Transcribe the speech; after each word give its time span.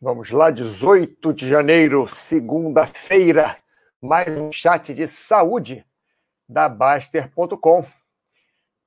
Vamos 0.00 0.30
lá, 0.30 0.52
18 0.52 1.34
de 1.34 1.48
janeiro, 1.48 2.06
segunda-feira, 2.06 3.56
mais 4.00 4.28
um 4.38 4.52
chat 4.52 4.94
de 4.94 5.08
saúde 5.08 5.84
da 6.48 6.68
Baster.com. 6.68 7.84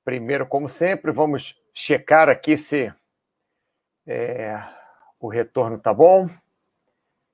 Primeiro, 0.05 0.47
como 0.47 0.69
sempre, 0.69 1.11
vamos 1.11 1.61
checar 1.73 2.29
aqui 2.29 2.57
se 2.57 2.93
é, 4.07 4.57
o 5.19 5.27
retorno 5.27 5.77
tá 5.77 5.93
bom. 5.93 6.29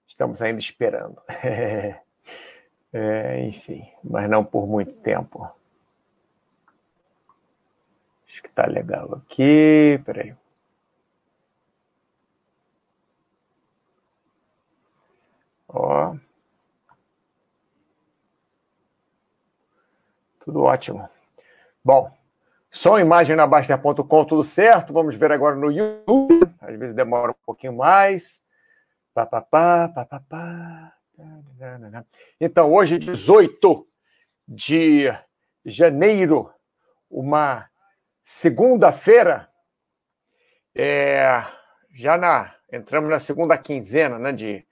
Estamos 0.08 0.42
ainda 0.42 0.60
esperando. 0.60 1.22
É, 2.94 3.46
enfim, 3.46 3.86
mas 4.02 4.30
não 4.30 4.46
por 4.46 4.66
muito 4.66 5.00
tempo. 5.02 5.48
Acho 8.26 8.42
que 8.42 8.50
tá 8.50 8.66
legal 8.66 9.14
aqui. 9.14 10.02
Peraí. 10.06 10.34
Ó. 15.80 16.16
Tudo 20.40 20.64
ótimo. 20.64 21.08
Bom, 21.84 22.12
som, 22.72 22.98
imagem 22.98 23.36
na 23.36 23.46
Baster.com, 23.46 24.26
tudo 24.26 24.44
certo. 24.44 24.92
Vamos 24.92 25.16
ver 25.16 25.32
agora 25.32 25.56
no 25.56 25.72
YouTube. 25.72 26.50
Às 26.60 26.78
vezes 26.78 26.96
demora 26.96 27.32
um 27.32 27.46
pouquinho 27.46 27.74
mais. 27.74 28.44
Pá, 29.14 29.26
pá, 29.26 29.42
pá, 29.42 29.90
pá, 29.90 30.06
pá, 30.06 30.20
pá. 30.28 30.94
Então, 32.40 32.72
hoje, 32.74 33.00
18 33.00 33.88
de 34.48 35.12
janeiro, 35.66 36.52
uma 37.10 37.68
segunda-feira, 38.24 39.50
é, 40.76 41.44
já 41.92 42.18
na, 42.18 42.54
entramos 42.72 43.10
na 43.10 43.20
segunda 43.20 43.58
quinzena 43.58 44.20
né, 44.20 44.32
de, 44.32 44.67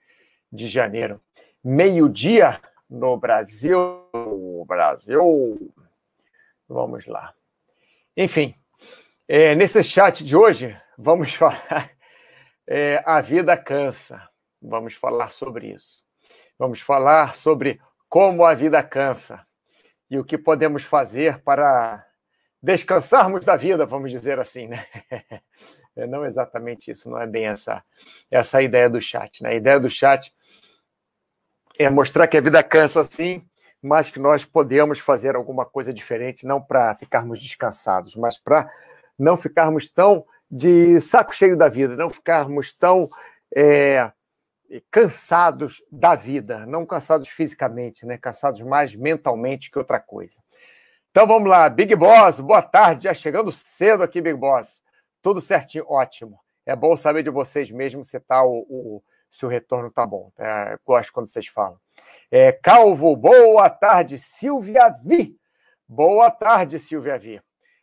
de 0.56 0.66
janeiro, 0.66 1.20
meio-dia 1.62 2.60
no 2.88 3.16
Brasil. 3.16 4.02
Brasil. 4.66 5.72
Vamos 6.68 7.06
lá. 7.06 7.32
Enfim, 8.16 8.54
é, 9.28 9.54
nesse 9.54 9.82
chat 9.84 10.24
de 10.24 10.36
hoje, 10.36 10.76
vamos 10.98 11.32
falar. 11.36 11.90
É, 12.66 13.00
a 13.06 13.20
vida 13.20 13.56
cansa. 13.56 14.28
Vamos 14.60 14.94
falar 14.94 15.30
sobre 15.30 15.68
isso. 15.68 16.02
Vamos 16.58 16.80
falar 16.80 17.36
sobre 17.36 17.80
como 18.08 18.44
a 18.44 18.54
vida 18.54 18.82
cansa 18.82 19.46
e 20.10 20.18
o 20.18 20.24
que 20.24 20.38
podemos 20.38 20.82
fazer 20.82 21.40
para 21.42 22.04
descansarmos 22.62 23.44
da 23.44 23.56
vida, 23.56 23.86
vamos 23.86 24.10
dizer 24.10 24.40
assim, 24.40 24.66
né? 24.66 24.86
É 25.98 26.06
não 26.06 26.26
exatamente 26.26 26.90
isso, 26.90 27.08
não 27.08 27.18
é 27.18 27.26
bem 27.26 27.46
essa 27.46 27.82
essa 28.30 28.60
ideia 28.60 28.90
do 28.90 29.00
chat, 29.00 29.42
né? 29.42 29.48
A 29.48 29.54
ideia 29.54 29.80
do 29.80 29.88
chat 29.88 30.30
é 31.78 31.90
mostrar 31.90 32.26
que 32.26 32.36
a 32.36 32.40
vida 32.40 32.62
cansa 32.62 33.04
sim, 33.04 33.44
mas 33.82 34.10
que 34.10 34.18
nós 34.18 34.44
podemos 34.44 34.98
fazer 34.98 35.36
alguma 35.36 35.64
coisa 35.64 35.92
diferente, 35.92 36.46
não 36.46 36.60
para 36.60 36.94
ficarmos 36.96 37.40
descansados, 37.40 38.16
mas 38.16 38.38
para 38.38 38.70
não 39.18 39.36
ficarmos 39.36 39.88
tão 39.88 40.24
de 40.50 41.00
saco 41.00 41.34
cheio 41.34 41.56
da 41.56 41.68
vida, 41.68 41.96
não 41.96 42.10
ficarmos 42.10 42.72
tão 42.72 43.08
é, 43.54 44.10
cansados 44.90 45.82
da 45.90 46.14
vida, 46.14 46.66
não 46.66 46.86
cansados 46.86 47.28
fisicamente, 47.28 48.06
né? 48.06 48.18
Cansados 48.18 48.60
mais 48.62 48.94
mentalmente 48.94 49.70
que 49.70 49.78
outra 49.78 50.00
coisa. 50.00 50.36
Então 51.10 51.26
vamos 51.26 51.48
lá, 51.48 51.68
Big 51.68 51.94
Boss, 51.94 52.40
boa 52.40 52.62
tarde, 52.62 53.04
já 53.04 53.14
chegando 53.14 53.50
cedo 53.50 54.02
aqui, 54.02 54.20
Big 54.20 54.36
Boss. 54.38 54.82
Tudo 55.22 55.40
certinho, 55.40 55.86
ótimo. 55.88 56.38
É 56.64 56.74
bom 56.74 56.96
saber 56.96 57.22
de 57.22 57.30
vocês 57.30 57.70
mesmo 57.70 58.02
se 58.04 58.18
tá 58.20 58.42
o, 58.44 58.66
o 58.68 59.02
se 59.30 59.44
o 59.44 59.48
retorno 59.48 59.90
tá 59.90 60.06
bom. 60.06 60.32
É, 60.38 60.78
gosto 60.84 61.12
quando 61.12 61.28
vocês 61.28 61.46
falam. 61.46 61.78
É, 62.30 62.52
Calvo, 62.52 63.14
boa 63.16 63.68
tarde, 63.70 64.18
Silvia 64.18 64.88
Vi. 65.04 65.36
Boa 65.88 66.30
tarde, 66.30 66.78
Silvia 66.78 67.18
Vi. 67.18 67.40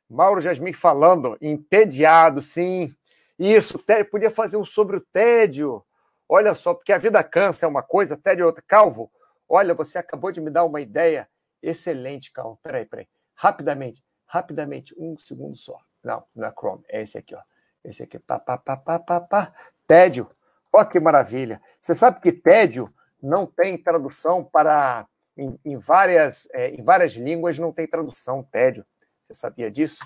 Mauro 0.09 0.42
Jasmin 0.42 0.74
falando, 0.74 1.38
entediado, 1.42 2.42
sim. 2.42 2.94
Isso, 3.40 3.84
podia 4.12 4.30
fazer 4.30 4.58
um 4.58 4.66
sobre 4.66 4.98
o 4.98 5.02
tédio. 5.02 5.84
Olha 6.30 6.53
só, 6.53 6.74
porque 6.74 6.94
a 6.94 6.98
vida 6.98 7.24
cansa 7.24 7.66
é 7.66 7.70
uma 7.70 7.82
coisa, 7.82 8.18
tédio 8.18 8.44
é 8.44 8.46
outra. 8.46 8.64
Calvo, 8.68 9.12
olha, 9.48 9.74
você 9.74 9.98
acabou 9.98 10.32
de 10.32 10.42
me 10.42 10.52
dar 10.52 10.66
uma 10.66 10.82
ideia 10.82 11.28
excelente, 11.62 12.32
Calvo. 12.32 12.59
Peraí, 12.62 12.86
peraí. 12.86 13.08
Rapidamente, 13.36 14.03
rapidamente, 14.26 14.94
um 14.98 15.18
segundo 15.18 15.56
só. 15.56 15.80
Não, 16.03 16.24
não 16.36 16.48
é 16.48 16.52
Chrome, 16.52 16.84
é 16.90 17.02
esse 17.02 17.18
aqui, 17.18 17.36
ó. 17.36 17.42
Esse 17.84 18.03
aqui, 18.03 18.20
pá, 18.20 18.40
pá, 18.40 18.58
pá, 18.58 18.78
pá, 18.78 19.00
pá, 19.00 19.22
pá. 19.22 19.53
Tédio. 19.88 20.30
Olha 20.73 20.85
que 20.85 21.00
maravilha. 21.00 21.61
Você 21.79 21.94
sabe 21.94 22.19
que 22.19 22.31
tédio 22.31 22.91
não 23.22 23.45
tem 23.45 23.78
tradução 23.78 24.44
para. 24.44 25.07
Em, 25.38 25.57
em 25.66 25.78
várias, 25.78 26.47
é, 26.53 26.69
em 26.69 26.84
várias 26.84 27.13
línguas 27.13 27.57
não 27.57 27.72
tem 27.72 27.88
tradução, 27.88 28.44
tédio. 28.44 28.85
Você 29.28 29.34
sabia 29.34 29.72
disso? 29.72 30.06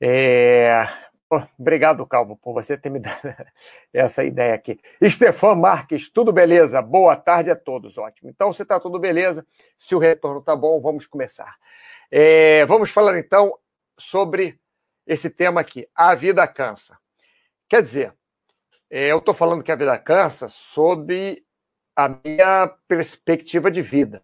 É, 0.00 0.86
Obrigado, 1.58 2.06
Calvo, 2.06 2.36
por 2.36 2.54
você 2.54 2.76
ter 2.76 2.88
me 2.88 2.98
dado 3.00 3.20
essa 3.92 4.24
ideia 4.24 4.54
aqui. 4.54 4.80
Estefan 5.00 5.54
Marques, 5.54 6.08
tudo 6.08 6.32
beleza? 6.32 6.80
Boa 6.80 7.16
tarde 7.16 7.50
a 7.50 7.56
todos, 7.56 7.98
ótimo. 7.98 8.30
Então, 8.30 8.52
se 8.52 8.62
está 8.62 8.80
tudo 8.80 8.98
beleza, 8.98 9.46
se 9.78 9.94
o 9.94 9.98
retorno 9.98 10.40
está 10.40 10.56
bom, 10.56 10.80
vamos 10.80 11.06
começar. 11.06 11.56
É, 12.10 12.64
vamos 12.64 12.90
falar 12.90 13.18
então 13.18 13.54
sobre 13.98 14.58
esse 15.06 15.28
tema 15.28 15.60
aqui, 15.60 15.86
a 15.94 16.14
vida 16.14 16.46
cansa. 16.48 16.98
Quer 17.68 17.82
dizer, 17.82 18.14
eu 18.90 19.18
estou 19.18 19.34
falando 19.34 19.62
que 19.62 19.72
a 19.72 19.76
vida 19.76 19.98
cansa 19.98 20.48
sob 20.48 21.42
a 21.94 22.08
minha 22.08 22.68
perspectiva 22.86 23.70
de 23.70 23.82
vida. 23.82 24.22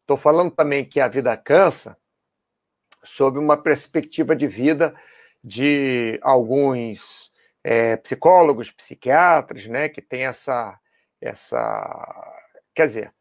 Estou 0.00 0.16
né? 0.16 0.22
falando 0.22 0.50
também 0.50 0.84
que 0.84 1.00
a 1.00 1.08
vida 1.08 1.36
cansa 1.36 1.96
sob 3.04 3.38
uma 3.38 3.56
perspectiva 3.56 4.34
de 4.34 4.46
vida 4.46 4.94
de 5.42 6.18
alguns 6.22 7.30
é, 7.62 7.96
psicólogos, 7.96 8.70
psiquiatras, 8.70 9.66
né, 9.66 9.88
que 9.88 10.02
tem 10.02 10.26
essa, 10.26 10.78
essa, 11.20 12.42
quer 12.74 12.86
dizer, 12.86 13.14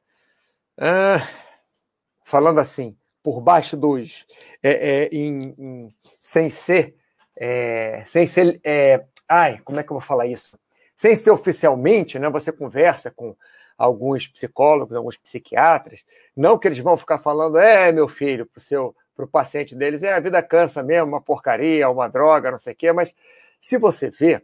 falando 2.24 2.60
assim, 2.60 2.98
por 3.22 3.40
baixo 3.40 3.78
dos, 3.78 4.26
é, 4.62 4.72
é, 4.72 5.10
em, 5.10 5.56
em, 5.58 5.96
sem 6.22 6.50
ser, 6.50 6.96
é, 7.36 8.04
sem 8.06 8.26
ser, 8.28 8.60
é, 8.64 9.06
ai, 9.28 9.60
como 9.64 9.80
é 9.80 9.84
que 9.84 9.92
eu 9.92 9.96
vou 9.96 10.02
falar 10.02 10.28
isso? 10.28 10.58
Sem 10.96 11.16
ser 11.16 11.32
oficialmente, 11.32 12.20
né, 12.20 12.30
você 12.30 12.52
conversa 12.52 13.12
com 13.12 13.36
alguns 13.78 14.28
psicólogos, 14.28 14.96
alguns 14.96 15.18
psiquiatras, 15.18 16.02
não 16.36 16.58
que 16.58 16.68
eles 16.68 16.80
vão 16.80 16.96
ficar 16.96 17.18
falando, 17.18 17.58
é, 17.58 17.92
meu 17.92 18.08
filho, 18.08 18.46
para 18.46 18.60
o 18.60 18.62
seu 18.62 18.96
para 19.16 19.26
o 19.26 19.28
paciente 19.28 19.76
deles, 19.76 20.02
é 20.02 20.12
a 20.12 20.20
vida 20.20 20.42
cansa 20.42 20.82
mesmo, 20.82 21.10
uma 21.10 21.22
porcaria, 21.22 21.88
uma 21.88 22.08
droga, 22.08 22.50
não 22.50 22.58
sei 22.58 22.74
o 22.74 22.76
quê, 22.76 22.92
mas 22.92 23.14
se 23.62 23.78
você 23.78 24.10
vê, 24.10 24.42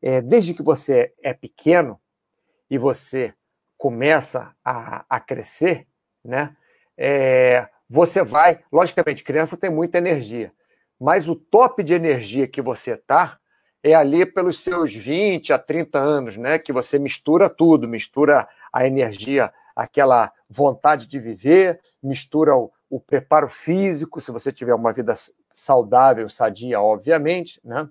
é, 0.00 0.22
desde 0.22 0.54
que 0.54 0.62
você 0.62 1.12
é 1.22 1.34
pequeno 1.34 2.00
e 2.70 2.78
você 2.78 3.34
começa 3.76 4.54
a, 4.64 5.04
a 5.08 5.20
crescer, 5.20 5.86
né, 6.24 6.56
é, 6.96 7.68
você 7.88 8.22
vai, 8.22 8.60
logicamente, 8.72 9.22
criança 9.22 9.56
tem 9.56 9.68
muita 9.68 9.98
energia, 9.98 10.52
mas 10.98 11.28
o 11.28 11.34
top 11.34 11.82
de 11.82 11.92
energia 11.92 12.48
que 12.48 12.62
você 12.62 12.96
tá 12.96 13.38
é 13.82 13.94
ali 13.94 14.26
pelos 14.26 14.62
seus 14.62 14.94
20 14.94 15.52
a 15.52 15.58
30 15.58 15.98
anos, 15.98 16.36
né, 16.36 16.58
que 16.58 16.72
você 16.72 16.98
mistura 16.98 17.48
tudo, 17.48 17.88
mistura 17.88 18.46
a 18.72 18.86
energia, 18.86 19.52
aquela 19.74 20.32
vontade 20.48 21.06
de 21.06 21.18
viver, 21.18 21.80
mistura 22.02 22.54
o, 22.56 22.70
o 22.88 23.00
preparo 23.00 23.48
físico, 23.48 24.20
se 24.20 24.30
você 24.30 24.52
tiver 24.52 24.74
uma 24.74 24.92
vida 24.92 25.14
saudável, 25.52 26.28
sadia, 26.28 26.80
obviamente, 26.80 27.60
né? 27.64 27.88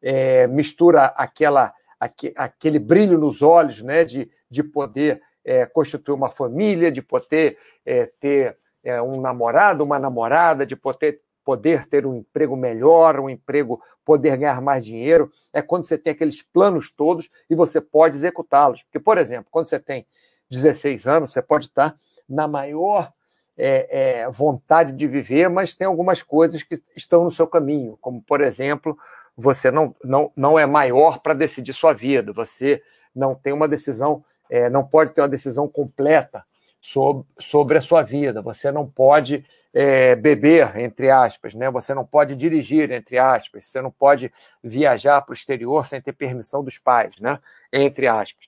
É, 0.00 0.46
mistura 0.46 1.06
aquela, 1.06 1.74
aque, 1.98 2.32
aquele 2.36 2.78
brilho 2.78 3.18
nos 3.18 3.42
olhos, 3.42 3.82
né? 3.82 4.04
De, 4.04 4.30
de 4.48 4.62
poder 4.62 5.20
é, 5.44 5.66
constituir 5.66 6.14
uma 6.14 6.30
família, 6.30 6.90
de 6.90 7.02
poder 7.02 7.58
é, 7.84 8.10
ter 8.20 8.56
é, 8.82 9.00
um 9.02 9.20
namorado, 9.20 9.84
uma 9.84 9.98
namorada, 9.98 10.64
de 10.64 10.76
poder, 10.76 11.20
poder 11.48 11.88
ter 11.88 12.04
um 12.04 12.14
emprego 12.14 12.54
melhor, 12.54 13.18
um 13.18 13.30
emprego, 13.30 13.80
poder 14.04 14.36
ganhar 14.36 14.60
mais 14.60 14.84
dinheiro. 14.84 15.30
É 15.50 15.62
quando 15.62 15.84
você 15.84 15.96
tem 15.96 16.12
aqueles 16.12 16.42
planos 16.42 16.90
todos 16.90 17.30
e 17.48 17.54
você 17.54 17.80
pode 17.80 18.16
executá-los. 18.16 18.82
Porque, 18.82 19.00
por 19.00 19.16
exemplo, 19.16 19.46
quando 19.50 19.64
você 19.64 19.80
tem 19.80 20.06
16 20.50 21.06
anos, 21.06 21.32
você 21.32 21.40
pode 21.40 21.64
estar 21.64 21.96
na 22.28 22.46
maior 22.46 23.10
é, 23.56 24.20
é, 24.20 24.30
vontade 24.30 24.92
de 24.92 25.06
viver, 25.06 25.48
mas 25.48 25.74
tem 25.74 25.86
algumas 25.86 26.22
coisas 26.22 26.62
que 26.62 26.82
estão 26.94 27.24
no 27.24 27.32
seu 27.32 27.46
caminho, 27.46 27.96
como, 27.98 28.20
por 28.20 28.42
exemplo, 28.42 28.98
você 29.34 29.70
não, 29.70 29.96
não, 30.04 30.30
não 30.36 30.58
é 30.58 30.66
maior 30.66 31.20
para 31.20 31.32
decidir 31.32 31.72
sua 31.72 31.94
vida, 31.94 32.30
você 32.30 32.82
não 33.16 33.34
tem 33.34 33.54
uma 33.54 33.66
decisão, 33.66 34.22
é, 34.50 34.68
não 34.68 34.84
pode 34.86 35.12
ter 35.12 35.22
uma 35.22 35.28
decisão 35.30 35.66
completa 35.66 36.44
sobre, 36.78 37.24
sobre 37.38 37.78
a 37.78 37.80
sua 37.80 38.02
vida, 38.02 38.42
você 38.42 38.70
não 38.70 38.86
pode 38.86 39.46
é, 39.72 40.16
beber, 40.16 40.76
entre 40.78 41.10
aspas, 41.10 41.54
né? 41.54 41.70
Você 41.70 41.94
não 41.94 42.04
pode 42.04 42.34
dirigir, 42.34 42.90
entre 42.90 43.18
aspas. 43.18 43.66
Você 43.66 43.80
não 43.80 43.90
pode 43.90 44.32
viajar 44.62 45.20
para 45.22 45.32
o 45.32 45.34
exterior 45.34 45.84
sem 45.86 46.00
ter 46.00 46.12
permissão 46.12 46.64
dos 46.64 46.78
pais, 46.78 47.14
né? 47.20 47.38
Entre 47.72 48.06
aspas. 48.06 48.46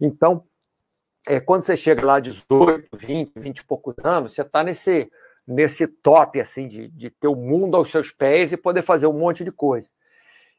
Então, 0.00 0.44
é, 1.26 1.40
quando 1.40 1.62
você 1.62 1.76
chega 1.76 2.04
lá 2.04 2.20
18, 2.20 2.96
20, 2.96 3.32
20 3.36 3.58
e 3.58 3.64
poucos 3.64 3.94
anos, 4.04 4.34
você 4.34 4.42
está 4.42 4.62
nesse, 4.62 5.10
nesse 5.46 5.86
top, 5.86 6.40
assim, 6.40 6.68
de, 6.68 6.88
de 6.88 7.10
ter 7.10 7.28
o 7.28 7.34
mundo 7.34 7.76
aos 7.76 7.90
seus 7.90 8.10
pés 8.10 8.52
e 8.52 8.56
poder 8.56 8.82
fazer 8.82 9.06
um 9.06 9.18
monte 9.18 9.44
de 9.44 9.52
coisa. 9.52 9.90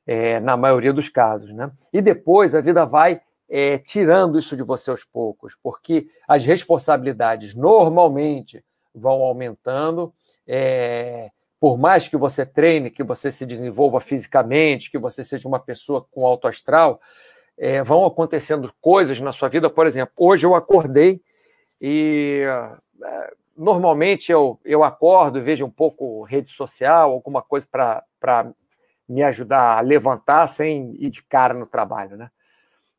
É, 0.06 0.39
na 0.39 0.57
maioria 0.57 0.92
dos 0.92 1.09
casos, 1.09 1.53
né? 1.53 1.71
E 1.94 2.01
depois 2.01 2.56
a 2.56 2.62
vida 2.62 2.86
vai 2.88 3.21
é, 3.48 3.77
tirando 3.77 4.39
isso 4.39 4.57
de 4.57 4.63
você 4.63 4.89
aos 4.89 5.03
poucos, 5.03 5.56
porque 5.62 6.07
as 6.27 6.44
responsabilidades 6.44 7.53
normalmente 7.53 8.65
vão 8.93 9.23
aumentando. 9.23 10.13
É, 10.47 11.29
por 11.59 11.77
mais 11.77 12.07
que 12.07 12.17
você 12.17 12.45
treine, 12.45 12.89
que 12.89 13.03
você 13.03 13.31
se 13.31 13.45
desenvolva 13.45 13.99
fisicamente, 13.99 14.89
que 14.89 14.97
você 14.97 15.23
seja 15.23 15.47
uma 15.47 15.59
pessoa 15.59 16.05
com 16.11 16.25
alto 16.25 16.47
astral, 16.47 16.99
é, 17.57 17.83
vão 17.83 18.05
acontecendo 18.05 18.73
coisas 18.81 19.19
na 19.21 19.31
sua 19.31 19.47
vida. 19.47 19.69
Por 19.69 19.85
exemplo, 19.85 20.13
hoje 20.17 20.45
eu 20.45 20.55
acordei 20.55 21.21
e 21.79 22.43
é, 23.03 23.33
normalmente 23.55 24.31
eu, 24.31 24.59
eu 24.65 24.83
acordo 24.83 25.38
e 25.38 25.41
vejo 25.41 25.65
um 25.65 25.69
pouco 25.69 26.23
rede 26.23 26.51
social, 26.51 27.11
alguma 27.11 27.41
coisa 27.41 27.67
para 27.69 28.51
me 29.07 29.21
ajudar 29.23 29.77
a 29.77 29.81
levantar 29.81 30.47
sem 30.47 30.95
ir 30.97 31.09
de 31.09 31.21
cara 31.23 31.53
no 31.53 31.67
trabalho, 31.67 32.17
né? 32.17 32.31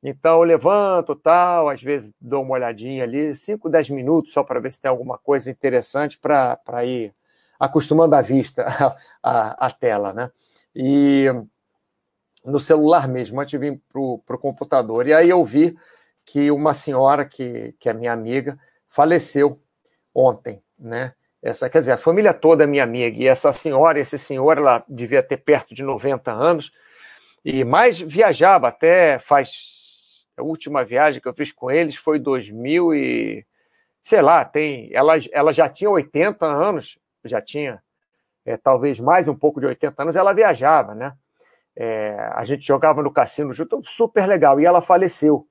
Então 0.02 0.38
eu 0.38 0.42
levanto, 0.42 1.14
tal, 1.14 1.68
às 1.68 1.80
vezes 1.80 2.12
dou 2.20 2.42
uma 2.42 2.54
olhadinha 2.54 3.04
ali, 3.04 3.34
5, 3.34 3.68
10 3.68 3.90
minutos 3.90 4.32
só 4.32 4.42
para 4.42 4.58
ver 4.58 4.72
se 4.72 4.80
tem 4.80 4.88
alguma 4.88 5.16
coisa 5.16 5.48
interessante 5.48 6.18
para 6.18 6.84
ir 6.84 7.14
acostumando 7.58 8.16
a 8.16 8.20
vista 8.20 8.66
à, 9.22 9.70
tela, 9.70 10.12
né? 10.12 10.30
E 10.74 11.26
no 12.44 12.58
celular 12.58 13.06
mesmo, 13.06 13.40
antes 13.40 13.52
de 13.52 13.58
vir 13.58 13.80
para 13.88 14.00
o 14.00 14.38
computador. 14.40 15.06
E 15.06 15.14
aí 15.14 15.30
eu 15.30 15.44
vi 15.44 15.76
que 16.24 16.50
uma 16.50 16.74
senhora, 16.74 17.24
que, 17.24 17.72
que 17.78 17.88
é 17.88 17.92
minha 17.92 18.12
amiga, 18.12 18.58
faleceu 18.88 19.60
ontem, 20.12 20.60
né? 20.76 21.14
Essa, 21.40 21.70
quer 21.70 21.80
dizer, 21.80 21.92
a 21.92 21.96
família 21.96 22.34
toda 22.34 22.64
é 22.64 22.66
minha 22.66 22.84
amiga, 22.84 23.16
e 23.18 23.26
essa 23.26 23.52
senhora, 23.52 23.98
esse 23.98 24.16
senhor, 24.16 24.58
ela 24.58 24.84
devia 24.88 25.22
ter 25.22 25.36
perto 25.38 25.74
de 25.74 25.82
90 25.82 26.30
anos, 26.32 26.72
e 27.44 27.64
mais 27.64 28.00
viajava 28.00 28.68
até 28.68 29.18
faz 29.18 29.81
a 30.36 30.42
última 30.42 30.84
viagem 30.84 31.20
que 31.20 31.28
eu 31.28 31.34
fiz 31.34 31.52
com 31.52 31.70
eles 31.70 31.96
foi 31.96 32.18
2000 32.18 32.94
e 32.94 33.46
sei 34.02 34.20
lá, 34.20 34.44
tem, 34.44 34.90
ela, 34.92 35.14
ela 35.30 35.52
já 35.52 35.68
tinha 35.68 35.88
80 35.88 36.44
anos, 36.44 36.98
já 37.24 37.40
tinha 37.40 37.82
é, 38.44 38.56
talvez 38.56 38.98
mais 38.98 39.28
um 39.28 39.34
pouco 39.34 39.60
de 39.60 39.66
80 39.66 40.02
anos, 40.02 40.16
ela 40.16 40.32
viajava, 40.32 40.94
né? 40.94 41.14
É, 41.74 42.16
a 42.34 42.44
gente 42.44 42.66
jogava 42.66 43.02
no 43.02 43.12
cassino 43.12 43.52
junto, 43.52 43.82
super 43.84 44.26
legal, 44.26 44.60
e 44.60 44.66
ela 44.66 44.82
faleceu. 44.82 45.46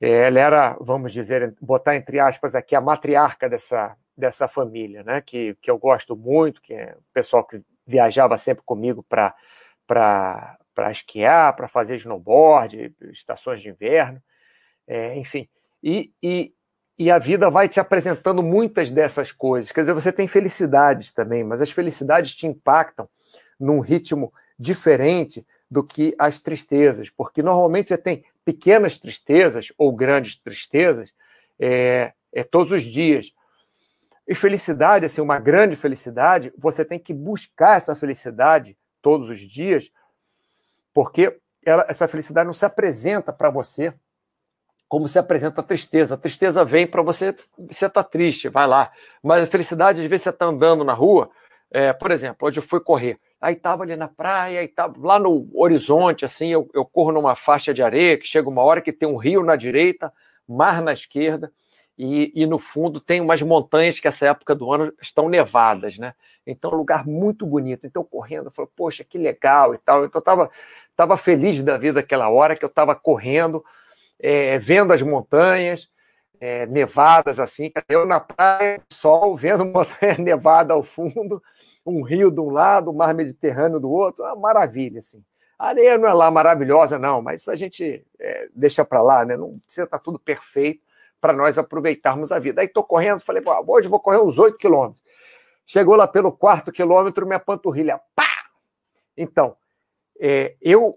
É, 0.00 0.26
ela 0.26 0.38
era, 0.38 0.76
vamos 0.80 1.12
dizer, 1.12 1.54
botar 1.60 1.96
entre 1.96 2.20
aspas 2.20 2.54
aqui, 2.54 2.76
a 2.76 2.80
matriarca 2.80 3.48
dessa, 3.48 3.96
dessa 4.16 4.46
família, 4.46 5.02
né? 5.02 5.20
Que, 5.20 5.56
que 5.60 5.70
eu 5.70 5.78
gosto 5.78 6.14
muito, 6.14 6.60
que 6.60 6.74
é 6.74 6.94
o 6.98 7.02
pessoal 7.12 7.44
que 7.44 7.62
viajava 7.86 8.36
sempre 8.36 8.62
comigo 8.64 9.02
para 9.02 9.34
para 10.74 10.90
esquiar, 10.90 11.54
para 11.54 11.68
fazer 11.68 11.96
snowboard, 11.96 12.94
estações 13.12 13.62
de 13.62 13.68
inverno, 13.68 14.20
é, 14.86 15.16
enfim. 15.16 15.48
E, 15.82 16.12
e, 16.22 16.52
e 16.98 17.10
a 17.10 17.18
vida 17.18 17.48
vai 17.48 17.68
te 17.68 17.78
apresentando 17.78 18.42
muitas 18.42 18.90
dessas 18.90 19.32
coisas. 19.32 19.70
Quer 19.70 19.80
dizer, 19.80 19.92
você 19.92 20.12
tem 20.12 20.26
felicidades 20.26 21.12
também, 21.12 21.44
mas 21.44 21.62
as 21.62 21.70
felicidades 21.70 22.34
te 22.34 22.46
impactam 22.46 23.08
num 23.58 23.80
ritmo 23.80 24.32
diferente 24.58 25.46
do 25.70 25.82
que 25.82 26.14
as 26.18 26.40
tristezas, 26.40 27.10
porque 27.10 27.42
normalmente 27.42 27.88
você 27.88 27.98
tem 27.98 28.24
pequenas 28.44 28.98
tristezas 28.98 29.72
ou 29.76 29.92
grandes 29.92 30.36
tristezas 30.36 31.12
é, 31.58 32.12
é 32.32 32.44
todos 32.44 32.72
os 32.72 32.82
dias. 32.82 33.32
E 34.26 34.34
felicidade, 34.34 35.04
assim, 35.04 35.20
uma 35.20 35.38
grande 35.38 35.76
felicidade, 35.76 36.52
você 36.56 36.84
tem 36.84 36.98
que 36.98 37.12
buscar 37.12 37.76
essa 37.76 37.94
felicidade 37.94 38.76
todos 39.02 39.28
os 39.28 39.40
dias 39.40 39.90
porque 40.94 41.36
ela, 41.66 41.84
essa 41.88 42.08
felicidade 42.08 42.46
não 42.46 42.54
se 42.54 42.64
apresenta 42.64 43.32
para 43.32 43.50
você 43.50 43.92
como 44.88 45.08
se 45.08 45.18
apresenta 45.18 45.60
a 45.60 45.64
tristeza. 45.64 46.14
A 46.14 46.18
tristeza 46.18 46.64
vem 46.64 46.86
para 46.86 47.02
você, 47.02 47.34
você 47.58 47.86
está 47.86 48.04
triste, 48.04 48.48
vai 48.48 48.66
lá. 48.66 48.92
Mas 49.20 49.42
a 49.42 49.46
felicidade, 49.46 50.00
às 50.00 50.06
vezes, 50.06 50.22
você 50.22 50.30
está 50.30 50.46
andando 50.46 50.84
na 50.84 50.92
rua, 50.92 51.30
é, 51.70 51.92
por 51.92 52.12
exemplo, 52.12 52.46
hoje 52.46 52.60
eu 52.60 52.62
fui 52.62 52.78
correr, 52.78 53.18
aí 53.40 53.54
estava 53.54 53.82
ali 53.82 53.96
na 53.96 54.06
praia, 54.06 54.62
e 54.62 54.68
tava 54.68 54.94
lá 55.04 55.18
no 55.18 55.50
horizonte, 55.52 56.24
assim, 56.24 56.48
eu, 56.48 56.70
eu 56.72 56.84
corro 56.84 57.10
numa 57.10 57.34
faixa 57.34 57.74
de 57.74 57.82
areia, 57.82 58.16
que 58.16 58.28
chega 58.28 58.48
uma 58.48 58.62
hora 58.62 58.80
que 58.80 58.92
tem 58.92 59.08
um 59.08 59.16
rio 59.16 59.42
na 59.42 59.56
direita, 59.56 60.12
mar 60.46 60.80
na 60.80 60.92
esquerda, 60.92 61.50
e, 61.98 62.32
e 62.34 62.46
no 62.46 62.58
fundo 62.58 63.00
tem 63.00 63.20
umas 63.20 63.42
montanhas 63.42 63.98
que 63.98 64.06
essa 64.06 64.26
época 64.26 64.54
do 64.54 64.72
ano 64.72 64.92
estão 65.00 65.28
nevadas, 65.28 65.98
né? 65.98 66.14
Então, 66.46 66.70
um 66.72 66.76
lugar 66.76 67.06
muito 67.06 67.46
bonito. 67.46 67.86
Então, 67.86 68.04
correndo, 68.04 68.46
eu 68.46 68.50
falei, 68.50 68.70
poxa, 68.76 69.02
que 69.02 69.16
legal 69.16 69.74
e 69.74 69.78
tal. 69.78 70.04
Então, 70.04 70.18
eu 70.18 70.20
estava 70.20 70.50
Estava 70.94 71.16
feliz 71.16 71.60
da 71.60 71.76
vida 71.76 71.98
aquela 71.98 72.30
hora 72.30 72.54
que 72.54 72.64
eu 72.64 72.68
estava 72.68 72.94
correndo, 72.94 73.64
é, 74.16 74.60
vendo 74.60 74.92
as 74.92 75.02
montanhas 75.02 75.90
é, 76.40 76.66
nevadas 76.66 77.40
assim, 77.40 77.72
eu 77.88 78.06
na 78.06 78.20
praia, 78.20 78.80
sol, 78.92 79.36
vendo 79.36 79.64
montanha 79.66 80.16
nevada 80.18 80.72
ao 80.72 80.84
fundo, 80.84 81.42
um 81.84 82.00
rio 82.02 82.30
de 82.30 82.38
um 82.38 82.48
lado, 82.48 82.92
o 82.92 82.94
mar 82.94 83.12
Mediterrâneo 83.12 83.80
do 83.80 83.90
outro, 83.90 84.24
uma 84.24 84.36
maravilha 84.36 85.00
assim. 85.00 85.20
A 85.58 85.68
areia 85.68 85.98
não 85.98 86.08
é 86.08 86.12
lá 86.12 86.30
maravilhosa 86.30 86.96
não, 86.96 87.20
mas 87.20 87.48
a 87.48 87.56
gente 87.56 88.06
é, 88.20 88.48
deixa 88.54 88.84
para 88.84 89.02
lá, 89.02 89.24
né? 89.24 89.36
Não 89.36 89.58
precisa 89.58 89.84
estar 89.84 89.98
tá 89.98 90.04
tudo 90.04 90.18
perfeito 90.18 90.80
para 91.20 91.32
nós 91.32 91.58
aproveitarmos 91.58 92.30
a 92.30 92.38
vida. 92.38 92.60
Aí 92.60 92.68
estou 92.68 92.84
correndo, 92.84 93.18
falei, 93.18 93.42
hoje 93.66 93.88
vou 93.88 93.98
correr 93.98 94.18
uns 94.18 94.38
8 94.38 94.56
quilômetros. 94.56 95.02
Chegou 95.66 95.96
lá 95.96 96.06
pelo 96.06 96.30
quarto 96.30 96.70
quilômetro, 96.70 97.26
minha 97.26 97.40
panturrilha, 97.40 98.00
pá! 98.14 98.28
Então, 99.16 99.56
é, 100.20 100.54
eu, 100.60 100.96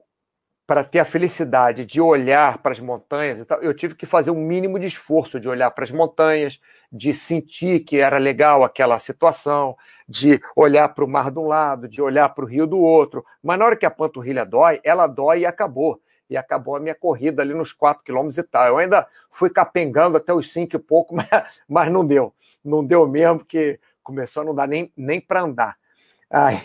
para 0.66 0.84
ter 0.84 1.00
a 1.00 1.06
felicidade 1.06 1.86
de 1.86 2.02
olhar 2.02 2.58
para 2.60 2.74
as 2.74 2.80
montanhas, 2.80 3.46
eu 3.62 3.74
tive 3.74 3.96
que 3.96 4.06
fazer 4.06 4.32
um 4.32 4.42
mínimo 4.42 4.80
de 4.80 4.86
esforço 4.86 5.40
de 5.40 5.48
olhar 5.48 5.72
para 5.72 5.84
as 5.86 5.92
montanhas, 5.92 6.60
de 6.92 7.14
sentir 7.14 7.82
que 7.82 7.98
era 7.98 8.18
legal 8.18 8.64
aquela 8.64 9.00
situação, 9.00 9.76
de 10.08 10.40
olhar 10.56 10.90
para 10.90 11.04
o 11.04 11.08
mar 11.08 11.32
de 11.32 11.40
um 11.40 11.48
lado, 11.48 11.88
de 11.88 12.02
olhar 12.02 12.30
para 12.30 12.44
o 12.46 12.48
rio 12.48 12.68
do 12.68 12.80
outro. 12.80 13.26
Mas 13.42 13.58
na 13.60 13.66
hora 13.66 13.76
que 13.76 13.86
a 13.86 13.92
panturrilha 13.92 14.46
dói, 14.46 14.80
ela 14.84 15.08
dói 15.08 15.40
e 15.40 15.46
acabou. 15.46 16.02
E 16.30 16.36
acabou 16.36 16.76
a 16.76 16.80
minha 16.80 16.96
corrida 16.96 17.42
ali 17.42 17.54
nos 17.54 17.72
4 17.72 18.04
quilômetros 18.04 18.38
e 18.38 18.44
tal. 18.44 18.68
Eu 18.68 18.78
ainda 18.78 19.08
fui 19.32 19.50
capengando 19.50 20.18
até 20.18 20.34
os 20.34 20.52
5 20.52 20.76
e 20.76 20.80
pouco, 20.80 21.16
mas, 21.16 21.28
mas 21.68 21.92
não 21.92 22.06
deu. 22.06 22.34
Não 22.64 22.84
deu 22.84 23.08
mesmo, 23.08 23.40
porque 23.40 23.80
começou 24.04 24.42
a 24.44 24.46
não 24.46 24.56
dar 24.56 24.68
nem, 24.68 24.92
nem 24.96 25.22
para 25.22 25.42
andar. 25.42 25.78
Aí 26.30 26.60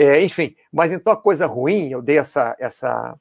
é, 0.00 0.22
enfim, 0.22 0.54
mas 0.72 0.92
então 0.92 1.12
a 1.12 1.16
coisa 1.16 1.44
ruim, 1.44 1.90
eu 1.90 2.00
dei 2.00 2.18
essa, 2.18 2.54
essa, 2.60 3.18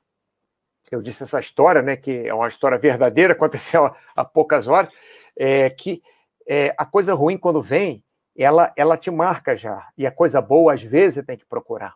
eu 0.92 1.02
disse 1.02 1.24
essa 1.24 1.40
história, 1.40 1.82
né, 1.82 1.96
que 1.96 2.28
é 2.28 2.32
uma 2.32 2.48
história 2.48 2.78
verdadeira, 2.78 3.34
aconteceu 3.34 3.92
há, 4.16 4.24
poucas 4.24 4.68
horas, 4.68 4.92
é 5.36 5.72
que 5.72 6.04
é, 6.48 6.76
a 6.78 6.86
coisa 6.86 7.16
ruim 7.16 7.36
quando 7.36 7.64
vem, 7.64 8.04
ela, 8.38 8.72
ela 8.78 8.96
te 8.96 9.10
marca 9.10 9.56
já, 9.56 9.88
e 9.98 10.06
a 10.06 10.12
coisa 10.12 10.40
boa 10.40 10.72
às 10.72 10.84
vezes 10.84 11.16
você 11.16 11.24
tem 11.24 11.36
que 11.36 11.48
procurar. 11.48 11.96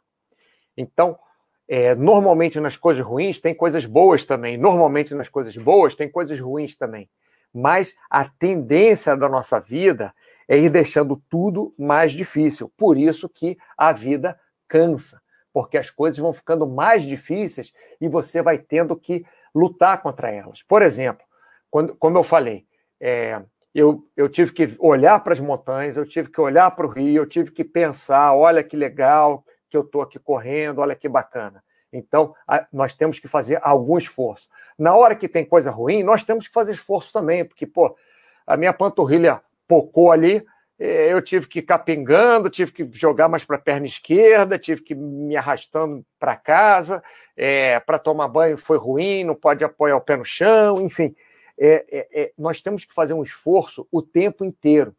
Então, 0.75 1.15
é, 1.67 1.93
normalmente 1.93 2.59
nas 2.59 2.75
coisas 2.75 3.05
ruins 3.05 3.38
tem 3.38 3.53
coisas 3.53 3.85
boas 3.85 4.25
também, 4.25 4.57
normalmente 4.57 5.13
nas 5.13 5.29
coisas 5.29 5.55
boas 5.57 5.93
tem 5.93 6.09
coisas 6.09 6.39
ruins 6.39 6.75
também. 6.75 7.07
Mas 7.53 7.95
a 8.09 8.27
tendência 8.27 9.15
da 9.15 9.29
nossa 9.29 9.59
vida 9.59 10.11
é 10.47 10.57
ir 10.57 10.71
deixando 10.71 11.21
tudo 11.29 11.71
mais 11.77 12.13
difícil. 12.13 12.71
Por 12.75 12.97
isso 12.97 13.29
que 13.29 13.59
a 13.77 13.91
vida 13.91 14.39
cansa, 14.71 15.21
porque 15.51 15.77
as 15.77 15.89
coisas 15.89 16.17
vão 16.17 16.31
ficando 16.31 16.65
mais 16.65 17.03
difíceis 17.03 17.73
e 17.99 18.07
você 18.07 18.41
vai 18.41 18.57
tendo 18.57 18.95
que 18.95 19.25
lutar 19.53 20.01
contra 20.01 20.31
elas. 20.31 20.63
Por 20.63 20.81
exemplo, 20.81 21.25
quando, 21.69 21.93
como 21.97 22.17
eu 22.17 22.23
falei, 22.23 22.65
é, 22.97 23.41
eu, 23.75 24.07
eu 24.15 24.29
tive 24.29 24.53
que 24.53 24.75
olhar 24.79 25.19
para 25.21 25.33
as 25.33 25.41
montanhas, 25.41 25.97
eu 25.97 26.05
tive 26.05 26.29
que 26.29 26.39
olhar 26.39 26.71
para 26.71 26.87
o 26.87 26.89
rio, 26.89 27.21
eu 27.21 27.27
tive 27.27 27.51
que 27.51 27.65
pensar: 27.65 28.33
olha 28.33 28.63
que 28.63 28.77
legal 28.77 29.43
que 29.69 29.75
eu 29.75 29.81
estou 29.81 30.01
aqui 30.01 30.17
correndo, 30.17 30.79
olha 30.79 30.95
que 30.95 31.09
bacana. 31.09 31.61
Então, 31.91 32.33
nós 32.71 32.95
temos 32.95 33.19
que 33.19 33.27
fazer 33.27 33.59
algum 33.61 33.97
esforço. 33.97 34.47
Na 34.79 34.95
hora 34.95 35.13
que 35.13 35.27
tem 35.27 35.43
coisa 35.43 35.69
ruim, 35.69 36.03
nós 36.03 36.23
temos 36.23 36.47
que 36.47 36.53
fazer 36.53 36.71
esforço 36.71 37.11
também, 37.11 37.43
porque, 37.43 37.67
pô, 37.67 37.93
a 38.47 38.55
minha 38.55 38.71
panturrilha 38.71 39.41
pocou 39.67 40.09
ali, 40.09 40.45
eu 40.83 41.21
tive 41.21 41.47
que 41.47 41.61
capengando, 41.61 42.50
tive 42.50 42.71
que 42.71 42.89
jogar 42.91 43.29
mais 43.29 43.45
para 43.45 43.55
a 43.55 43.59
perna 43.59 43.85
esquerda, 43.85 44.57
tive 44.57 44.81
que 44.81 44.95
me 44.95 45.38
arrastando 45.38 46.03
para 46.19 46.35
casa, 46.35 47.03
é, 47.38 47.79
para 47.79 48.00
tomar 48.00 48.27
banho 48.27 48.57
foi 48.57 48.77
ruim, 48.77 49.23
não 49.23 49.35
pode 49.35 49.63
apoiar 49.63 49.95
o 49.97 50.01
pé 50.01 50.15
no 50.15 50.25
chão, 50.25 50.81
enfim. 50.81 51.15
É, 51.59 51.85
é, 51.91 52.21
é, 52.21 52.31
nós 52.35 52.61
temos 52.61 52.83
que 52.83 52.93
fazer 52.93 53.13
um 53.13 53.21
esforço 53.21 53.88
o 53.91 54.01
tempo 54.01 54.43
inteiro. 54.43 54.95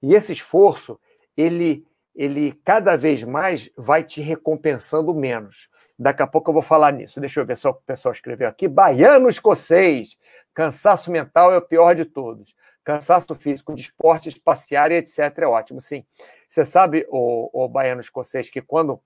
E 0.00 0.14
esse 0.14 0.32
esforço, 0.32 1.00
ele, 1.36 1.84
ele 2.14 2.52
cada 2.64 2.94
vez 2.94 3.24
mais 3.24 3.68
vai 3.76 4.04
te 4.04 4.20
recompensando 4.20 5.12
menos. 5.12 5.68
Daqui 5.98 6.22
a 6.22 6.26
pouco 6.26 6.50
eu 6.50 6.54
vou 6.54 6.62
falar 6.62 6.92
nisso. 6.92 7.18
Deixa 7.18 7.40
eu 7.40 7.46
ver 7.46 7.56
só 7.56 7.70
o 7.70 7.74
que 7.74 7.80
o 7.80 7.86
pessoal 7.86 8.12
escreveu 8.12 8.46
aqui. 8.46 8.68
Baiano 8.68 9.28
escocês. 9.28 10.16
Cansaço 10.54 11.10
mental 11.10 11.52
é 11.52 11.56
o 11.56 11.62
pior 11.62 11.94
de 11.94 12.04
todos. 12.04 12.54
Cansaço 12.86 13.34
físico 13.34 13.74
de 13.74 13.80
esporte, 13.80 14.28
espaciar 14.28 14.92
e 14.92 14.94
etc. 14.94 15.18
é 15.38 15.46
ótimo. 15.46 15.80
Sim. 15.80 16.04
Você 16.48 16.64
sabe, 16.64 17.04
o, 17.10 17.64
o 17.64 17.68
baiano 17.68 18.00
escocês, 18.00 18.48
que 18.48 18.62
quando, 18.62 19.00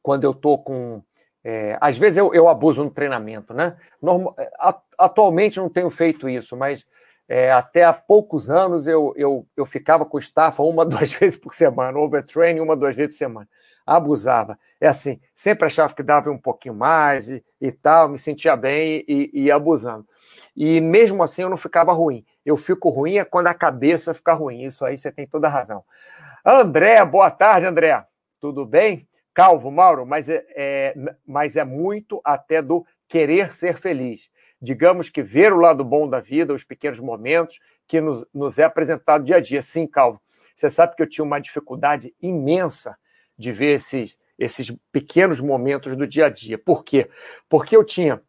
quando 0.00 0.22
eu 0.22 0.32
tô 0.32 0.56
com. 0.56 1.02
É, 1.42 1.76
às 1.80 1.98
vezes 1.98 2.16
eu, 2.16 2.32
eu 2.32 2.48
abuso 2.48 2.84
no 2.84 2.90
treinamento, 2.90 3.52
né? 3.52 3.76
Normal, 4.00 4.36
atualmente 4.96 5.58
não 5.58 5.68
tenho 5.68 5.90
feito 5.90 6.28
isso, 6.28 6.56
mas 6.56 6.86
é, 7.28 7.50
até 7.50 7.82
há 7.82 7.92
poucos 7.92 8.50
anos 8.50 8.86
eu, 8.86 9.12
eu, 9.16 9.44
eu 9.56 9.66
ficava 9.66 10.04
com 10.04 10.16
estafa 10.16 10.62
uma, 10.62 10.86
duas 10.86 11.12
vezes 11.12 11.36
por 11.36 11.54
semana, 11.56 11.98
overtraining 11.98 12.60
uma, 12.60 12.76
duas 12.76 12.94
vezes 12.94 13.16
por 13.16 13.18
semana 13.18 13.48
abusava. 13.86 14.58
É 14.80 14.88
assim, 14.88 15.20
sempre 15.34 15.66
achava 15.66 15.94
que 15.94 16.02
dava 16.02 16.30
um 16.30 16.38
pouquinho 16.38 16.74
mais 16.74 17.30
e, 17.30 17.44
e 17.60 17.70
tal, 17.70 18.08
me 18.08 18.18
sentia 18.18 18.56
bem 18.56 19.04
e, 19.06 19.30
e, 19.32 19.50
abusando. 19.50 20.04
E 20.56 20.80
mesmo 20.80 21.22
assim 21.22 21.42
eu 21.42 21.50
não 21.50 21.56
ficava 21.56 21.92
ruim. 21.92 22.24
Eu 22.44 22.56
fico 22.56 22.88
ruim 22.88 23.18
é 23.18 23.24
quando 23.24 23.46
a 23.46 23.54
cabeça 23.54 24.12
fica 24.12 24.32
ruim. 24.32 24.64
Isso 24.64 24.84
aí 24.84 24.98
você 24.98 25.12
tem 25.12 25.26
toda 25.26 25.46
a 25.46 25.50
razão. 25.50 25.84
André, 26.44 27.04
boa 27.04 27.30
tarde, 27.30 27.66
André. 27.66 28.04
Tudo 28.40 28.66
bem? 28.66 29.06
Calvo, 29.32 29.70
Mauro, 29.70 30.06
mas 30.06 30.28
é, 30.28 30.44
é, 30.56 30.94
mas 31.26 31.56
é 31.56 31.64
muito 31.64 32.20
até 32.24 32.62
do 32.62 32.86
querer 33.06 33.52
ser 33.52 33.76
feliz. 33.76 34.28
Digamos 34.60 35.10
que 35.10 35.22
ver 35.22 35.52
o 35.52 35.58
lado 35.58 35.84
bom 35.84 36.08
da 36.08 36.20
vida, 36.20 36.54
os 36.54 36.64
pequenos 36.64 36.98
momentos 36.98 37.60
que 37.86 38.00
nos, 38.00 38.26
nos 38.34 38.58
é 38.58 38.64
apresentado 38.64 39.24
dia 39.24 39.36
a 39.36 39.40
dia. 39.40 39.60
Sim, 39.60 39.86
Calvo, 39.86 40.20
você 40.54 40.70
sabe 40.70 40.96
que 40.96 41.02
eu 41.02 41.08
tinha 41.08 41.24
uma 41.24 41.38
dificuldade 41.38 42.14
imensa 42.20 42.96
de 43.38 43.52
ver 43.52 43.76
esses, 43.76 44.18
esses 44.38 44.74
pequenos 44.92 45.40
momentos 45.40 45.96
do 45.96 46.06
dia 46.06 46.26
a 46.26 46.30
dia. 46.30 46.58
Por 46.58 46.84
quê? 46.84 47.08
Porque 47.48 47.76
eu 47.76 47.84
tinha. 47.84 48.20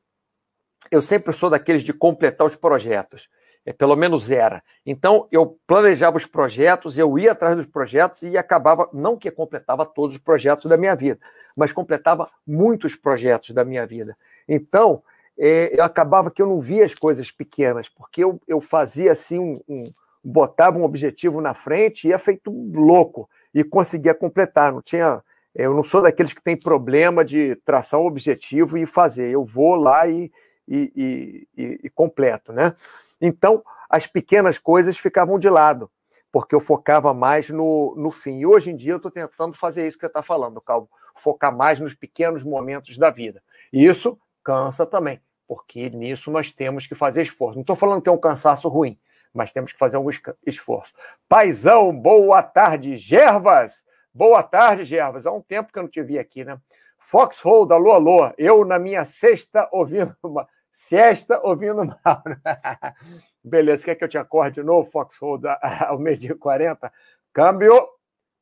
Eu 0.90 1.02
sempre 1.02 1.34
sou 1.34 1.50
daqueles 1.50 1.84
de 1.84 1.94
completar 1.94 2.46
os 2.48 2.56
projetos. 2.56 3.30
É, 3.66 3.74
pelo 3.74 3.98
menos 3.98 4.32
era. 4.32 4.64
Então, 4.86 5.28
eu 5.30 5.60
planejava 5.68 6.16
os 6.16 6.26
projetos, 6.26 6.98
eu 6.98 7.20
ia 7.20 7.34
atrás 7.34 7.54
dos 7.54 7.66
projetos 7.66 8.24
e 8.24 8.38
acabava, 8.38 8.90
não 8.94 9.18
que 9.18 9.30
completava 9.30 9.86
todos 9.86 10.16
os 10.16 10.22
projetos 10.22 10.68
da 10.70 10.78
minha 10.78 10.96
vida, 10.96 11.20
mas 11.54 11.74
completava 11.74 12.30
muitos 12.48 12.96
projetos 12.96 13.50
da 13.52 13.66
minha 13.66 13.86
vida. 13.86 14.16
Então, 14.48 15.04
é, 15.38 15.78
eu 15.78 15.84
acabava 15.84 16.32
que 16.32 16.42
eu 16.42 16.48
não 16.48 16.62
via 16.62 16.86
as 16.86 16.96
coisas 16.96 17.30
pequenas, 17.30 17.90
porque 17.90 18.24
eu, 18.24 18.40
eu 18.48 18.62
fazia 18.62 19.12
assim, 19.12 19.38
um, 19.38 19.60
um, 19.68 19.84
botava 20.24 20.78
um 20.78 20.86
objetivo 20.86 21.42
na 21.42 21.54
frente 21.54 22.06
e 22.06 22.12
ia 22.12 22.18
feito 22.18 22.50
louco 22.74 23.30
e 23.60 23.64
conseguia 23.64 24.14
completar. 24.14 24.72
Não 24.72 24.84
tinha, 24.84 25.24
eu 25.56 25.74
não 25.74 25.84
sou 25.84 26.04
daqueles 26.04 26.32
que 26.32 26.44
tem 26.44 26.56
problema 26.56 27.26
de 27.26 27.56
traçar 27.66 28.00
um 28.00 28.06
objetivo 28.06 28.78
e 28.78 28.86
fazer. 28.86 29.32
Eu 29.32 29.44
vou 29.44 29.74
lá 29.76 30.08
e, 30.08 30.32
e, 30.68 31.48
e, 31.58 31.80
e 31.86 31.90
completo, 31.90 32.54
né? 32.54 32.76
Então, 33.20 33.64
as 33.90 34.06
pequenas 34.06 34.60
coisas 34.60 34.96
ficavam 34.96 35.40
de 35.40 35.50
lado, 35.50 35.90
porque 36.32 36.54
eu 36.54 36.60
focava 36.60 37.16
mais 37.16 37.50
no, 37.50 37.96
no 37.98 38.12
fim. 38.12 38.38
E 38.38 38.46
hoje 38.46 38.70
em 38.70 38.76
dia 38.76 38.94
eu 38.94 38.98
estou 38.98 39.10
tentando 39.10 39.58
fazer 39.58 39.88
isso 39.88 39.98
que 39.98 40.02
você 40.02 40.08
está 40.08 40.22
falando, 40.22 40.62
Calvo, 40.62 40.88
focar 41.16 41.56
mais 41.56 41.80
nos 41.80 41.96
pequenos 41.96 42.44
momentos 42.44 42.96
da 42.96 43.10
vida. 43.10 43.42
Isso 43.74 44.20
cansa 44.44 44.86
também, 44.86 45.20
porque 45.48 45.90
nisso 45.90 46.30
nós 46.30 46.52
temos 46.52 46.86
que 46.86 46.94
fazer 46.94 47.24
esforço. 47.24 47.56
Não 47.56 47.62
estou 47.62 47.76
falando 47.76 48.04
que 48.04 48.10
é 48.10 48.12
um 48.12 48.20
cansaço 48.20 48.70
ruim, 48.70 49.00
mas 49.34 49.52
temos 49.52 49.72
que 49.72 49.80
fazer 49.80 49.98
algum 49.98 50.10
esforço. 50.46 50.94
Paizão, 51.28 51.96
boa 51.96 52.42
tarde. 52.44 52.96
Gervas, 52.96 53.86
boa 54.14 54.44
tarde, 54.44 54.84
Gervas. 54.84 55.26
Há 55.26 55.32
um 55.32 55.42
tempo 55.42 55.72
que 55.72 55.80
eu 55.80 55.84
não 55.84 55.90
te 55.90 56.02
vi 56.02 56.18
aqui, 56.18 56.44
né? 56.44 56.60
Foxhold, 56.98 57.72
alô, 57.72 57.92
alô. 57.92 58.34
Eu 58.38 58.66
na 58.66 58.80
minha 58.80 59.06
sexta 59.06 59.68
ouvindo 59.72 60.16
uma 60.24 60.48
siesta 60.72 61.40
ouvindo 61.44 61.78
Mauro. 61.78 62.38
Beleza, 63.44 63.86
quer 63.86 63.96
que 63.96 64.04
eu 64.04 64.10
te 64.10 64.18
acorde 64.18 64.56
de 64.56 64.64
novo, 64.64 64.90
Foxhold, 64.90 65.46
ao 65.88 65.98
meio-dia 66.00 66.36
40? 66.36 66.92
Câmbio. 67.34 67.88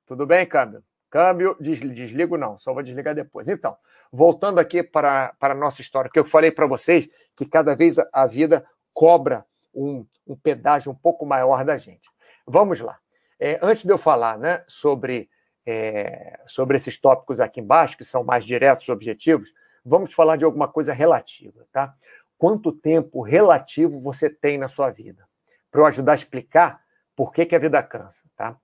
Tudo 0.06 0.26
bem, 0.26 0.46
câmbio? 0.46 0.84
Câmbio, 1.10 1.56
desligo 1.60 2.38
não, 2.38 2.58
só 2.58 2.74
vou 2.74 2.84
desligar 2.84 3.16
depois. 3.16 3.48
Então, 3.48 3.78
voltando 4.12 4.60
aqui 4.60 4.84
para, 4.84 5.34
para 5.40 5.54
a 5.54 5.58
nossa 5.58 5.82
história, 5.82 6.12
que 6.12 6.20
eu 6.20 6.26
falei 6.26 6.52
para 6.52 6.68
vocês 6.68 7.08
que 7.36 7.46
cada 7.46 7.76
vez 7.76 7.96
a 8.12 8.28
vida 8.28 8.66
cobra 8.94 9.46
um, 9.76 10.06
um 10.26 10.36
pedágio 10.36 10.92
um 10.92 10.96
pouco 10.96 11.26
maior 11.26 11.64
da 11.66 11.78
gente. 11.78 12.10
Vamos 12.48 12.80
lá. 12.80 12.98
É, 13.40 13.60
antes 13.62 13.84
de 13.84 13.92
eu 13.92 13.98
falar 13.98 14.38
né, 14.38 14.64
sobre, 14.68 15.30
é, 15.66 16.40
sobre 16.48 16.78
esses 16.78 16.98
tópicos 17.00 17.42
aqui 17.42 17.60
embaixo, 17.60 17.98
que 17.98 18.06
são 18.06 18.24
mais 18.24 18.46
diretos, 18.46 18.88
objetivos, 18.90 19.54
vamos 19.84 20.14
falar 20.14 20.38
de 20.38 20.46
alguma 20.46 20.68
coisa 20.68 20.94
relativa, 20.94 21.68
tá? 21.72 21.94
Quanto 22.38 22.72
tempo 22.72 23.22
relativo 23.22 24.02
você 24.02 24.30
tem 24.30 24.58
na 24.58 24.68
sua 24.68 24.90
vida? 24.90 25.28
Para 25.70 25.82
eu 25.82 25.86
ajudar 25.86 26.14
a 26.14 26.16
explicar 26.16 26.82
por 27.16 27.32
que, 27.32 27.46
que 27.46 27.56
a 27.56 27.60
vida 27.60 27.82
cansa, 27.84 28.24
tá? 28.36 28.58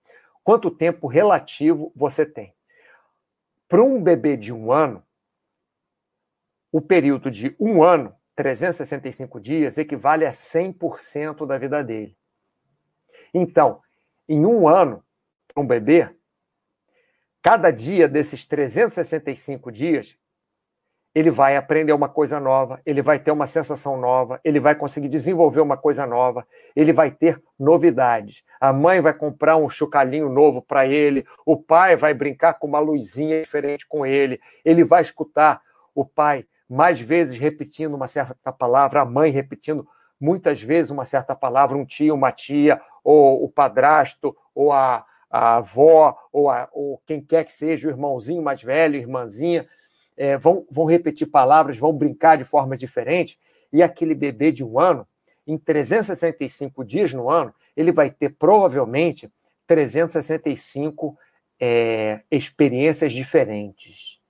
Quanto 0.44 0.72
tempo 0.72 1.08
relativo 1.08 1.92
você 1.96 2.26
tem? 2.26 2.54
Para 3.68 3.82
um 3.82 4.02
bebê 4.02 4.36
de 4.36 4.52
um 4.52 4.72
ano, 4.72 5.04
o 6.72 6.82
período 6.82 7.30
de 7.30 7.56
um 7.60 7.84
ano 7.84 8.16
365 8.36 9.40
dias 9.40 9.78
equivale 9.78 10.26
a 10.26 10.32
100% 10.32 11.46
da 11.46 11.58
vida 11.58 11.84
dele. 11.84 12.16
Então, 13.34 13.82
em 14.28 14.46
um 14.46 14.68
ano, 14.68 15.04
um 15.56 15.66
bebê, 15.66 16.10
cada 17.42 17.72
dia 17.72 18.08
desses 18.08 18.46
365 18.46 19.72
dias, 19.72 20.18
ele 21.14 21.30
vai 21.30 21.58
aprender 21.58 21.92
uma 21.92 22.08
coisa 22.08 22.40
nova, 22.40 22.82
ele 22.86 23.02
vai 23.02 23.20
ter 23.20 23.32
uma 23.32 23.46
sensação 23.46 24.00
nova, 24.00 24.40
ele 24.46 24.60
vai 24.60 24.74
conseguir 24.76 25.10
desenvolver 25.10 25.60
uma 25.60 25.76
coisa 25.76 26.06
nova, 26.08 26.48
ele 26.74 26.94
vai 26.94 27.12
ter 27.12 27.42
novidades. 27.60 28.44
A 28.60 28.72
mãe 28.72 29.02
vai 29.02 29.14
comprar 29.14 29.58
um 29.58 29.70
chocalhinho 29.70 30.30
novo 30.30 30.62
para 30.62 30.88
ele, 30.88 31.26
o 31.46 31.58
pai 31.58 31.98
vai 31.98 32.14
brincar 32.14 32.54
com 32.54 32.68
uma 32.68 32.80
luzinha 32.80 33.42
diferente 33.42 33.86
com 33.86 34.06
ele, 34.06 34.40
ele 34.64 34.86
vai 34.86 35.02
escutar 35.02 35.62
o 35.94 36.06
pai 36.06 36.46
mais 36.72 37.02
vezes 37.02 37.38
repetindo 37.38 37.96
uma 37.96 38.08
certa 38.08 38.50
palavra, 38.50 39.02
a 39.02 39.06
mãe 39.06 39.30
repetindo 39.30 39.86
muitas 40.18 40.62
vezes 40.62 40.90
uma 40.90 41.04
certa 41.04 41.36
palavra, 41.36 41.76
um 41.76 41.86
tio, 41.86 42.16
uma 42.16 42.32
tia, 42.32 42.80
ou 43.04 43.44
o 43.44 43.50
padrasto, 43.50 44.34
ou 44.56 44.72
a, 44.72 45.06
a 45.30 45.58
avó, 45.58 46.18
ou, 46.32 46.50
a, 46.50 46.70
ou 46.72 47.02
quem 47.06 47.20
quer 47.20 47.44
que 47.44 47.54
seja, 47.54 47.90
o 47.90 47.92
irmãozinho 47.92 48.42
mais 48.42 48.64
velho, 48.64 48.96
irmãzinha, 48.96 49.68
é, 50.16 50.38
vão, 50.38 50.66
vão 50.72 50.86
repetir 50.86 51.28
palavras, 51.28 51.78
vão 51.78 51.92
brincar 51.92 52.38
de 52.38 52.46
formas 52.46 52.80
diferentes, 52.80 53.38
e 53.74 53.84
aquele 53.84 54.16
bebê 54.16 54.50
de 54.50 54.64
um 54.64 54.80
ano, 54.80 55.06
em 55.46 55.58
365 55.58 56.86
dias 56.86 57.12
no 57.12 57.30
ano, 57.30 57.54
ele 57.76 57.92
vai 57.92 58.10
ter 58.10 58.30
provavelmente 58.30 59.30
365 59.68 61.18
é, 61.60 62.22
experiências 62.32 63.12
diferentes. 63.12 64.22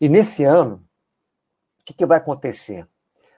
E 0.00 0.08
nesse 0.08 0.44
ano, 0.44 0.87
que, 1.88 1.94
que 1.94 2.06
vai 2.06 2.18
acontecer? 2.18 2.86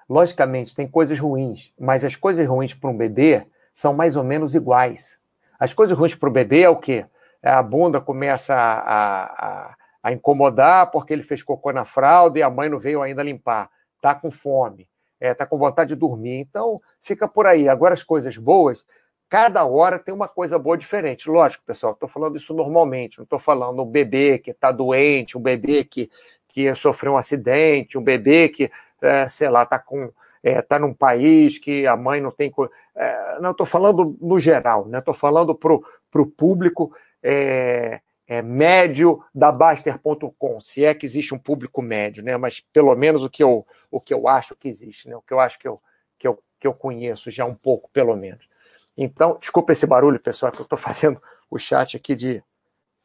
Logicamente, 0.08 0.74
tem 0.74 0.88
coisas 0.88 1.18
ruins, 1.18 1.72
mas 1.78 2.04
as 2.04 2.16
coisas 2.16 2.46
ruins 2.46 2.74
para 2.74 2.90
um 2.90 2.96
bebê 2.96 3.46
são 3.72 3.94
mais 3.94 4.16
ou 4.16 4.24
menos 4.24 4.56
iguais. 4.56 5.20
As 5.58 5.72
coisas 5.72 5.96
ruins 5.96 6.16
para 6.16 6.28
o 6.28 6.32
bebê 6.32 6.62
é 6.62 6.68
o 6.68 6.76
quê? 6.76 7.06
É 7.42 7.50
a 7.50 7.62
bunda 7.62 8.00
começa 8.00 8.54
a, 8.54 9.68
a, 9.68 9.74
a, 10.02 10.12
incomodar 10.12 10.90
porque 10.90 11.12
ele 11.12 11.22
fez 11.22 11.42
cocô 11.42 11.72
na 11.72 11.84
fralda 11.84 12.38
e 12.38 12.42
a 12.42 12.50
mãe 12.50 12.68
não 12.68 12.78
veio 12.78 13.02
ainda 13.02 13.22
limpar. 13.22 13.70
Está 13.96 14.14
com 14.14 14.30
fome, 14.30 14.88
está 15.14 15.26
é, 15.26 15.34
tá 15.34 15.46
com 15.46 15.56
vontade 15.56 15.90
de 15.90 15.96
dormir. 15.96 16.40
Então, 16.40 16.80
fica 17.00 17.28
por 17.28 17.46
aí. 17.46 17.68
Agora, 17.68 17.94
as 17.94 18.02
coisas 18.02 18.36
boas, 18.36 18.84
cada 19.28 19.64
hora 19.64 19.98
tem 19.98 20.12
uma 20.12 20.28
coisa 20.28 20.58
boa 20.58 20.76
diferente. 20.76 21.30
Lógico, 21.30 21.62
pessoal, 21.64 21.92
estou 21.92 22.08
falando 22.08 22.36
isso 22.36 22.52
normalmente. 22.52 23.18
Não 23.18 23.24
estou 23.24 23.38
falando 23.38 23.80
um 23.80 23.86
bebê 23.86 24.38
que 24.38 24.50
está 24.50 24.72
doente, 24.72 25.38
um 25.38 25.40
bebê 25.40 25.84
que 25.84 26.10
que 26.52 26.74
sofreu 26.74 27.12
um 27.12 27.16
acidente, 27.16 27.96
um 27.96 28.02
bebê 28.02 28.48
que, 28.48 28.70
é, 29.00 29.28
sei 29.28 29.48
lá, 29.48 29.62
está 29.62 29.78
com 29.78 30.12
é, 30.42 30.62
tá 30.62 30.78
num 30.78 30.92
país 30.92 31.58
que 31.58 31.86
a 31.86 31.96
mãe 31.96 32.20
não 32.20 32.30
tem. 32.30 32.52
É, 32.96 33.40
não 33.40 33.50
estou 33.50 33.66
falando 33.66 34.16
no 34.20 34.38
geral, 34.38 34.86
né? 34.86 34.98
Estou 34.98 35.14
falando 35.14 35.54
para 35.54 36.22
o 36.22 36.26
público 36.26 36.94
é, 37.22 38.00
é, 38.26 38.42
médio 38.42 39.22
da 39.34 39.52
Baster.com, 39.52 40.60
se 40.60 40.84
é 40.84 40.94
que 40.94 41.04
existe 41.04 41.34
um 41.34 41.38
público 41.38 41.82
médio, 41.82 42.22
né? 42.22 42.36
Mas 42.36 42.60
pelo 42.72 42.94
menos 42.94 43.22
o 43.22 43.30
que 43.30 43.42
eu, 43.42 43.66
o 43.90 44.00
que 44.00 44.14
eu 44.14 44.26
acho 44.28 44.56
que 44.56 44.68
existe, 44.68 45.08
né? 45.08 45.16
O 45.16 45.22
que 45.22 45.32
eu 45.32 45.40
acho 45.40 45.58
que 45.58 45.68
eu, 45.68 45.80
que 46.18 46.26
eu, 46.26 46.42
que 46.58 46.66
eu 46.66 46.72
conheço 46.72 47.30
já 47.30 47.44
um 47.44 47.54
pouco, 47.54 47.90
pelo 47.92 48.16
menos. 48.16 48.48
Então, 48.96 49.36
desculpa 49.38 49.72
esse 49.72 49.86
barulho, 49.86 50.18
pessoal, 50.18 50.52
que 50.52 50.60
eu 50.60 50.64
estou 50.64 50.78
fazendo 50.78 51.20
o 51.50 51.58
chat 51.58 51.96
aqui 51.96 52.14
de, 52.14 52.42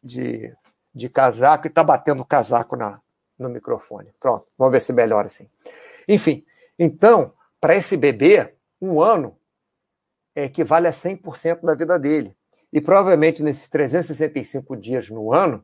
de, 0.01 0.53
de 0.93 1.09
casaco 1.09 1.67
e 1.67 1.69
está 1.69 1.83
batendo 1.83 2.21
o 2.21 2.25
casaco 2.25 2.75
na, 2.75 2.99
no 3.38 3.50
microfone. 3.50 4.12
Pronto, 4.20 4.46
vamos 4.58 4.72
ver 4.72 4.82
se 4.82 4.94
melhora 4.94 5.27
assim. 5.27 5.50
Enfim, 6.08 6.46
então, 6.77 7.34
para 7.60 7.75
esse 7.75 7.98
bebê, 7.98 8.54
um 8.82 9.01
ano 9.01 9.38
é, 10.36 10.46
equivale 10.46 10.88
a 10.88 10.92
100% 10.92 11.62
da 11.62 11.74
vida 11.74 11.98
dele. 11.98 12.36
E 12.72 12.82
provavelmente 12.82 13.42
nesses 13.42 13.68
365 13.70 14.75
dias 14.75 15.10
no 15.10 15.34
ano, 15.34 15.63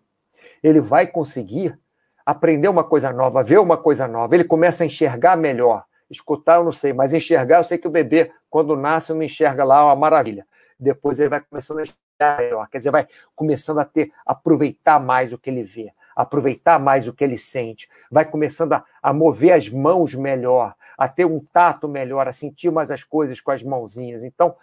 ele 0.63 0.79
vai 0.79 1.07
conseguir 1.07 1.77
aprender 2.25 2.67
uma 2.67 2.83
coisa 2.83 3.11
nova, 3.11 3.43
ver 3.43 3.59
uma 3.59 3.77
coisa 3.77 4.07
nova. 4.07 4.33
Ele 4.33 4.43
começa 4.43 4.83
a 4.83 4.87
enxergar 4.87 5.35
melhor. 5.35 5.83
Escutar, 6.09 6.57
eu 6.57 6.63
não 6.63 6.71
sei, 6.71 6.93
mas 6.93 7.13
enxergar, 7.13 7.59
eu 7.59 7.63
sei 7.63 7.77
que 7.77 7.87
o 7.87 7.91
bebê, 7.91 8.31
quando 8.49 8.75
nasce, 8.75 9.13
não 9.13 9.23
enxerga 9.23 9.63
lá 9.63 9.85
uma 9.85 9.95
maravilha. 9.95 10.45
Depois 10.77 11.19
ele 11.19 11.29
vai 11.29 11.41
começando 11.41 11.79
a 11.79 11.83
enxergar 11.83 12.37
melhor, 12.39 12.67
quer 12.69 12.79
dizer, 12.79 12.91
vai 12.91 13.07
começando 13.33 13.79
a 13.79 13.85
ter, 13.85 14.11
aproveitar 14.25 14.99
mais 14.99 15.31
o 15.31 15.37
que 15.37 15.49
ele 15.49 15.63
vê, 15.63 15.91
aproveitar 16.15 16.79
mais 16.79 17.07
o 17.07 17.13
que 17.13 17.23
ele 17.23 17.37
sente, 17.37 17.89
vai 18.11 18.25
começando 18.25 18.73
a, 18.73 18.85
a 19.01 19.13
mover 19.13 19.53
as 19.53 19.69
mãos 19.69 20.13
melhor, 20.15 20.75
a 20.97 21.07
ter 21.07 21.25
um 21.25 21.39
tato 21.39 21.87
melhor, 21.87 22.27
a 22.27 22.33
sentir 22.33 22.71
mais 22.71 22.91
as 22.91 23.03
coisas 23.03 23.39
com 23.41 23.51
as 23.51 23.63
mãozinhas. 23.63 24.23
Então, 24.23 24.55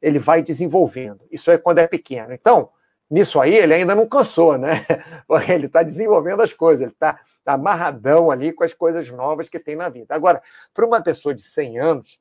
ele 0.00 0.18
vai 0.18 0.42
desenvolvendo. 0.42 1.20
Isso 1.30 1.50
é 1.50 1.58
quando 1.58 1.78
é 1.78 1.86
pequeno. 1.86 2.32
Então, 2.32 2.70
nisso 3.10 3.40
aí, 3.40 3.54
ele 3.54 3.74
ainda 3.74 3.94
não 3.94 4.06
cansou, 4.06 4.58
né? 4.58 4.84
Ele 5.48 5.66
está 5.66 5.82
desenvolvendo 5.82 6.42
as 6.42 6.52
coisas, 6.52 6.82
ele 6.82 6.92
está 6.92 7.18
tá 7.44 7.54
amarradão 7.54 8.30
ali 8.30 8.52
com 8.52 8.64
as 8.64 8.72
coisas 8.72 9.10
novas 9.10 9.48
que 9.48 9.58
tem 9.58 9.76
na 9.76 9.88
vida. 9.88 10.14
Agora, 10.14 10.42
para 10.72 10.86
uma 10.86 11.00
pessoa 11.00 11.34
de 11.34 11.42
100 11.42 11.78
anos, 11.78 12.20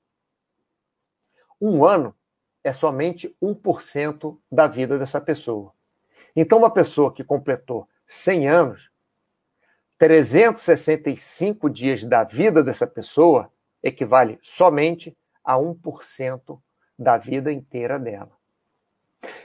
um 1.62 1.86
ano 1.86 2.16
é 2.64 2.74
somente 2.74 3.36
1% 3.42 4.38
da 4.52 4.68
vida 4.68 4.98
dessa 4.98 5.22
pessoa. 5.22 5.72
Então, 6.36 6.58
uma 6.58 6.70
pessoa 6.70 7.14
que 7.14 7.24
completou 7.24 7.88
100 8.08 8.48
anos, 8.48 8.90
365 9.98 11.70
dias 11.70 12.04
da 12.04 12.24
vida 12.24 12.62
dessa 12.62 12.86
pessoa 12.86 13.52
equivale 13.82 14.40
somente 14.42 15.16
a 15.44 15.56
1% 15.56 16.60
da 16.98 17.18
vida 17.18 17.52
inteira 17.52 18.00
dela. 18.00 18.32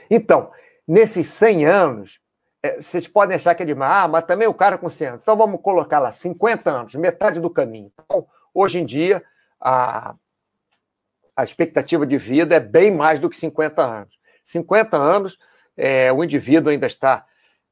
Então, 0.09 0.51
nesses 0.87 1.27
100 1.27 1.65
anos, 1.65 2.21
é, 2.63 2.79
vocês 2.79 3.07
podem 3.07 3.35
achar 3.35 3.55
que 3.55 3.63
é 3.63 3.65
demais, 3.65 4.03
ah, 4.03 4.07
mas 4.07 4.25
também 4.25 4.47
o 4.47 4.53
cara 4.53 4.77
com 4.77 4.89
100 4.89 5.07
anos. 5.07 5.21
Então 5.21 5.35
vamos 5.35 5.61
colocar 5.61 5.99
lá 5.99 6.11
50 6.11 6.69
anos, 6.69 6.95
metade 6.95 7.39
do 7.39 7.49
caminho. 7.49 7.91
Então, 7.93 8.27
hoje 8.53 8.79
em 8.79 8.85
dia, 8.85 9.23
a, 9.59 10.15
a 11.35 11.43
expectativa 11.43 12.05
de 12.05 12.17
vida 12.17 12.55
é 12.55 12.59
bem 12.59 12.91
mais 12.91 13.19
do 13.19 13.29
que 13.29 13.37
50 13.37 13.81
anos. 13.81 14.19
50 14.43 14.97
anos, 14.97 15.37
é, 15.77 16.11
o 16.11 16.23
indivíduo 16.23 16.71
ainda 16.71 16.87
está 16.87 17.25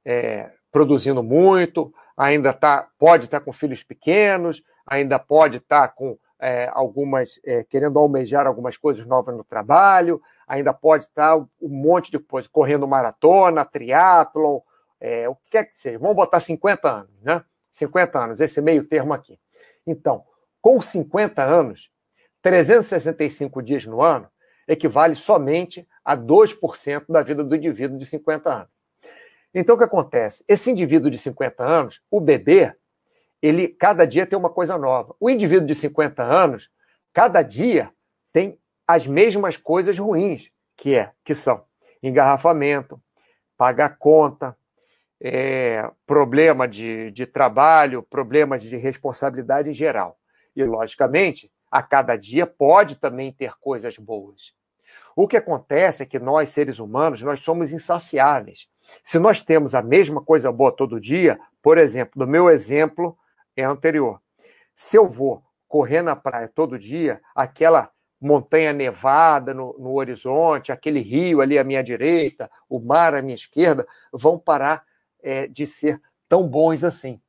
é, 0.05 0.49
produzindo 0.71 1.23
muito, 1.23 1.93
ainda 2.15 2.53
tá, 2.53 2.87
pode 2.97 3.25
estar 3.25 3.39
com 3.39 3.51
filhos 3.51 3.83
pequenos, 3.83 4.61
ainda 4.85 5.17
pode 5.17 5.57
estar 5.57 5.89
com 5.89 6.17
é, 6.39 6.69
algumas, 6.71 7.39
é, 7.45 7.63
querendo 7.63 7.99
almejar 7.99 8.47
algumas 8.47 8.77
coisas 8.77 9.05
novas 9.05 9.35
no 9.35 9.43
trabalho, 9.43 10.21
ainda 10.47 10.73
pode 10.73 11.05
estar 11.05 11.37
um 11.37 11.47
monte 11.61 12.11
de 12.11 12.19
coisa, 12.19 12.47
correndo 12.51 12.87
maratona, 12.87 13.65
triatlon, 13.65 14.59
é, 14.99 15.27
o 15.27 15.35
que 15.35 15.51
quer 15.51 15.65
que 15.65 15.79
seja. 15.79 15.99
Vamos 15.99 16.15
botar 16.15 16.39
50 16.39 16.89
anos, 16.89 17.21
né? 17.21 17.43
50 17.71 18.19
anos, 18.19 18.41
esse 18.41 18.61
meio 18.61 18.83
termo 18.83 19.13
aqui. 19.13 19.39
Então, 19.85 20.23
com 20.61 20.81
50 20.81 21.43
anos, 21.43 21.89
365 22.41 23.61
dias 23.61 23.85
no 23.85 24.01
ano 24.01 24.27
equivale 24.67 25.15
somente 25.15 25.87
a 26.05 26.15
2% 26.15 27.05
da 27.09 27.21
vida 27.21 27.43
do 27.43 27.55
indivíduo 27.55 27.97
de 27.97 28.05
50 28.05 28.49
anos. 28.49 28.78
Então, 29.53 29.75
o 29.75 29.77
que 29.77 29.83
acontece? 29.83 30.43
Esse 30.47 30.71
indivíduo 30.71 31.09
de 31.09 31.17
50 31.17 31.63
anos, 31.63 32.01
o 32.09 32.19
bebê, 32.19 32.73
ele 33.41 33.67
cada 33.67 34.05
dia 34.05 34.27
tem 34.27 34.37
uma 34.37 34.49
coisa 34.49 34.77
nova. 34.77 35.15
O 35.19 35.29
indivíduo 35.29 35.67
de 35.67 35.75
50 35.75 36.21
anos, 36.23 36.69
cada 37.13 37.41
dia 37.41 37.91
tem 38.31 38.59
as 38.87 39.07
mesmas 39.07 39.57
coisas 39.57 39.97
ruins, 39.97 40.51
que 40.77 40.95
é 40.95 41.11
que 41.23 41.33
são 41.33 41.63
engarrafamento, 42.01 43.01
pagar 43.57 43.97
conta, 43.97 44.55
é, 45.21 45.89
problema 46.05 46.67
de, 46.67 47.11
de 47.11 47.25
trabalho, 47.25 48.03
problemas 48.03 48.63
de 48.63 48.77
responsabilidade 48.77 49.69
em 49.69 49.73
geral. 49.73 50.17
E, 50.55 50.63
logicamente, 50.63 51.51
a 51.69 51.83
cada 51.83 52.15
dia 52.15 52.47
pode 52.47 52.95
também 52.95 53.31
ter 53.31 53.53
coisas 53.59 53.97
boas. 53.97 54.53
O 55.15 55.27
que 55.27 55.37
acontece 55.37 56.03
é 56.03 56.05
que 56.05 56.17
nós, 56.17 56.49
seres 56.49 56.79
humanos, 56.79 57.21
nós 57.21 57.41
somos 57.41 57.71
insaciáveis. 57.71 58.67
Se 59.03 59.19
nós 59.19 59.41
temos 59.41 59.75
a 59.75 59.81
mesma 59.81 60.21
coisa 60.21 60.51
boa 60.51 60.71
todo 60.71 60.99
dia, 60.99 61.39
por 61.61 61.77
exemplo, 61.77 62.13
no 62.15 62.27
meu 62.27 62.49
exemplo, 62.49 63.17
é 63.55 63.63
anterior. 63.63 64.21
Se 64.75 64.97
eu 64.97 65.07
vou 65.07 65.43
correr 65.67 66.01
na 66.01 66.15
praia 66.15 66.47
todo 66.47 66.79
dia, 66.79 67.21
aquela 67.35 67.91
montanha 68.19 68.73
nevada 68.73 69.53
no, 69.53 69.77
no, 69.77 69.93
horizonte, 69.93 70.71
aquele 70.71 70.99
rio 70.99 71.41
ali 71.41 71.57
à 71.57 71.63
minha 71.63 71.83
direita, 71.83 72.49
o 72.67 72.79
mar 72.79 73.13
à 73.13 73.21
minha 73.21 73.35
esquerda, 73.35 73.87
vão 74.11 74.37
parar 74.37 74.83
é, 75.21 75.47
de 75.47 75.65
ser 75.65 76.01
tão 76.27 76.47
bons 76.47 76.83
assim. 76.83 77.21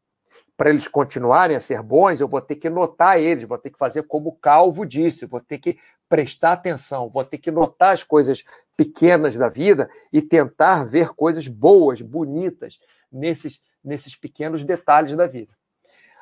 Para 0.60 0.68
eles 0.68 0.86
continuarem 0.86 1.56
a 1.56 1.60
ser 1.60 1.80
bons, 1.82 2.20
eu 2.20 2.28
vou 2.28 2.38
ter 2.38 2.54
que 2.56 2.68
notar 2.68 3.18
eles, 3.18 3.44
vou 3.48 3.56
ter 3.56 3.70
que 3.70 3.78
fazer 3.78 4.02
como 4.02 4.28
o 4.28 4.36
Calvo 4.36 4.84
disse, 4.84 5.24
vou 5.24 5.40
ter 5.40 5.56
que 5.56 5.78
prestar 6.06 6.52
atenção, 6.52 7.08
vou 7.08 7.24
ter 7.24 7.38
que 7.38 7.50
notar 7.50 7.94
as 7.94 8.02
coisas 8.02 8.44
pequenas 8.76 9.38
da 9.38 9.48
vida 9.48 9.88
e 10.12 10.20
tentar 10.20 10.84
ver 10.84 11.14
coisas 11.14 11.48
boas, 11.48 12.02
bonitas 12.02 12.78
nesses, 13.10 13.58
nesses 13.82 14.14
pequenos 14.14 14.62
detalhes 14.62 15.16
da 15.16 15.26
vida. 15.26 15.54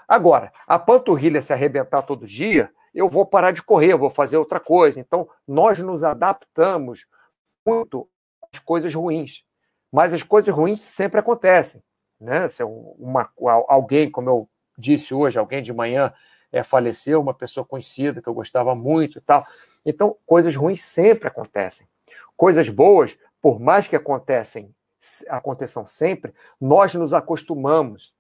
Agora, 0.07 0.53
a 0.69 0.79
panturrilha 0.79 1.43
se 1.43 1.53
arrebentar 1.53 2.03
todo 2.03 2.25
dia, 2.25 2.71
eu 2.95 3.09
vou 3.09 3.27
parar 3.27 3.51
de 3.51 3.61
correr, 3.61 3.97
vou 3.97 4.09
fazer 4.09 4.37
outra 4.37 4.61
coisa. 4.61 5.01
Então, 5.01 5.29
nós 5.49 5.81
nos 5.81 6.05
adaptamos 6.05 7.07
muito 7.67 8.09
às 8.53 8.61
coisas 8.61 8.95
ruins. 8.95 9.43
Mas 9.91 10.13
as 10.13 10.23
coisas 10.23 10.55
ruins 10.55 10.81
sempre 10.81 11.19
acontecem. 11.19 11.83
Né? 12.21 12.49
Se 12.49 12.63
uma, 12.65 13.31
alguém, 13.69 14.11
como 14.11 14.29
eu 14.29 14.49
disse 14.77 15.15
hoje, 15.15 15.39
alguém 15.39 15.63
de 15.63 15.73
manhã 15.73 16.13
é, 16.53 16.63
faleceu, 16.63 17.21
uma 17.21 17.35
pessoa 17.35 17.65
conhecida 17.65 18.23
que 18.23 18.29
eu 18.29 18.35
gostava 18.35 18.75
muito 18.75 19.19
e 19.19 19.21
tal. 19.21 19.47
Então, 19.85 20.17
coisas 20.27 20.55
ruins 20.55 20.83
sempre 20.83 21.29
acontecem. 21.29 21.87
Coisas 22.37 22.69
boas, 22.69 23.19
por 23.41 23.61
mais 23.61 23.87
que 23.87 23.97
acontecem, 23.97 24.75
aconteçam 25.29 25.87
sempre, 25.87 26.35
nós 26.61 26.95
nos 26.95 27.15
acostumamos 27.15 28.13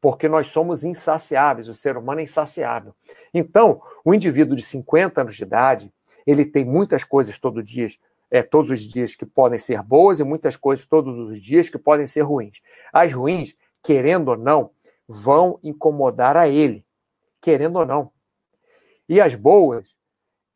porque 0.00 0.28
nós 0.28 0.48
somos 0.48 0.84
insaciáveis, 0.84 1.68
o 1.68 1.74
ser 1.74 1.96
humano 1.96 2.20
é 2.20 2.24
insaciável. 2.24 2.94
Então, 3.32 3.80
o 4.04 4.14
indivíduo 4.14 4.54
de 4.54 4.62
50 4.62 5.22
anos 5.22 5.34
de 5.34 5.42
idade, 5.42 5.92
ele 6.26 6.44
tem 6.44 6.64
muitas 6.64 7.02
coisas 7.02 7.38
todo 7.38 7.62
dia, 7.62 7.88
é, 8.34 8.42
todos 8.42 8.72
os 8.72 8.80
dias 8.80 9.14
que 9.14 9.24
podem 9.24 9.60
ser 9.60 9.80
boas 9.80 10.18
e 10.18 10.24
muitas 10.24 10.56
coisas 10.56 10.84
todos 10.84 11.16
os 11.16 11.40
dias 11.40 11.68
que 11.68 11.78
podem 11.78 12.04
ser 12.04 12.22
ruins. 12.22 12.60
As 12.92 13.12
ruins, 13.12 13.54
querendo 13.80 14.30
ou 14.30 14.36
não, 14.36 14.72
vão 15.06 15.60
incomodar 15.62 16.36
a 16.36 16.48
ele, 16.48 16.84
querendo 17.40 17.76
ou 17.76 17.86
não. 17.86 18.10
E 19.08 19.20
as 19.20 19.36
boas, 19.36 19.86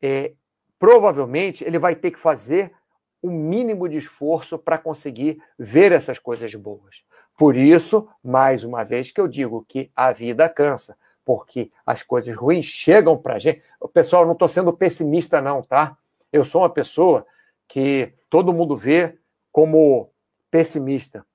é, 0.01 0.33
provavelmente, 0.77 1.63
ele 1.63 1.79
vai 1.79 1.95
ter 1.95 2.11
que 2.11 2.19
fazer 2.19 2.73
o 3.21 3.31
mínimo 3.31 3.87
de 3.87 3.99
esforço 3.99 4.59
para 4.59 4.77
conseguir 4.77 5.41
ver 5.57 5.93
essas 5.93 6.19
coisas 6.19 6.53
boas. 6.55 6.97
Por 7.37 7.55
isso, 7.55 8.09
mais 8.21 8.65
uma 8.65 8.83
vez, 8.83 9.09
que 9.09 9.21
eu 9.21 9.27
digo 9.27 9.63
que 9.65 9.89
a 9.95 10.11
vida 10.11 10.49
cansa, 10.49 10.97
porque 11.23 11.71
as 11.85 12.03
coisas 12.03 12.35
ruins 12.35 12.65
chegam 12.65 13.17
para 13.17 13.35
a 13.35 13.39
gente. 13.39 13.63
Pessoal, 13.93 14.25
não 14.25 14.33
estou 14.33 14.49
sendo 14.49 14.73
pessimista, 14.73 15.39
não, 15.39 15.61
tá? 15.61 15.97
Eu 16.29 16.43
sou 16.43 16.63
uma 16.63 16.69
pessoa 16.69 17.25
que 17.69 18.11
todo 18.29 18.51
mundo 18.51 18.75
vê 18.75 19.17
como 19.51 20.11
pessimista. 20.51 21.25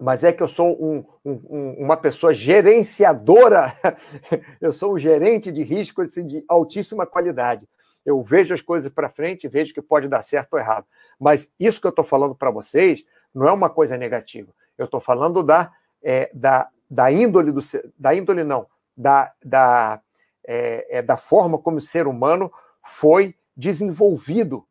Mas 0.00 0.24
é 0.24 0.32
que 0.32 0.42
eu 0.42 0.48
sou 0.48 0.76
um, 0.84 1.04
um, 1.24 1.70
uma 1.78 1.96
pessoa 1.96 2.34
gerenciadora, 2.34 3.72
eu 4.60 4.72
sou 4.72 4.94
um 4.94 4.98
gerente 4.98 5.52
de 5.52 5.62
risco 5.62 6.02
assim, 6.02 6.26
de 6.26 6.44
altíssima 6.48 7.06
qualidade. 7.06 7.68
Eu 8.04 8.20
vejo 8.22 8.52
as 8.52 8.60
coisas 8.60 8.92
para 8.92 9.08
frente 9.08 9.44
e 9.44 9.48
vejo 9.48 9.72
que 9.72 9.80
pode 9.80 10.08
dar 10.08 10.20
certo 10.20 10.54
ou 10.54 10.58
errado. 10.58 10.84
Mas 11.18 11.50
isso 11.58 11.80
que 11.80 11.86
eu 11.86 11.90
estou 11.90 12.04
falando 12.04 12.34
para 12.34 12.50
vocês 12.50 13.04
não 13.32 13.48
é 13.48 13.52
uma 13.52 13.70
coisa 13.70 13.96
negativa. 13.96 14.52
Eu 14.76 14.86
estou 14.86 15.00
falando 15.00 15.42
da, 15.42 15.72
é, 16.02 16.28
da, 16.34 16.68
da 16.90 17.10
índole 17.10 17.52
do 17.52 17.60
da 17.96 18.14
índole 18.14 18.42
não, 18.42 18.66
da, 18.96 19.32
da, 19.42 20.00
é, 20.44 20.98
é, 20.98 21.02
da 21.02 21.16
forma 21.16 21.56
como 21.56 21.76
o 21.76 21.80
ser 21.80 22.08
humano 22.08 22.52
foi 22.82 23.36
desenvolvido 23.56 24.66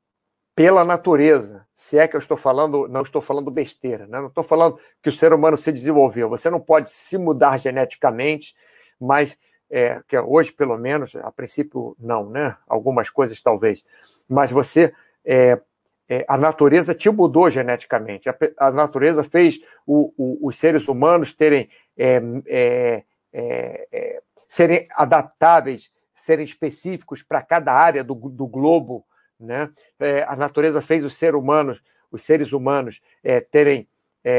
pela 0.55 0.85
natureza. 0.85 1.65
Se 1.73 1.97
é 1.97 2.07
que 2.07 2.15
eu 2.15 2.19
estou 2.19 2.37
falando, 2.37 2.87
não 2.87 3.01
estou 3.01 3.21
falando 3.21 3.49
besteira, 3.49 4.05
né? 4.07 4.19
não 4.19 4.27
estou 4.27 4.43
falando 4.43 4.79
que 5.01 5.09
o 5.09 5.11
ser 5.11 5.33
humano 5.33 5.57
se 5.57 5.71
desenvolveu. 5.71 6.29
Você 6.29 6.49
não 6.49 6.59
pode 6.59 6.91
se 6.91 7.17
mudar 7.17 7.57
geneticamente, 7.57 8.55
mas 8.99 9.37
é, 9.69 10.01
que 10.07 10.17
hoje, 10.17 10.51
pelo 10.51 10.77
menos, 10.77 11.15
a 11.15 11.31
princípio, 11.31 11.95
não, 11.99 12.29
né? 12.29 12.55
Algumas 12.67 13.09
coisas 13.09 13.41
talvez. 13.41 13.83
Mas 14.29 14.51
você 14.51 14.93
é, 15.25 15.59
é, 16.07 16.25
a 16.27 16.37
natureza 16.37 16.93
te 16.93 17.09
mudou 17.09 17.49
geneticamente. 17.49 18.29
A, 18.29 18.35
a 18.57 18.71
natureza 18.71 19.23
fez 19.23 19.59
o, 19.85 20.13
o, 20.17 20.47
os 20.47 20.59
seres 20.59 20.87
humanos 20.87 21.33
terem 21.33 21.69
é, 21.97 22.21
é, 22.47 23.03
é, 23.31 24.21
serem 24.47 24.87
adaptáveis, 24.91 25.91
serem 26.15 26.45
específicos 26.45 27.23
para 27.23 27.41
cada 27.41 27.73
área 27.73 28.03
do, 28.03 28.13
do 28.13 28.45
globo. 28.45 29.05
Né? 29.43 29.69
É, 29.99 30.23
a 30.23 30.35
natureza 30.35 30.81
fez 30.81 31.03
os 31.03 31.15
seres 31.15 31.37
humanos, 31.37 31.83
os 32.09 32.23
seres 32.23 32.53
humanos 32.53 33.01
é, 33.21 33.41
terem, 33.41 33.87
é, 34.23 34.31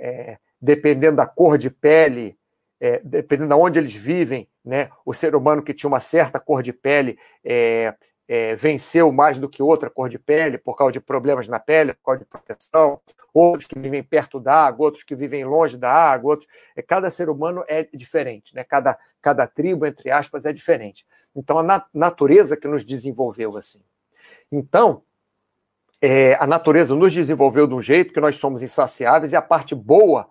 é, 0.00 0.38
dependendo 0.60 1.16
da 1.16 1.26
cor 1.26 1.58
de 1.58 1.68
pele, 1.68 2.38
é, 2.80 3.00
dependendo 3.02 3.48
de 3.48 3.60
onde 3.60 3.78
eles 3.78 3.94
vivem, 3.94 4.48
né, 4.64 4.88
o 5.04 5.12
ser 5.12 5.34
humano 5.34 5.62
que 5.62 5.74
tinha 5.74 5.88
uma 5.88 5.98
certa 5.98 6.38
cor 6.38 6.62
de 6.62 6.72
pele 6.72 7.18
é, 7.44 7.94
venceu 8.56 9.10
mais 9.12 9.38
do 9.38 9.48
que 9.48 9.62
outra 9.62 9.90
cor 9.90 10.08
de 10.08 10.18
pele 10.18 10.56
por 10.56 10.76
causa 10.76 10.92
de 10.92 11.00
problemas 11.00 11.48
na 11.48 11.58
pele, 11.58 11.92
por 11.94 12.04
causa 12.04 12.20
de 12.20 12.24
proteção, 12.24 13.00
outros 13.34 13.66
que 13.66 13.78
vivem 13.78 14.02
perto 14.02 14.38
da 14.38 14.54
água, 14.54 14.86
outros 14.86 15.02
que 15.02 15.14
vivem 15.14 15.44
longe 15.44 15.76
da 15.76 15.90
água, 15.90 16.30
outros. 16.30 16.48
Cada 16.86 17.10
ser 17.10 17.28
humano 17.28 17.64
é 17.68 17.82
diferente, 17.92 18.54
né? 18.54 18.64
cada, 18.64 18.96
cada 19.20 19.46
tribo, 19.46 19.84
entre 19.84 20.10
aspas, 20.10 20.46
é 20.46 20.52
diferente. 20.52 21.04
Então, 21.34 21.58
a 21.58 21.62
nat 21.62 21.86
natureza 21.92 22.56
que 22.56 22.68
nos 22.68 22.84
desenvolveu 22.84 23.56
assim. 23.56 23.80
Então, 24.52 25.02
é, 26.00 26.34
a 26.34 26.46
natureza 26.46 26.94
nos 26.94 27.12
desenvolveu 27.12 27.66
de 27.66 27.74
um 27.74 27.80
jeito 27.80 28.12
que 28.12 28.20
nós 28.20 28.36
somos 28.36 28.62
insaciáveis 28.62 29.32
e 29.32 29.36
a 29.36 29.42
parte 29.42 29.74
boa 29.74 30.28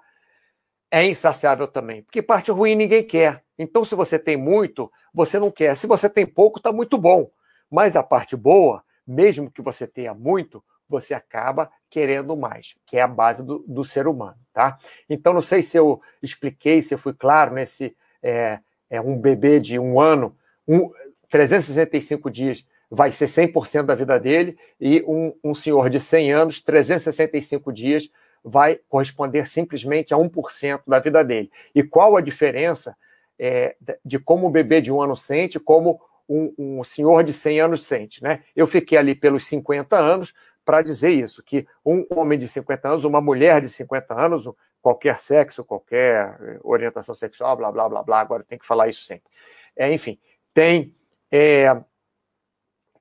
é 0.91 1.05
insaciável 1.05 1.67
também, 1.67 2.03
porque 2.03 2.21
parte 2.21 2.51
ruim 2.51 2.75
ninguém 2.75 3.03
quer. 3.03 3.43
Então, 3.57 3.84
se 3.84 3.95
você 3.95 4.19
tem 4.19 4.38
muito, 4.38 4.91
você 5.13 5.39
não 5.39 5.49
quer. 5.49 5.75
Se 5.77 5.88
você 5.88 6.10
tem 6.10 6.25
pouco, 6.25 6.60
está 6.60 6.71
muito 6.71 6.97
bom. 6.97 7.31
Mas 7.69 7.95
a 7.95 8.03
parte 8.03 8.36
boa, 8.36 8.84
mesmo 9.07 9.49
que 9.49 9.62
você 9.62 9.88
tenha 9.88 10.13
muito, 10.13 10.63
você 10.89 11.13
acaba 11.13 11.71
querendo 11.89 12.36
mais, 12.36 12.73
que 12.86 12.97
é 12.97 13.01
a 13.01 13.07
base 13.07 13.41
do, 13.41 13.60
do 13.60 13.86
ser 13.86 14.07
humano, 14.07 14.38
tá? 14.51 14.77
Então, 15.10 15.31
não 15.34 15.41
sei 15.41 15.63
se 15.63 15.77
eu 15.77 16.01
expliquei, 16.21 16.81
se 16.81 16.93
eu 16.93 16.97
fui 16.97 17.13
claro 17.13 17.53
nesse 17.53 17.95
é, 18.21 18.60
é 18.89 18.99
um 18.99 19.17
bebê 19.17 19.60
de 19.60 19.79
um 19.79 20.01
ano, 20.01 20.36
um, 20.67 20.91
365 21.29 22.29
dias 22.29 22.65
vai 22.91 23.12
ser 23.12 23.25
100% 23.25 23.84
da 23.84 23.95
vida 23.95 24.19
dele, 24.19 24.58
e 24.80 25.01
um, 25.08 25.34
um 25.41 25.56
senhor 25.56 25.89
de 25.89 25.99
100 25.99 26.34
anos, 26.34 26.62
365 26.62 27.71
dias, 27.71 28.12
vai 28.43 28.80
corresponder 28.89 29.47
simplesmente 29.47 30.13
a 30.13 30.17
1% 30.17 30.82
da 30.86 30.99
vida 30.99 31.23
dele. 31.23 31.49
E 31.73 31.82
qual 31.82 32.17
a 32.17 32.21
diferença 32.21 32.95
é, 33.39 33.75
de 34.06 34.19
como 34.19 34.47
o 34.47 34.51
bebê 34.51 34.82
de 34.82 34.91
um 34.91 35.01
ano 35.01 35.15
sente, 35.15 35.60
como 35.60 35.99
um, 36.30 36.54
um 36.58 36.84
senhor 36.84 37.23
de 37.23 37.34
100 37.34 37.60
anos 37.60 37.86
sente. 37.86 38.23
Né? 38.23 38.43
Eu 38.56 38.67
fiquei 38.67 38.97
ali 38.97 39.15
pelos 39.15 39.47
50 39.47 39.97
anos 39.97 40.34
para 40.63 40.84
dizer 40.84 41.10
isso, 41.12 41.41
que 41.43 41.67
um 41.84 42.06
homem 42.12 42.38
de 42.38 42.47
50 42.47 42.88
anos, 42.88 43.04
uma 43.04 43.19
mulher 43.19 43.60
de 43.62 43.67
50 43.67 44.13
anos, 44.13 44.47
qualquer 44.80 45.19
sexo, 45.19 45.65
qualquer 45.65 46.38
eh, 46.39 46.60
orientação 46.63 47.15
sexual, 47.15 47.58
blá, 47.58 47.71
blá, 47.71 47.89
blá, 47.89 48.04
blá, 48.04 48.19
agora 48.19 48.43
tem 48.43 48.60
que 48.60 48.65
falar 48.65 48.88
isso 48.88 49.04
sempre. 49.04 49.30
É, 49.75 49.91
enfim, 49.91 50.19
tem, 50.54 50.95
é, 51.32 51.75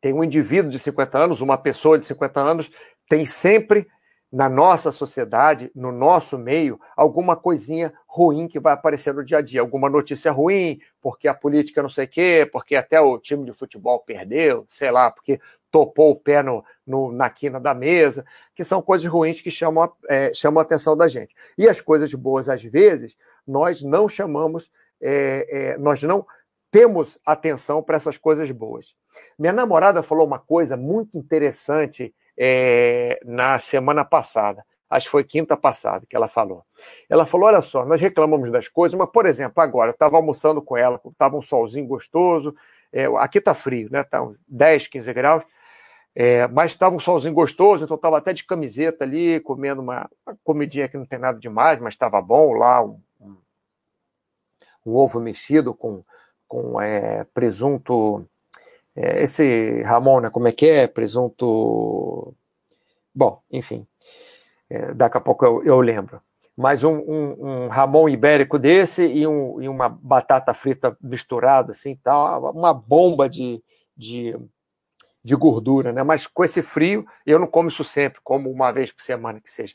tem 0.00 0.12
um 0.12 0.24
indivíduo 0.24 0.70
de 0.70 0.78
50 0.78 1.18
anos, 1.18 1.40
uma 1.40 1.58
pessoa 1.58 1.98
de 1.98 2.04
50 2.04 2.40
anos, 2.40 2.70
tem 3.08 3.26
sempre 3.26 3.86
na 4.32 4.48
nossa 4.48 4.92
sociedade, 4.92 5.72
no 5.74 5.90
nosso 5.90 6.38
meio, 6.38 6.80
alguma 6.96 7.34
coisinha 7.34 7.92
ruim 8.06 8.46
que 8.46 8.60
vai 8.60 8.72
aparecer 8.72 9.12
no 9.12 9.24
dia 9.24 9.38
a 9.38 9.42
dia, 9.42 9.60
alguma 9.60 9.90
notícia 9.90 10.30
ruim, 10.30 10.80
porque 11.00 11.26
a 11.26 11.34
política 11.34 11.82
não 11.82 11.88
sei 11.88 12.04
o 12.04 12.08
quê, 12.08 12.48
porque 12.50 12.76
até 12.76 13.00
o 13.00 13.18
time 13.18 13.44
de 13.44 13.52
futebol 13.52 13.98
perdeu, 13.98 14.64
sei 14.68 14.90
lá, 14.92 15.10
porque 15.10 15.40
topou 15.68 16.12
o 16.12 16.16
pé 16.16 16.42
no, 16.42 16.64
no 16.86 17.10
na 17.10 17.28
quina 17.28 17.58
da 17.58 17.74
mesa, 17.74 18.24
que 18.54 18.62
são 18.62 18.80
coisas 18.80 19.10
ruins 19.10 19.40
que 19.40 19.50
chamam, 19.50 19.90
é, 20.08 20.32
chamam 20.32 20.60
a 20.60 20.62
atenção 20.62 20.96
da 20.96 21.08
gente. 21.08 21.34
E 21.58 21.68
as 21.68 21.80
coisas 21.80 22.12
boas, 22.14 22.48
às 22.48 22.62
vezes, 22.62 23.16
nós 23.46 23.82
não 23.82 24.08
chamamos, 24.08 24.70
é, 25.00 25.46
é, 25.50 25.78
nós 25.78 26.02
não 26.04 26.24
temos 26.70 27.18
atenção 27.24 27.82
para 27.82 27.96
essas 27.96 28.16
coisas 28.16 28.50
boas. 28.50 28.94
Minha 29.38 29.52
namorada 29.52 30.02
falou 30.02 30.26
uma 30.26 30.38
coisa 30.38 30.76
muito 30.76 31.18
interessante 31.18 32.14
é, 32.38 33.20
na 33.24 33.58
semana 33.58 34.04
passada. 34.04 34.64
Acho 34.88 35.06
que 35.06 35.12
foi 35.12 35.22
quinta 35.22 35.56
passada 35.56 36.04
que 36.08 36.16
ela 36.16 36.26
falou. 36.26 36.64
Ela 37.08 37.24
falou: 37.24 37.46
olha 37.46 37.60
só, 37.60 37.84
nós 37.86 38.00
reclamamos 38.00 38.50
das 38.50 38.66
coisas, 38.66 38.98
mas, 38.98 39.08
por 39.10 39.24
exemplo, 39.24 39.62
agora, 39.62 39.90
eu 39.90 39.94
estava 39.94 40.16
almoçando 40.16 40.60
com 40.60 40.76
ela, 40.76 41.00
estava 41.04 41.36
um 41.36 41.42
solzinho 41.42 41.86
gostoso, 41.86 42.54
é, 42.92 43.04
aqui 43.18 43.38
está 43.38 43.54
frio, 43.54 43.88
né? 43.90 44.00
Está 44.00 44.28
10, 44.48 44.88
15 44.88 45.12
graus, 45.12 45.44
é, 46.12 46.48
mas 46.48 46.72
estava 46.72 46.94
um 46.94 46.98
solzinho 46.98 47.32
gostoso, 47.32 47.84
então 47.84 47.94
estava 47.94 48.18
até 48.18 48.32
de 48.32 48.44
camiseta 48.44 49.04
ali, 49.04 49.38
comendo 49.40 49.80
uma, 49.80 50.10
uma, 50.26 50.36
comidinha 50.42 50.88
que 50.88 50.96
não 50.96 51.06
tem 51.06 51.20
nada 51.20 51.38
demais, 51.38 51.78
mas 51.78 51.94
estava 51.94 52.20
bom 52.20 52.52
lá, 52.54 52.84
um, 52.84 53.00
um, 53.20 53.36
um, 54.86 54.96
ovo 54.96 55.20
mexido 55.20 55.72
com, 55.72 56.04
com 56.50 56.80
é, 56.80 57.22
presunto 57.32 58.26
é, 58.96 59.22
esse 59.22 59.82
Ramon, 59.82 60.18
né, 60.20 60.30
como 60.30 60.48
é 60.48 60.52
que 60.52 60.68
é? 60.68 60.88
Presunto. 60.88 62.34
Bom, 63.14 63.40
enfim. 63.52 63.86
É, 64.68 64.92
daqui 64.92 65.16
a 65.16 65.20
pouco 65.20 65.44
eu, 65.44 65.64
eu 65.64 65.80
lembro. 65.80 66.20
Mas 66.56 66.82
um, 66.82 66.98
um, 66.98 67.46
um, 67.46 67.68
Ramon 67.68 68.08
ibérico 68.08 68.58
desse 68.58 69.06
e, 69.06 69.26
um, 69.28 69.62
e 69.62 69.68
uma 69.68 69.88
batata 69.88 70.52
frita 70.52 70.96
misturada, 71.00 71.70
assim, 71.70 71.94
tal, 72.02 72.50
uma 72.50 72.74
bomba 72.74 73.28
de, 73.28 73.62
de, 73.96 74.36
de 75.22 75.36
gordura, 75.36 75.92
né? 75.92 76.02
Mas 76.02 76.26
com 76.26 76.42
esse 76.42 76.62
frio, 76.62 77.06
eu 77.24 77.38
não 77.38 77.46
como 77.46 77.68
isso 77.68 77.84
sempre, 77.84 78.20
como 78.24 78.50
uma 78.50 78.72
vez 78.72 78.90
por 78.90 79.02
semana 79.02 79.40
que 79.40 79.50
seja. 79.50 79.74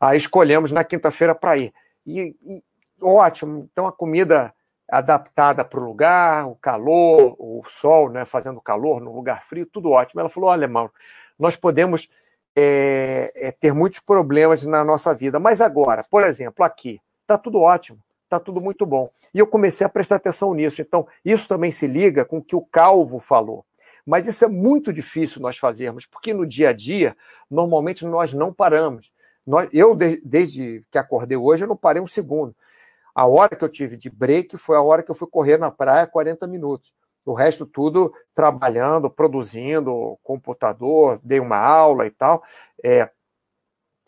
Aí 0.00 0.18
escolhemos 0.18 0.72
na 0.72 0.82
quinta-feira 0.82 1.32
para 1.32 1.56
ir. 1.56 1.72
E, 2.04 2.34
e, 2.42 2.62
ótimo, 3.00 3.68
então 3.72 3.86
a 3.86 3.92
comida 3.92 4.52
adaptada 4.92 5.64
para 5.64 5.80
o 5.80 5.82
lugar, 5.82 6.46
o 6.46 6.54
calor, 6.54 7.34
o 7.38 7.62
sol, 7.66 8.10
né, 8.10 8.26
fazendo 8.26 8.60
calor 8.60 9.00
no 9.00 9.10
lugar 9.14 9.40
frio, 9.42 9.64
tudo 9.64 9.90
ótimo. 9.90 10.20
Ela 10.20 10.28
falou: 10.28 10.50
olha, 10.50 10.68
Mauro, 10.68 10.92
nós 11.38 11.56
podemos 11.56 12.10
é, 12.54 13.32
é, 13.34 13.50
ter 13.50 13.72
muitos 13.72 14.00
problemas 14.00 14.66
na 14.66 14.84
nossa 14.84 15.14
vida, 15.14 15.40
mas 15.40 15.62
agora, 15.62 16.04
por 16.04 16.22
exemplo, 16.22 16.62
aqui, 16.62 17.00
está 17.22 17.38
tudo 17.38 17.58
ótimo, 17.58 17.98
está 18.24 18.38
tudo 18.38 18.60
muito 18.60 18.84
bom. 18.84 19.08
E 19.32 19.38
eu 19.38 19.46
comecei 19.46 19.86
a 19.86 19.90
prestar 19.90 20.16
atenção 20.16 20.52
nisso. 20.52 20.82
Então, 20.82 21.06
isso 21.24 21.48
também 21.48 21.70
se 21.70 21.86
liga 21.86 22.22
com 22.22 22.36
o 22.36 22.44
que 22.44 22.54
o 22.54 22.60
Calvo 22.60 23.18
falou. 23.18 23.64
Mas 24.04 24.26
isso 24.26 24.44
é 24.44 24.48
muito 24.48 24.92
difícil 24.92 25.40
nós 25.40 25.56
fazermos, 25.56 26.04
porque 26.04 26.34
no 26.34 26.44
dia 26.44 26.68
a 26.68 26.72
dia, 26.74 27.16
normalmente 27.50 28.04
nós 28.04 28.34
não 28.34 28.52
paramos. 28.52 29.10
Nós, 29.46 29.70
eu, 29.72 29.96
desde 29.96 30.84
que 30.90 30.98
acordei 30.98 31.38
hoje, 31.38 31.64
eu 31.64 31.68
não 31.68 31.76
parei 31.76 32.02
um 32.02 32.06
segundo. 32.06 32.54
A 33.14 33.26
hora 33.26 33.54
que 33.54 33.64
eu 33.64 33.68
tive 33.68 33.96
de 33.96 34.08
break 34.08 34.56
foi 34.56 34.76
a 34.76 34.82
hora 34.82 35.02
que 35.02 35.10
eu 35.10 35.14
fui 35.14 35.28
correr 35.28 35.58
na 35.58 35.70
praia 35.70 36.06
40 36.06 36.46
minutos. 36.46 36.94
O 37.24 37.34
resto 37.34 37.66
tudo 37.66 38.12
trabalhando, 38.34 39.08
produzindo, 39.08 40.18
computador, 40.22 41.20
dei 41.22 41.38
uma 41.38 41.58
aula 41.58 42.06
e 42.06 42.10
tal. 42.10 42.42
É, 42.82 43.10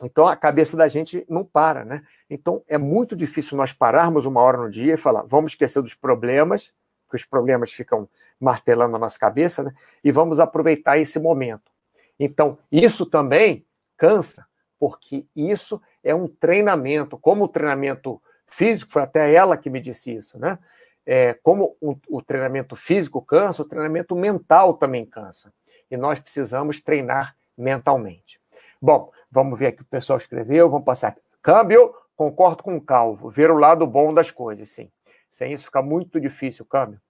então 0.03 0.27
a 0.27 0.35
cabeça 0.35 0.77
da 0.77 0.89
gente 0.89 1.25
não 1.29 1.45
para, 1.45 1.85
né? 1.85 2.03
Então 2.29 2.63
é 2.67 2.77
muito 2.77 3.15
difícil 3.15 3.57
nós 3.57 3.73
pararmos 3.73 4.27
uma 4.27 4.41
hora 4.41 4.59
no 4.59 4.71
dia 4.71 4.95
e 4.95 4.97
falar, 4.97 5.23
vamos 5.23 5.53
esquecer 5.53 5.81
dos 5.81 5.95
problemas, 5.95 6.73
porque 7.05 7.17
os 7.17 7.25
problemas 7.25 7.71
ficam 7.71 8.09
martelando 8.41 8.97
a 8.97 8.99
nossa 8.99 9.19
cabeça, 9.19 9.63
né? 9.63 9.73
E 10.03 10.11
vamos 10.11 10.41
aproveitar 10.41 10.99
esse 10.99 11.21
momento. 11.21 11.71
Então, 12.19 12.59
isso 12.71 13.07
também 13.07 13.65
cansa, 13.97 14.47
porque 14.79 15.27
isso 15.35 15.81
é 16.03 16.15
um 16.15 16.27
treinamento, 16.27 17.17
como 17.19 17.45
o 17.45 17.49
treinamento 17.49 18.21
físico, 18.55 18.93
foi 18.93 19.03
até 19.03 19.33
ela 19.33 19.57
que 19.57 19.69
me 19.69 19.81
disse 19.81 20.15
isso, 20.15 20.39
né? 20.39 20.59
É, 21.07 21.35
como 21.35 21.77
o, 21.81 21.97
o 22.09 22.23
treinamento 22.23 22.75
físico 22.75 23.21
cansa, 23.21 23.63
o 23.63 23.69
treinamento 23.69 24.17
mental 24.17 24.75
também 24.75 25.05
cansa. 25.05 25.53
E 25.91 25.97
nós 25.97 26.19
precisamos 26.19 26.81
treinar 26.81 27.37
mentalmente. 27.59 28.41
Bom, 28.81 29.13
vamos 29.31 29.59
ver 29.59 29.67
aqui 29.69 29.83
o 29.83 29.87
pessoal 29.87 30.17
escreveu, 30.17 30.71
vamos 30.71 30.85
passar 30.85 31.09
aqui. 31.09 31.21
Câmbio, 31.43 31.95
concordo 32.17 32.63
com 32.63 32.77
o 32.77 32.81
Calvo, 32.81 33.29
ver 33.29 33.51
o 33.51 33.59
lado 33.59 33.87
bom 33.87 34.15
das 34.15 34.31
coisas, 34.31 34.69
sim. 34.71 34.91
Sem 35.31 35.53
isso 35.53 35.65
fica 35.65 35.83
muito 35.83 36.21
difícil, 36.21 36.65
câmbio. 36.65 37.01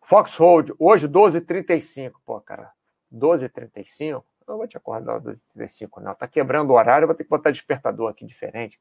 Foxhold, 0.00 0.72
hoje 0.78 1.08
12h35. 1.08 2.12
Pô, 2.24 2.40
cara, 2.40 2.70
12h35? 3.12 4.22
Eu 4.48 4.56
vou 4.56 4.66
te 4.66 4.76
acordar 4.76 5.20
12h35, 5.20 6.00
não. 6.00 6.14
Tá 6.14 6.26
quebrando 6.26 6.70
o 6.70 6.74
horário, 6.74 7.06
vou 7.06 7.14
ter 7.14 7.24
que 7.24 7.30
botar 7.30 7.50
despertador 7.50 8.10
aqui 8.10 8.24
diferente. 8.24 8.80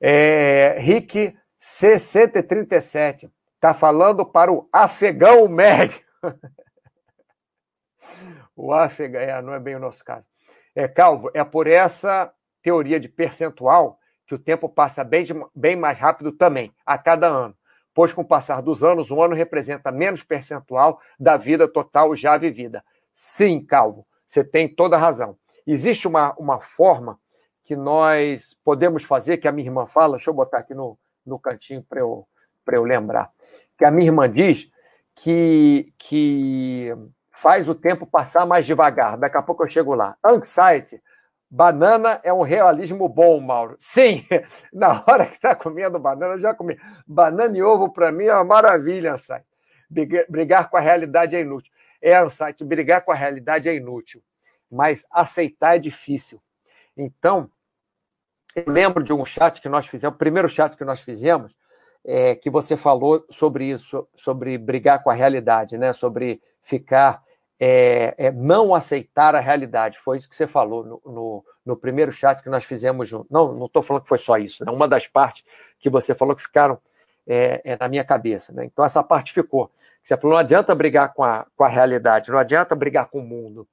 É, 0.00 0.76
Rick 0.78 1.36
C137 1.60 3.30
está 3.54 3.74
falando 3.74 4.24
para 4.24 4.50
o 4.50 4.68
afegão 4.72 5.46
médio. 5.46 6.00
o 8.56 8.72
afegão, 8.72 9.20
é, 9.20 9.42
não 9.42 9.52
é 9.52 9.60
bem 9.60 9.76
o 9.76 9.80
nosso 9.80 10.04
caso. 10.04 10.24
É, 10.74 10.88
Calvo, 10.88 11.30
é 11.34 11.44
por 11.44 11.66
essa 11.66 12.32
teoria 12.62 12.98
de 12.98 13.08
percentual 13.08 13.98
que 14.26 14.34
o 14.34 14.38
tempo 14.38 14.68
passa 14.68 15.04
bem, 15.04 15.24
bem 15.54 15.76
mais 15.76 15.98
rápido 15.98 16.32
também, 16.32 16.72
a 16.86 16.96
cada 16.96 17.26
ano. 17.26 17.54
Pois, 17.92 18.12
com 18.12 18.22
o 18.22 18.26
passar 18.26 18.62
dos 18.62 18.84
anos, 18.84 19.10
um 19.10 19.20
ano 19.20 19.34
representa 19.34 19.90
menos 19.90 20.22
percentual 20.22 21.00
da 21.18 21.36
vida 21.36 21.66
total 21.66 22.14
já 22.14 22.38
vivida. 22.38 22.84
Sim, 23.12 23.64
Calvo, 23.64 24.06
você 24.26 24.44
tem 24.44 24.68
toda 24.68 24.96
a 24.96 24.98
razão. 24.98 25.36
Existe 25.66 26.06
uma, 26.06 26.32
uma 26.38 26.60
forma 26.60 27.18
que 27.70 27.76
nós 27.76 28.52
podemos 28.64 29.04
fazer, 29.04 29.36
que 29.36 29.46
a 29.46 29.52
minha 29.52 29.68
irmã 29.68 29.86
fala, 29.86 30.16
deixa 30.16 30.28
eu 30.28 30.34
botar 30.34 30.58
aqui 30.58 30.74
no, 30.74 30.98
no 31.24 31.38
cantinho 31.38 31.84
para 31.88 32.00
eu, 32.00 32.26
eu 32.66 32.82
lembrar, 32.82 33.30
que 33.78 33.84
a 33.84 33.92
minha 33.92 34.08
irmã 34.08 34.28
diz 34.28 34.68
que, 35.14 35.86
que 35.96 36.92
faz 37.30 37.68
o 37.68 37.74
tempo 37.76 38.04
passar 38.04 38.44
mais 38.44 38.66
devagar. 38.66 39.16
Daqui 39.16 39.36
a 39.36 39.42
pouco 39.42 39.62
eu 39.62 39.70
chego 39.70 39.94
lá. 39.94 40.16
Anxiety, 40.24 41.00
Banana 41.48 42.20
é 42.24 42.32
um 42.32 42.42
realismo 42.42 43.08
bom, 43.08 43.38
Mauro. 43.38 43.76
Sim, 43.78 44.26
na 44.74 45.04
hora 45.06 45.24
que 45.24 45.34
está 45.34 45.54
comendo 45.54 45.96
banana, 45.96 46.34
eu 46.34 46.40
já 46.40 46.52
comi. 46.52 46.76
Banana 47.06 47.56
e 47.56 47.62
ovo, 47.62 47.92
para 47.92 48.10
mim, 48.10 48.24
é 48.24 48.34
uma 48.34 48.42
maravilha, 48.42 49.12
Ansai. 49.12 49.44
Brigar 50.28 50.68
com 50.68 50.76
a 50.76 50.80
realidade 50.80 51.36
é 51.36 51.40
inútil. 51.40 51.72
É, 52.02 52.16
Ansai, 52.16 52.52
brigar 52.62 53.04
com 53.04 53.12
a 53.12 53.14
realidade 53.14 53.68
é 53.68 53.76
inútil, 53.76 54.20
mas 54.68 55.06
aceitar 55.08 55.76
é 55.76 55.78
difícil. 55.78 56.42
Então, 56.96 57.48
eu 58.56 58.72
lembro 58.72 59.02
de 59.02 59.12
um 59.12 59.24
chat 59.24 59.60
que 59.60 59.68
nós 59.68 59.86
fizemos, 59.86 60.14
o 60.14 60.18
primeiro 60.18 60.48
chat 60.48 60.76
que 60.76 60.84
nós 60.84 61.00
fizemos, 61.00 61.56
é, 62.04 62.34
que 62.34 62.50
você 62.50 62.76
falou 62.76 63.24
sobre 63.30 63.66
isso, 63.66 64.06
sobre 64.14 64.56
brigar 64.58 65.02
com 65.02 65.10
a 65.10 65.14
realidade, 65.14 65.76
né? 65.76 65.92
sobre 65.92 66.40
ficar 66.62 67.22
é, 67.58 68.14
é, 68.16 68.30
não 68.30 68.74
aceitar 68.74 69.34
a 69.34 69.40
realidade. 69.40 69.98
Foi 69.98 70.16
isso 70.16 70.28
que 70.28 70.34
você 70.34 70.46
falou 70.46 70.84
no, 70.84 71.12
no, 71.12 71.44
no 71.66 71.76
primeiro 71.76 72.10
chat 72.10 72.42
que 72.42 72.48
nós 72.48 72.64
fizemos 72.64 73.08
junto. 73.08 73.26
Não, 73.30 73.52
não 73.52 73.66
estou 73.66 73.82
falando 73.82 74.02
que 74.02 74.08
foi 74.08 74.18
só 74.18 74.38
isso. 74.38 74.64
Né? 74.64 74.72
Uma 74.72 74.88
das 74.88 75.06
partes 75.06 75.44
que 75.78 75.90
você 75.90 76.14
falou 76.14 76.34
que 76.34 76.42
ficaram 76.42 76.78
é, 77.26 77.60
é, 77.64 77.76
na 77.78 77.86
minha 77.88 78.02
cabeça. 78.02 78.52
Né? 78.52 78.64
Então, 78.64 78.84
essa 78.84 79.02
parte 79.02 79.34
ficou. 79.34 79.70
Você 80.02 80.16
falou, 80.16 80.32
não 80.32 80.40
adianta 80.40 80.74
brigar 80.74 81.12
com 81.12 81.22
a, 81.22 81.46
com 81.54 81.62
a 81.62 81.68
realidade, 81.68 82.30
não 82.30 82.38
adianta 82.38 82.74
brigar 82.74 83.08
com 83.08 83.18
o 83.18 83.22
mundo. 83.22 83.68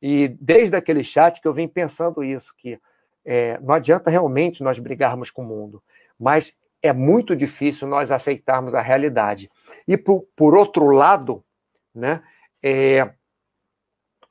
E 0.00 0.28
desde 0.40 0.76
aquele 0.76 1.02
chat 1.02 1.40
que 1.40 1.48
eu 1.48 1.54
vim 1.54 1.66
pensando 1.66 2.22
isso, 2.22 2.52
que 2.56 2.78
é, 3.24 3.58
não 3.60 3.74
adianta 3.74 4.10
realmente 4.10 4.62
nós 4.62 4.78
brigarmos 4.78 5.30
com 5.30 5.42
o 5.42 5.46
mundo, 5.46 5.82
mas 6.18 6.56
é 6.82 6.92
muito 6.92 7.36
difícil 7.36 7.86
nós 7.86 8.10
aceitarmos 8.10 8.74
a 8.74 8.80
realidade. 8.80 9.50
E 9.86 9.96
por, 9.96 10.26
por 10.34 10.56
outro 10.56 10.86
lado, 10.90 11.44
né, 11.94 12.22
é, 12.62 13.10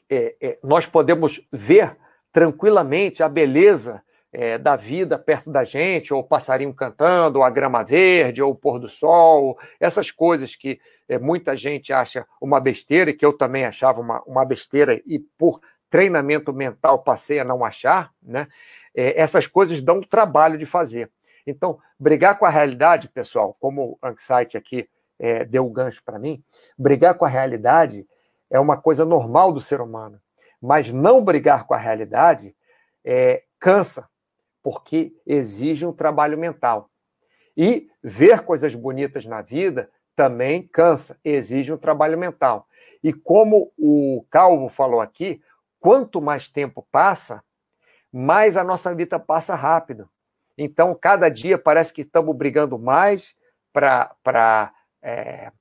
é, 0.10 0.36
é, 0.42 0.60
nós 0.62 0.86
podemos 0.86 1.42
ver 1.52 1.96
tranquilamente 2.32 3.24
a 3.24 3.30
beleza 3.30 4.04
é, 4.34 4.58
da 4.58 4.76
vida 4.76 5.18
perto 5.18 5.52
da 5.52 5.64
gente, 5.64 6.14
ou 6.14 6.22
o 6.22 6.24
passarinho 6.24 6.74
cantando, 6.74 7.40
ou 7.40 7.46
a 7.46 7.50
grama 7.50 7.84
verde, 7.84 8.42
ou 8.42 8.52
o 8.52 8.56
pôr 8.56 8.80
do 8.80 8.90
sol, 8.90 9.58
essas 9.80 10.10
coisas 10.10 10.56
que 10.56 10.80
é, 11.08 11.18
muita 11.20 11.56
gente 11.56 11.92
acha 11.92 12.26
uma 12.40 12.60
besteira, 12.60 13.12
e 13.12 13.14
que 13.14 13.26
eu 13.26 13.34
também 13.34 13.66
achava 13.66 14.00
uma, 14.00 14.22
uma 14.24 14.46
besteira, 14.46 15.02
e 15.06 15.20
por 15.38 15.60
treinamento 15.90 16.54
mental 16.54 17.00
passei 17.00 17.40
a 17.40 17.44
não 17.44 17.66
achar, 17.66 18.12
né? 18.24 18.48
É, 18.96 19.20
essas 19.20 19.48
coisas 19.48 19.82
dão 19.82 20.02
trabalho 20.02 20.58
de 20.58 20.66
fazer. 20.66 21.12
Então, 21.46 21.80
brigar 22.00 22.38
com 22.38 22.46
a 22.46 22.50
realidade, 22.50 23.08
pessoal, 23.10 23.56
como 23.60 23.98
o 24.02 24.08
Anxiety 24.08 24.58
aqui 24.58 24.90
é, 25.20 25.46
deu 25.46 25.66
o 25.66 25.72
gancho 25.72 26.04
para 26.04 26.20
mim, 26.20 26.44
brigar 26.78 27.16
com 27.16 27.26
a 27.26 27.30
realidade 27.30 28.08
é 28.50 28.60
uma 28.60 28.78
coisa 28.78 29.06
normal 29.06 29.52
do 29.52 29.62
ser 29.62 29.82
humano. 29.82 30.20
Mas 30.62 30.92
não 30.92 31.24
brigar 31.24 31.66
com 31.66 31.74
a 31.74 31.78
realidade 31.78 32.56
é, 33.04 33.44
cansa, 33.60 34.10
porque 34.62 35.16
exige 35.26 35.86
um 35.86 35.94
trabalho 35.94 36.38
mental. 36.38 36.90
E 37.56 37.90
ver 38.04 38.42
coisas 38.42 38.76
bonitas 38.76 39.26
na 39.26 39.42
vida 39.42 39.90
também 40.16 40.68
cansa, 40.68 41.20
exige 41.24 41.74
um 41.74 41.78
trabalho 41.78 42.18
mental. 42.18 42.68
E 43.04 43.12
como 43.12 43.72
o 43.78 44.26
Calvo 44.30 44.68
falou 44.68 45.02
aqui, 45.02 45.42
quanto 45.80 46.22
mais 46.22 46.48
tempo 46.48 46.86
passa, 46.92 47.44
mais 48.12 48.58
a 48.58 48.64
nossa 48.64 48.94
vida 48.94 49.20
passa 49.20 49.56
rápido. 49.56 50.10
Então, 50.58 50.94
cada 50.94 51.30
dia 51.30 51.58
parece 51.58 51.94
que 51.94 52.02
estamos 52.02 52.36
brigando 52.36 52.78
mais 52.78 53.36
para 53.74 54.72
é, 55.02 55.52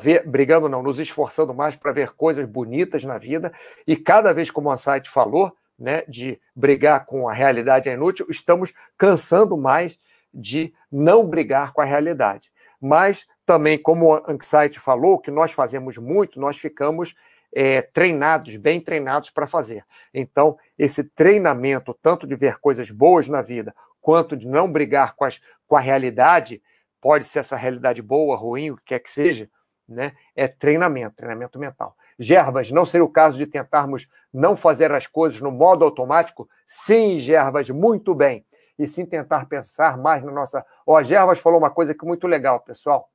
ver, 0.00 0.26
brigando 0.26 0.68
não, 0.68 0.82
nos 0.82 0.98
esforçando 0.98 1.52
mais 1.52 1.76
para 1.76 1.92
ver 1.92 2.12
coisas 2.12 2.46
bonitas 2.46 3.04
na 3.04 3.18
vida, 3.18 3.52
e 3.86 3.96
cada 3.96 4.32
vez, 4.32 4.50
como 4.50 4.70
a 4.70 4.76
site 4.76 5.10
falou, 5.10 5.54
né, 5.78 6.02
de 6.08 6.40
brigar 6.54 7.06
com 7.06 7.28
a 7.28 7.32
realidade 7.32 7.88
é 7.88 7.94
inútil, 7.94 8.26
estamos 8.28 8.72
cansando 8.96 9.56
mais 9.56 9.98
de 10.32 10.72
não 10.90 11.26
brigar 11.26 11.72
com 11.72 11.80
a 11.80 11.84
realidade. 11.84 12.50
Mas 12.80 13.26
também, 13.44 13.78
como 13.78 14.14
o 14.14 14.30
Anxiety 14.30 14.78
falou, 14.78 15.18
que 15.18 15.30
nós 15.30 15.52
fazemos 15.52 15.98
muito, 15.98 16.40
nós 16.40 16.56
ficamos 16.56 17.14
é, 17.52 17.82
treinados, 17.82 18.56
bem 18.56 18.80
treinados 18.80 19.30
para 19.30 19.46
fazer. 19.46 19.84
Então, 20.12 20.56
esse 20.78 21.04
treinamento, 21.04 21.96
tanto 22.02 22.26
de 22.26 22.34
ver 22.34 22.58
coisas 22.58 22.90
boas 22.90 23.28
na 23.28 23.42
vida, 23.42 23.74
quanto 24.00 24.36
de 24.36 24.46
não 24.46 24.70
brigar 24.70 25.14
com, 25.14 25.24
as, 25.24 25.40
com 25.66 25.76
a 25.76 25.80
realidade, 25.80 26.62
pode 27.00 27.24
ser 27.24 27.40
essa 27.40 27.56
realidade 27.56 28.00
boa, 28.00 28.36
ruim, 28.36 28.70
o 28.70 28.76
que 28.76 28.84
quer 28.86 28.98
que 29.00 29.10
seja, 29.10 29.48
né? 29.88 30.12
É 30.34 30.48
treinamento, 30.48 31.16
treinamento 31.16 31.58
mental. 31.58 31.96
Gerbas, 32.18 32.70
não 32.70 32.84
seria 32.84 33.04
o 33.04 33.08
caso 33.08 33.36
de 33.36 33.46
tentarmos 33.46 34.08
não 34.32 34.56
fazer 34.56 34.92
as 34.92 35.06
coisas 35.06 35.40
no 35.40 35.50
modo 35.50 35.84
automático? 35.84 36.48
Sim, 36.66 37.18
Gerbas, 37.18 37.68
muito 37.70 38.14
bem. 38.14 38.44
E 38.78 38.86
sim 38.86 39.04
tentar 39.04 39.46
pensar 39.46 39.98
mais 39.98 40.22
na 40.22 40.32
nossa. 40.32 40.64
Ó, 40.86 40.96
oh, 40.96 41.02
Gerbas 41.02 41.38
falou 41.38 41.58
uma 41.58 41.70
coisa 41.70 41.94
que 41.94 42.04
é 42.04 42.08
muito 42.08 42.26
legal, 42.26 42.60
pessoal. 42.60 43.10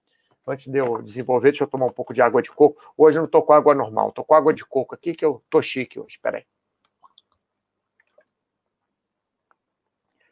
Antes 0.47 0.67
de 0.67 0.77
eu 0.77 1.01
desenvolver, 1.01 1.51
deixa 1.51 1.65
eu 1.65 1.67
tomar 1.67 1.87
um 1.87 1.91
pouco 1.91 2.13
de 2.13 2.21
água 2.21 2.41
de 2.41 2.49
coco. 2.49 2.81
Hoje 2.97 3.17
eu 3.17 3.21
não 3.21 3.25
estou 3.25 3.43
com 3.43 3.51
água 3.51 3.75
normal, 3.75 4.09
estou 4.09 4.23
com 4.23 4.33
água 4.33 4.53
de 4.53 4.65
coco 4.65 4.95
aqui, 4.95 5.13
que 5.13 5.25
eu 5.25 5.43
tô 5.49 5.61
chique 5.61 5.99
hoje. 5.99 6.11
Espera 6.11 6.37
aí. 6.37 6.45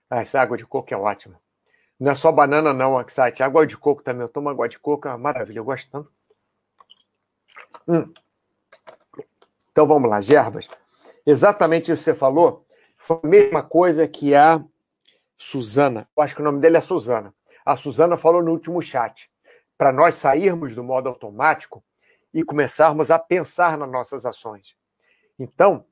Ah, 0.10 0.22
essa 0.22 0.40
água 0.40 0.56
de 0.56 0.66
coco 0.66 0.94
é 0.94 0.98
ótima. 0.98 1.42
Não 2.00 2.12
é 2.12 2.16
só 2.16 2.32
banana, 2.32 2.74
não, 2.74 2.98
Axite. 2.98 3.44
Água 3.44 3.68
de 3.68 3.76
coco 3.76 4.02
também. 4.02 4.22
Eu 4.22 4.30
tomo 4.30 4.48
água 4.48 4.70
de 4.70 4.80
coco, 4.80 5.08
é 5.08 5.12
uma 5.12 5.18
maravilha. 5.18 5.60
Eu 5.60 5.66
gosto 5.66 5.90
tanto. 5.90 6.12
Hum. 7.86 8.14
Então 9.72 9.86
vamos 9.86 10.10
lá, 10.10 10.22
Gerbas. 10.22 10.70
Exatamente 11.26 11.92
isso 11.92 12.02
que 12.02 12.12
você 12.12 12.16
falou 12.16 12.66
foi 12.98 13.20
a 13.22 13.28
mesma 13.28 13.64
coisa 13.64 14.08
que 14.08 14.34
a 14.34 14.64
Suzana. 15.38 16.08
Eu 16.16 16.24
acho 16.24 16.34
que 16.34 16.42
o 16.42 16.46
nome 16.46 16.62
dele 16.62 16.78
é 16.78 16.82
Suzana. 16.82 17.36
A 17.66 17.76
Suzana 17.76 18.16
falou 18.16 18.42
no 18.42 18.52
último 18.52 18.82
chat. 18.82 19.30
Para 19.78 19.92
nós 19.92 20.16
sairmos 20.16 20.74
do 20.74 20.84
modo 20.84 21.10
automático 21.10 21.84
e 22.34 22.44
começarmos 22.44 23.12
a 23.12 23.20
pensar 23.20 23.78
nas 23.78 23.92
nossas 23.92 24.26
ações. 24.26 24.76
Então, 25.38 25.86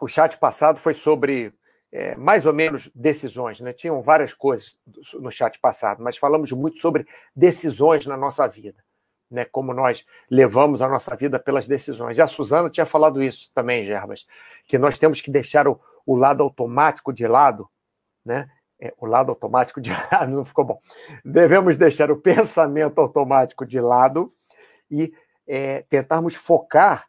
o 0.00 0.06
chat 0.06 0.38
passado 0.38 0.78
foi 0.78 0.94
sobre 0.94 1.52
é, 1.92 2.14
mais 2.16 2.46
ou 2.46 2.52
menos 2.52 2.90
decisões, 2.94 3.60
né? 3.60 3.72
Tinham 3.72 4.00
várias 4.00 4.32
coisas 4.32 4.76
no 5.14 5.30
chat 5.30 5.58
passado, 5.58 6.02
mas 6.02 6.16
falamos 6.16 6.50
muito 6.52 6.78
sobre 6.78 7.06
decisões 7.34 8.06
na 8.06 8.16
nossa 8.16 8.46
vida 8.46 8.82
né, 9.30 9.44
como 9.44 9.72
nós 9.72 10.04
levamos 10.28 10.82
a 10.82 10.88
nossa 10.88 11.14
vida 11.14 11.38
pelas 11.38 11.66
decisões. 11.66 12.18
E 12.18 12.22
a 12.22 12.26
Suzana 12.26 12.68
tinha 12.68 12.84
falado 12.84 13.22
isso 13.22 13.50
também, 13.54 13.86
Gerbas, 13.86 14.26
que 14.66 14.76
nós 14.76 14.98
temos 14.98 15.20
que 15.20 15.30
deixar 15.30 15.68
o, 15.68 15.80
o 16.04 16.16
lado 16.16 16.42
automático 16.42 17.12
de 17.12 17.26
lado, 17.26 17.68
né? 18.24 18.50
É, 18.80 18.94
o 18.98 19.06
lado 19.06 19.30
automático 19.30 19.80
de 19.80 19.90
lado 19.90 20.32
não 20.32 20.44
ficou 20.44 20.64
bom. 20.64 20.78
Devemos 21.24 21.76
deixar 21.76 22.10
o 22.10 22.16
pensamento 22.16 23.00
automático 23.00 23.66
de 23.66 23.80
lado 23.80 24.32
e 24.90 25.12
é, 25.46 25.82
tentarmos 25.82 26.34
focar 26.34 27.06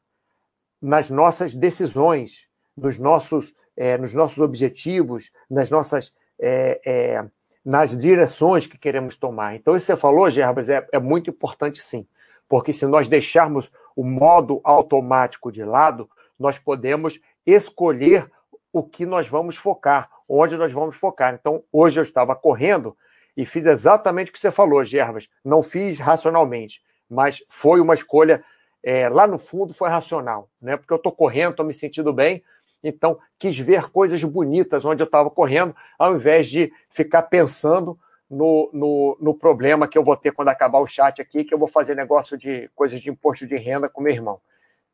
nas 0.81 1.09
nossas 1.09 1.55
decisões, 1.55 2.47
nos 2.75 2.97
nossos, 2.97 3.53
é, 3.77 3.97
nos 3.97 4.13
nossos 4.13 4.39
objetivos, 4.39 5.31
nas 5.49 5.69
nossas 5.69 6.13
é, 6.39 6.81
é 6.85 7.25
nas 7.63 7.95
direções 7.95 8.65
que 8.65 8.77
queremos 8.77 9.15
tomar. 9.15 9.55
Então, 9.55 9.75
isso 9.75 9.85
que 9.85 9.93
você 9.93 9.99
falou, 9.99 10.29
Gerbas, 10.29 10.69
é, 10.69 10.85
é 10.91 10.99
muito 10.99 11.29
importante 11.29 11.81
sim. 11.81 12.07
Porque 12.49 12.73
se 12.73 12.85
nós 12.85 13.07
deixarmos 13.07 13.71
o 13.95 14.03
modo 14.03 14.59
automático 14.63 15.51
de 15.51 15.63
lado, 15.63 16.09
nós 16.39 16.57
podemos 16.57 17.19
escolher 17.45 18.29
o 18.73 18.83
que 18.83 19.05
nós 19.05 19.27
vamos 19.27 19.55
focar, 19.55 20.09
onde 20.39 20.55
nós 20.57 20.71
vamos 20.71 20.95
focar. 20.95 21.33
Então, 21.33 21.63
hoje 21.71 21.99
eu 21.99 22.03
estava 22.03 22.35
correndo 22.35 22.95
e 23.35 23.45
fiz 23.45 23.65
exatamente 23.65 24.29
o 24.29 24.33
que 24.33 24.39
você 24.39 24.51
falou, 24.51 24.83
Gervas. 24.83 25.27
Não 25.43 25.61
fiz 25.61 25.99
racionalmente, 25.99 26.81
mas 27.09 27.43
foi 27.49 27.81
uma 27.81 27.93
escolha, 27.93 28.43
é, 28.83 29.09
lá 29.09 29.27
no 29.27 29.37
fundo 29.37 29.73
foi 29.73 29.89
racional, 29.89 30.49
né? 30.61 30.77
Porque 30.77 30.93
eu 30.93 30.97
estou 30.97 31.11
correndo, 31.11 31.51
estou 31.51 31.65
me 31.65 31.73
sentindo 31.73 32.13
bem, 32.13 32.43
então, 32.83 33.19
quis 33.37 33.57
ver 33.59 33.91
coisas 33.91 34.23
bonitas 34.23 34.85
onde 34.85 35.03
eu 35.03 35.05
estava 35.05 35.29
correndo, 35.29 35.75
ao 35.99 36.15
invés 36.15 36.49
de 36.49 36.71
ficar 36.89 37.23
pensando 37.23 37.97
no, 38.29 38.69
no, 38.73 39.17
no, 39.19 39.33
problema 39.33 39.87
que 39.87 39.97
eu 39.97 40.03
vou 40.03 40.15
ter 40.15 40.31
quando 40.31 40.47
acabar 40.47 40.79
o 40.79 40.87
chat 40.87 41.21
aqui, 41.21 41.43
que 41.43 41.53
eu 41.53 41.59
vou 41.59 41.67
fazer 41.67 41.95
negócio 41.95 42.37
de 42.37 42.69
coisas 42.73 42.99
de 42.99 43.09
imposto 43.09 43.45
de 43.45 43.55
renda 43.55 43.89
com 43.89 44.01
meu 44.01 44.13
irmão. 44.13 44.39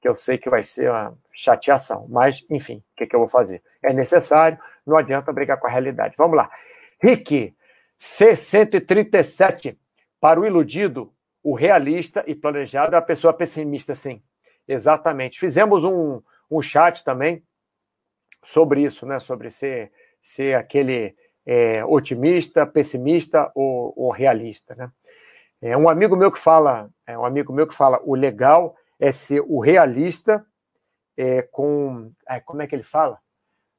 Que 0.01 0.07
eu 0.07 0.15
sei 0.15 0.37
que 0.37 0.49
vai 0.49 0.63
ser 0.63 0.89
uma 0.89 1.13
chateação. 1.31 2.07
Mas, 2.09 2.45
enfim, 2.49 2.77
o 2.77 2.97
que, 2.97 3.07
que 3.07 3.15
eu 3.15 3.19
vou 3.19 3.29
fazer? 3.29 3.61
É 3.81 3.93
necessário, 3.93 4.57
não 4.87 4.97
adianta 4.97 5.33
brigar 5.33 5.59
com 5.59 5.67
a 5.67 5.69
realidade. 5.69 6.15
Vamos 6.17 6.37
lá. 6.37 6.49
Rick, 7.01 7.55
C137. 7.99 9.77
Para 10.19 10.39
o 10.39 10.45
iludido, 10.45 11.13
o 11.43 11.53
realista 11.53 12.23
e 12.25 12.33
planejado 12.33 12.95
é 12.95 12.97
a 12.97 13.01
pessoa 13.01 13.33
pessimista, 13.33 13.93
sim. 13.93 14.21
Exatamente. 14.67 15.39
Fizemos 15.39 15.83
um, 15.83 16.21
um 16.49 16.61
chat 16.61 17.03
também 17.03 17.43
sobre 18.43 18.81
isso, 18.81 19.05
né? 19.05 19.19
Sobre 19.19 19.49
ser, 19.49 19.91
ser 20.21 20.55
aquele 20.55 21.15
é, 21.45 21.85
otimista, 21.85 22.65
pessimista 22.65 23.51
ou, 23.55 23.93
ou, 23.95 24.11
realista, 24.11 24.75
né? 24.75 24.91
É 25.61 25.75
um 25.75 25.89
amigo 25.89 26.15
meu 26.15 26.31
que 26.31 26.37
fala, 26.37 26.89
é 27.05 27.17
um 27.17 27.25
amigo 27.25 27.51
meu 27.51 27.67
que 27.67 27.73
fala, 27.73 27.99
o 28.03 28.13
legal 28.13 28.75
é 28.99 29.11
ser 29.11 29.41
o 29.47 29.59
realista 29.59 30.45
é, 31.15 31.41
com, 31.41 32.11
é, 32.29 32.39
como 32.39 32.61
é 32.61 32.67
que 32.67 32.75
ele 32.75 32.83
fala? 32.83 33.19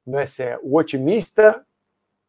Não 0.09 0.19
é 0.19 0.25
sério. 0.25 0.59
O 0.63 0.77
otimista 0.77 1.63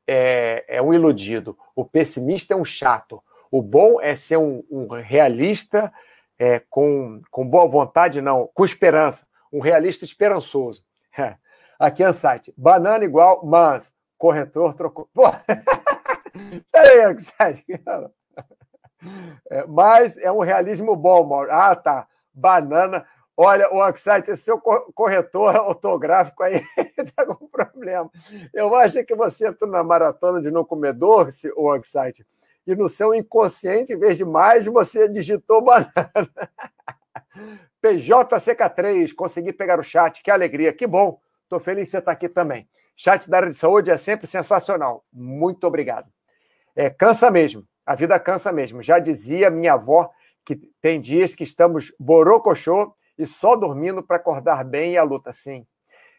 é, 0.06 0.64
é 0.68 0.82
um 0.82 0.92
iludido, 0.92 1.56
o 1.74 1.84
pessimista 1.84 2.54
é 2.54 2.56
um 2.56 2.64
chato. 2.64 3.22
O 3.50 3.62
bom 3.62 4.00
é 4.00 4.14
ser 4.14 4.36
um, 4.36 4.62
um 4.70 4.86
realista 4.88 5.92
é, 6.38 6.60
com, 6.70 7.20
com 7.30 7.46
boa 7.46 7.66
vontade, 7.66 8.20
não, 8.20 8.48
com 8.54 8.64
esperança. 8.64 9.26
Um 9.52 9.60
realista 9.60 10.04
esperançoso. 10.04 10.84
Aqui 11.78 12.04
é 12.04 12.12
site. 12.12 12.52
Banana 12.56 13.04
igual, 13.04 13.44
mas 13.44 13.94
corretor 14.16 14.74
trocou. 14.74 15.08
Pô! 15.14 15.22
Peraí, 16.70 17.18
site. 17.18 17.64
É, 19.50 19.66
mas 19.66 20.18
é 20.18 20.30
um 20.30 20.40
realismo 20.40 20.94
bom, 20.94 21.24
Mauro. 21.26 21.50
Ah, 21.50 21.74
tá. 21.74 22.06
Banana. 22.32 23.06
Olha, 23.42 23.72
o 23.72 23.88
esse 23.88 24.36
seu 24.36 24.58
corretor 24.60 25.56
ortográfico 25.56 26.42
aí 26.42 26.62
está 26.98 27.24
com 27.24 27.46
problema. 27.48 28.10
Eu 28.52 28.74
acho 28.74 29.02
que 29.02 29.14
você 29.14 29.48
entrou 29.48 29.70
na 29.70 29.82
maratona 29.82 30.42
de 30.42 30.50
não 30.50 30.62
comedor, 30.62 31.26
o 31.56 31.74
Oxite, 31.74 32.26
e 32.66 32.74
no 32.74 32.86
seu 32.86 33.14
inconsciente, 33.14 33.94
em 33.94 33.98
vez 33.98 34.18
de 34.18 34.26
mais, 34.26 34.66
você 34.66 35.08
digitou 35.08 35.62
banana. 35.64 35.94
PJCK3, 37.82 39.14
consegui 39.14 39.54
pegar 39.54 39.80
o 39.80 39.82
chat, 39.82 40.22
que 40.22 40.30
alegria, 40.30 40.70
que 40.70 40.86
bom. 40.86 41.18
Estou 41.44 41.58
feliz 41.58 41.84
que 41.84 41.92
você 41.92 41.98
está 41.98 42.12
aqui 42.12 42.28
também. 42.28 42.68
Chat 42.94 43.30
da 43.30 43.38
área 43.38 43.48
de 43.48 43.56
saúde 43.56 43.90
é 43.90 43.96
sempre 43.96 44.26
sensacional. 44.26 45.02
Muito 45.10 45.66
obrigado. 45.66 46.12
É, 46.76 46.90
cansa 46.90 47.30
mesmo, 47.30 47.64
a 47.86 47.94
vida 47.94 48.20
cansa 48.20 48.52
mesmo. 48.52 48.82
Já 48.82 48.98
dizia 48.98 49.48
minha 49.48 49.72
avó 49.72 50.10
que 50.44 50.56
tem 50.82 51.00
dias 51.00 51.34
que 51.34 51.42
estamos 51.42 51.90
borocochô 51.98 52.94
e 53.20 53.26
só 53.26 53.54
dormindo 53.54 54.02
para 54.02 54.16
acordar 54.16 54.64
bem 54.64 54.94
e 54.94 54.98
a 54.98 55.02
luta, 55.02 55.32
sim. 55.32 55.66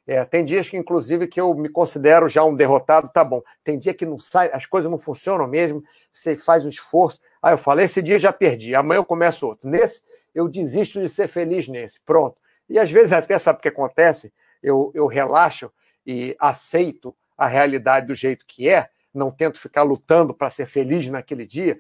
É, 0.06 0.24
tem 0.26 0.44
dias 0.44 0.70
que, 0.70 0.78
inclusive, 0.78 1.28
que 1.28 1.40
eu 1.40 1.54
me 1.54 1.70
considero 1.70 2.28
já 2.28 2.44
um 2.44 2.56
derrotado, 2.56 3.10
tá 3.10 3.24
bom. 3.24 3.42
Tem 3.64 3.78
dia 3.78 3.94
que 3.94 4.06
não 4.06 4.20
sai, 4.20 4.52
as 4.54 4.66
coisas 4.66 4.90
não 4.90 4.98
funcionam 4.98 5.48
mesmo, 5.48 5.84
você 6.12 6.36
faz 6.36 6.66
um 6.66 6.70
esforço. 6.70 7.20
Aí 7.42 7.54
eu 7.54 7.58
falo, 7.58 7.82
esse 7.82 8.02
dia 8.02 8.20
já 8.20 8.32
perdi, 8.32 8.76
amanhã 8.76 9.00
eu 9.00 9.06
começo 9.06 9.48
outro. 9.48 9.68
Nesse, 9.68 10.02
eu 10.34 10.48
desisto 10.48 11.00
de 11.00 11.10
ser 11.10 11.28
feliz 11.28 11.68
nesse. 11.68 12.00
Pronto. 12.02 12.38
E 12.70 12.78
às 12.78 12.92
vezes 12.92 13.12
até, 13.12 13.38
sabe 13.40 13.60
o 13.60 13.62
que 13.62 13.68
acontece? 13.68 14.34
Eu, 14.62 14.92
eu 14.94 15.08
relaxo 15.08 15.72
e 16.06 16.36
aceito 16.40 17.16
a 17.38 17.48
realidade 17.48 18.08
do 18.08 18.16
jeito 18.16 18.46
que 18.48 18.70
é, 18.70 18.90
não 19.14 19.32
tento 19.32 19.60
ficar 19.60 19.84
lutando 19.84 20.34
para 20.34 20.50
ser 20.50 20.66
feliz 20.66 21.08
naquele 21.10 21.46
dia, 21.46 21.80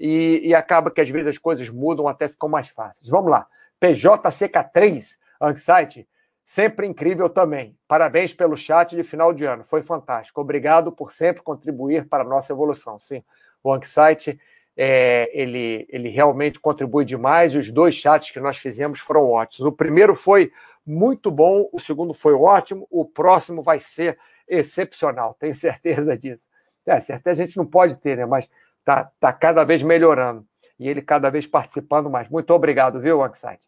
e, 0.00 0.40
e 0.48 0.54
acaba 0.54 0.90
que 0.90 1.02
às 1.02 1.10
vezes 1.10 1.28
as 1.28 1.38
coisas 1.38 1.68
mudam 1.68 2.08
até 2.08 2.26
ficam 2.26 2.48
mais 2.48 2.68
fáceis. 2.68 3.06
Vamos 3.06 3.30
lá. 3.30 3.46
PJCK3, 3.78 5.18
Anxiety, 5.42 6.08
sempre 6.42 6.86
incrível 6.86 7.28
também. 7.28 7.76
Parabéns 7.86 8.32
pelo 8.32 8.56
chat 8.56 8.96
de 8.96 9.02
final 9.02 9.34
de 9.34 9.44
ano, 9.44 9.62
foi 9.62 9.82
fantástico. 9.82 10.40
Obrigado 10.40 10.90
por 10.90 11.12
sempre 11.12 11.42
contribuir 11.42 12.08
para 12.08 12.22
a 12.22 12.26
nossa 12.26 12.50
evolução. 12.50 12.98
Sim, 12.98 13.22
o 13.62 13.72
Anxiety, 13.72 14.40
é, 14.74 15.30
ele, 15.38 15.86
ele 15.90 16.08
realmente 16.08 16.58
contribui 16.58 17.04
demais. 17.04 17.54
Os 17.54 17.70
dois 17.70 17.94
chats 17.94 18.30
que 18.30 18.40
nós 18.40 18.56
fizemos 18.56 19.00
foram 19.00 19.28
ótimos. 19.28 19.66
O 19.66 19.72
primeiro 19.72 20.14
foi 20.14 20.50
muito 20.86 21.30
bom, 21.30 21.68
o 21.72 21.78
segundo 21.78 22.14
foi 22.14 22.32
ótimo, 22.32 22.86
o 22.90 23.04
próximo 23.04 23.62
vai 23.62 23.78
ser 23.78 24.18
excepcional, 24.48 25.36
tenho 25.38 25.54
certeza 25.54 26.16
disso. 26.16 26.48
É, 26.86 26.98
certeza 26.98 27.42
a 27.42 27.46
gente 27.46 27.56
não 27.56 27.66
pode 27.66 27.98
ter, 27.98 28.16
né? 28.16 28.26
Mas 28.26 28.48
tá, 28.84 29.10
tá 29.18 29.32
cada 29.32 29.64
vez 29.64 29.82
melhorando 29.82 30.46
e 30.78 30.88
ele 30.88 31.02
cada 31.02 31.28
vez 31.30 31.46
participando 31.46 32.08
mais. 32.08 32.28
Muito 32.28 32.52
obrigado, 32.54 33.00
viu, 33.00 33.22
Anxiety? 33.22 33.66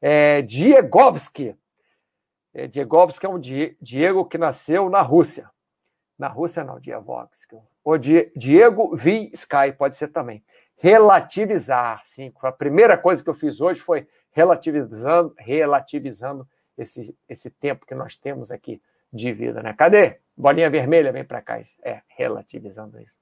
É, 0.00 0.42
Diegovski. 0.42 1.56
É, 2.52 2.66
Diegovski 2.66 3.26
é 3.26 3.28
um 3.28 3.38
Diego 3.38 4.24
que 4.24 4.36
nasceu 4.36 4.90
na 4.90 5.00
Rússia. 5.00 5.48
Na 6.18 6.26
Rússia, 6.26 6.64
não, 6.64 6.80
Diegovski. 6.80 7.56
O 7.84 7.96
Diego 7.96 8.96
V. 8.96 9.30
Sky, 9.32 9.72
pode 9.76 9.96
ser 9.96 10.08
também. 10.08 10.44
Relativizar, 10.76 12.02
sim. 12.04 12.32
A 12.42 12.52
primeira 12.52 12.98
coisa 12.98 13.22
que 13.22 13.30
eu 13.30 13.34
fiz 13.34 13.60
hoje 13.60 13.80
foi 13.80 14.06
relativizando, 14.32 15.34
relativizando 15.38 16.46
esse, 16.76 17.16
esse 17.28 17.50
tempo 17.50 17.86
que 17.86 17.94
nós 17.94 18.16
temos 18.16 18.50
aqui 18.50 18.82
de 19.12 19.32
vida, 19.32 19.62
né? 19.62 19.72
Cadê? 19.72 20.18
Bolinha 20.36 20.70
vermelha, 20.70 21.12
vem 21.12 21.24
para 21.24 21.42
cá. 21.42 21.60
É, 21.82 22.02
relativizando 22.08 23.00
isso. 23.00 23.18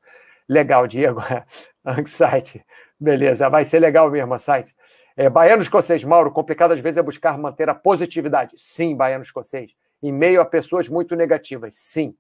Legal, 0.49 0.87
Diego. 0.87 1.21
Anxiety. 1.85 2.65
Beleza, 2.99 3.49
vai 3.49 3.65
ser 3.65 3.79
legal 3.79 4.11
mesmo, 4.11 4.39
site. 4.39 4.75
É, 5.17 5.31
baiano 5.31 5.63
escocês, 5.63 6.03
Mauro, 6.05 6.31
complicado 6.31 6.73
às 6.73 6.81
vezes 6.81 6.99
é 6.99 7.03
buscar 7.03 7.39
manter 7.39 7.69
a 7.69 7.75
positividade. 7.75 8.55
Sim, 8.57 8.97
baiano 8.97 9.23
escocês. 9.23 9.73
Em 10.03 10.13
meio 10.13 10.41
a 10.41 10.45
pessoas 10.45 10.89
muito 10.89 11.15
negativas. 11.17 11.75
Sim. 11.75 12.15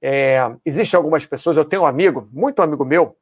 É, 0.00 0.38
Existem 0.64 0.96
algumas 0.96 1.26
pessoas, 1.26 1.56
eu 1.56 1.64
tenho 1.64 1.82
um 1.82 1.86
amigo, 1.86 2.28
muito 2.32 2.62
amigo 2.62 2.84
meu, 2.84 3.16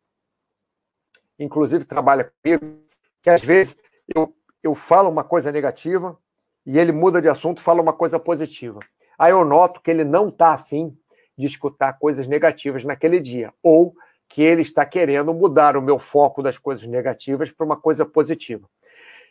inclusive 1.39 1.85
trabalha 1.85 2.31
comigo, 2.43 2.81
que 3.23 3.31
às 3.31 3.43
vezes 3.43 3.77
eu, 4.15 4.35
eu 4.63 4.75
falo 4.75 5.09
uma 5.09 5.25
coisa 5.25 5.51
negativa 5.51 6.19
e 6.67 6.79
ele 6.79 6.93
muda 6.93 7.23
de 7.23 7.29
assunto 7.29 7.63
fala 7.63 7.81
uma 7.81 7.93
coisa 7.93 8.19
positiva. 8.19 8.81
Aí 9.19 9.33
eu 9.33 9.45
noto 9.45 9.81
que 9.81 9.91
ele 9.91 10.05
não 10.05 10.29
está 10.29 10.53
afim 10.53 10.97
de 11.37 11.47
escutar 11.47 11.95
coisas 11.95 12.27
negativas 12.27 12.85
naquele 12.85 13.21
dia. 13.21 13.53
Ou 13.63 13.95
que 14.29 14.43
ele 14.43 14.62
está 14.62 14.85
querendo 14.85 15.33
mudar 15.33 15.77
o 15.77 15.83
meu 15.83 15.99
foco 15.99 16.43
das 16.43 16.59
coisas 16.59 16.87
negativas 16.87 17.51
para 17.51 17.65
uma 17.65 17.77
coisa 17.77 18.05
positiva. 18.05 18.69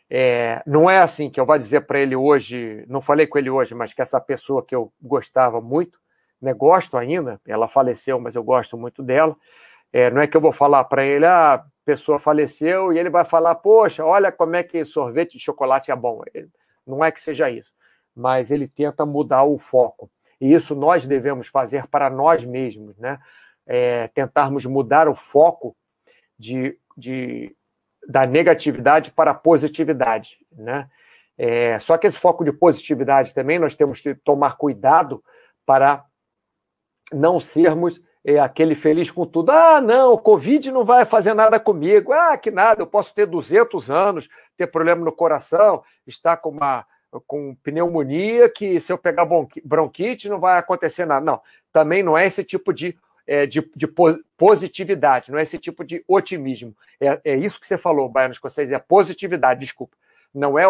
É, 0.08 0.62
não 0.66 0.88
é 0.88 0.98
assim 0.98 1.28
que 1.28 1.40
eu 1.40 1.46
vou 1.46 1.58
dizer 1.58 1.82
para 1.82 1.98
ele 1.98 2.14
hoje, 2.14 2.84
não 2.88 3.00
falei 3.00 3.26
com 3.26 3.38
ele 3.38 3.50
hoje, 3.50 3.74
mas 3.74 3.92
que 3.92 4.00
essa 4.00 4.20
pessoa 4.20 4.64
que 4.64 4.74
eu 4.74 4.92
gostava 5.02 5.60
muito, 5.60 5.98
né, 6.40 6.54
gosto 6.54 6.96
ainda, 6.96 7.40
ela 7.46 7.66
faleceu, 7.66 8.20
mas 8.20 8.34
eu 8.34 8.44
gosto 8.44 8.78
muito 8.78 9.02
dela. 9.02 9.36
É, 9.92 10.10
não 10.10 10.20
é 10.20 10.26
que 10.26 10.36
eu 10.36 10.40
vou 10.40 10.52
falar 10.52 10.84
para 10.84 11.04
ele, 11.04 11.24
ah, 11.26 11.54
a 11.54 11.64
pessoa 11.84 12.18
faleceu, 12.18 12.92
e 12.92 12.98
ele 12.98 13.10
vai 13.10 13.24
falar, 13.24 13.54
poxa, 13.56 14.04
olha 14.04 14.30
como 14.30 14.56
é 14.56 14.62
que 14.62 14.84
sorvete 14.84 15.32
de 15.32 15.40
chocolate 15.40 15.90
é 15.90 15.96
bom. 15.96 16.22
Não 16.86 17.04
é 17.04 17.10
que 17.10 17.20
seja 17.20 17.50
isso, 17.50 17.72
mas 18.14 18.50
ele 18.50 18.68
tenta 18.68 19.04
mudar 19.04 19.44
o 19.44 19.58
foco. 19.58 20.10
E 20.40 20.52
isso 20.52 20.74
nós 20.74 21.06
devemos 21.06 21.48
fazer 21.48 21.86
para 21.86 22.10
nós 22.10 22.44
mesmos, 22.44 22.96
né? 22.98 23.18
É, 23.66 24.08
tentarmos 24.08 24.64
mudar 24.64 25.08
o 25.08 25.14
foco 25.14 25.76
de, 26.38 26.78
de, 26.96 27.54
da 28.08 28.26
negatividade 28.26 29.10
para 29.10 29.32
a 29.32 29.34
positividade. 29.34 30.38
Né? 30.52 30.88
É, 31.36 31.78
só 31.78 31.98
que 31.98 32.06
esse 32.06 32.18
foco 32.18 32.44
de 32.44 32.52
positividade 32.52 33.34
também 33.34 33.58
nós 33.58 33.74
temos 33.74 34.00
que 34.00 34.14
tomar 34.14 34.56
cuidado 34.56 35.22
para 35.64 36.04
não 37.12 37.40
sermos 37.40 38.00
é, 38.24 38.38
aquele 38.38 38.74
feliz 38.74 39.10
com 39.10 39.26
tudo. 39.26 39.50
Ah, 39.50 39.80
não, 39.80 40.12
o 40.12 40.18
Covid 40.18 40.72
não 40.72 40.84
vai 40.84 41.04
fazer 41.04 41.34
nada 41.34 41.60
comigo. 41.60 42.12
Ah, 42.12 42.36
que 42.36 42.50
nada, 42.50 42.82
eu 42.82 42.86
posso 42.86 43.14
ter 43.14 43.26
200 43.26 43.90
anos, 43.90 44.28
ter 44.56 44.66
problema 44.66 45.04
no 45.04 45.12
coração, 45.12 45.82
estar 46.06 46.36
com 46.38 46.50
uma 46.50 46.86
com 47.26 47.54
pneumonia, 47.62 48.48
que 48.48 48.78
se 48.78 48.92
eu 48.92 48.98
pegar 48.98 49.26
bronquite 49.64 50.28
não 50.28 50.38
vai 50.38 50.58
acontecer 50.58 51.06
nada. 51.06 51.24
Não, 51.24 51.40
também 51.72 52.02
não 52.02 52.18
é 52.18 52.26
esse 52.26 52.44
tipo 52.44 52.74
de 52.74 52.98
é, 53.26 53.46
de, 53.46 53.60
de, 53.74 53.88
positividade, 54.36 55.30
não 55.30 55.38
é 55.38 55.42
esse 55.42 55.58
tipo 55.58 55.84
de 55.84 56.04
otimismo. 56.06 56.74
É, 57.00 57.20
é 57.24 57.36
isso 57.36 57.58
que 57.58 57.66
você 57.66 57.76
falou, 57.76 58.08
Baiano 58.08 58.32
Escocês, 58.32 58.70
é 58.70 58.78
positividade, 58.78 59.60
desculpa. 59.60 59.96
Não 60.32 60.58
é 60.58 60.66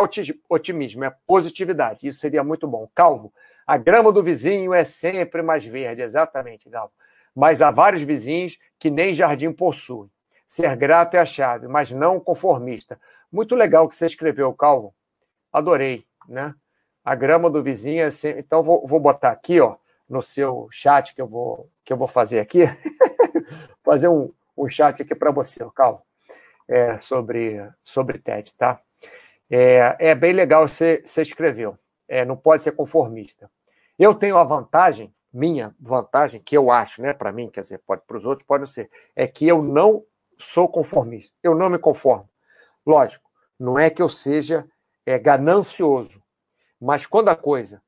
otimismo, 0.48 1.04
é 1.04 1.12
positividade. 1.26 2.06
Isso 2.06 2.20
seria 2.20 2.44
muito 2.44 2.66
bom. 2.68 2.88
Calvo, 2.94 3.32
a 3.66 3.76
grama 3.76 4.12
do 4.12 4.22
vizinho 4.22 4.72
é 4.72 4.84
sempre 4.84 5.42
mais 5.42 5.64
verde, 5.64 6.02
exatamente, 6.02 6.70
Galvo. 6.70 6.92
Mas 7.34 7.60
há 7.60 7.70
vários 7.70 8.02
vizinhos 8.02 8.58
que 8.78 8.90
nem 8.90 9.12
jardim 9.12 9.52
possuem. 9.52 10.08
Ser 10.46 10.74
grato 10.76 11.16
é 11.16 11.18
a 11.18 11.26
chave, 11.26 11.66
mas 11.66 11.90
não 11.90 12.20
conformista. 12.20 12.98
Muito 13.30 13.56
legal 13.56 13.88
que 13.88 13.96
você 13.96 14.06
escreveu, 14.06 14.54
Calvo. 14.54 14.94
Adorei, 15.52 16.06
né? 16.28 16.54
A 17.04 17.14
grama 17.14 17.50
do 17.50 17.62
vizinho 17.62 18.04
é 18.04 18.10
sempre. 18.10 18.40
Então, 18.40 18.62
vou, 18.62 18.86
vou 18.86 19.00
botar 19.00 19.32
aqui, 19.32 19.60
ó 19.60 19.76
no 20.08 20.22
seu 20.22 20.68
chat 20.70 21.14
que 21.14 21.20
eu 21.20 21.26
vou, 21.26 21.70
que 21.84 21.92
eu 21.92 21.96
vou 21.96 22.08
fazer 22.08 22.40
aqui. 22.40 22.64
fazer 23.84 24.08
um, 24.08 24.32
um 24.56 24.68
chat 24.68 25.02
aqui 25.02 25.14
para 25.14 25.30
você, 25.30 25.64
calma, 25.74 26.02
é, 26.68 27.00
sobre, 27.00 27.68
sobre 27.84 28.18
TED, 28.18 28.52
tá? 28.56 28.80
É, 29.50 29.96
é 29.98 30.14
bem 30.14 30.32
legal 30.32 30.66
você, 30.66 31.02
você 31.04 31.22
escreveu. 31.22 31.78
É, 32.08 32.24
não 32.24 32.36
pode 32.36 32.62
ser 32.62 32.72
conformista. 32.72 33.50
Eu 33.98 34.14
tenho 34.14 34.36
a 34.36 34.44
vantagem, 34.44 35.14
minha 35.32 35.74
vantagem, 35.80 36.40
que 36.40 36.56
eu 36.56 36.70
acho, 36.70 37.02
né, 37.02 37.12
para 37.12 37.32
mim, 37.32 37.48
quer 37.48 37.60
dizer, 37.60 37.78
pode 37.78 38.02
para 38.06 38.16
os 38.16 38.24
outros, 38.24 38.46
pode 38.46 38.62
não 38.62 38.68
ser, 38.68 38.90
é 39.14 39.26
que 39.26 39.46
eu 39.46 39.62
não 39.62 40.04
sou 40.38 40.68
conformista. 40.68 41.36
Eu 41.42 41.54
não 41.54 41.70
me 41.70 41.78
conformo. 41.78 42.28
Lógico, 42.84 43.28
não 43.58 43.78
é 43.78 43.90
que 43.90 44.02
eu 44.02 44.08
seja 44.08 44.66
é, 45.04 45.18
ganancioso, 45.18 46.22
mas 46.80 47.06
quando 47.06 47.28
a 47.28 47.36
coisa 47.36 47.82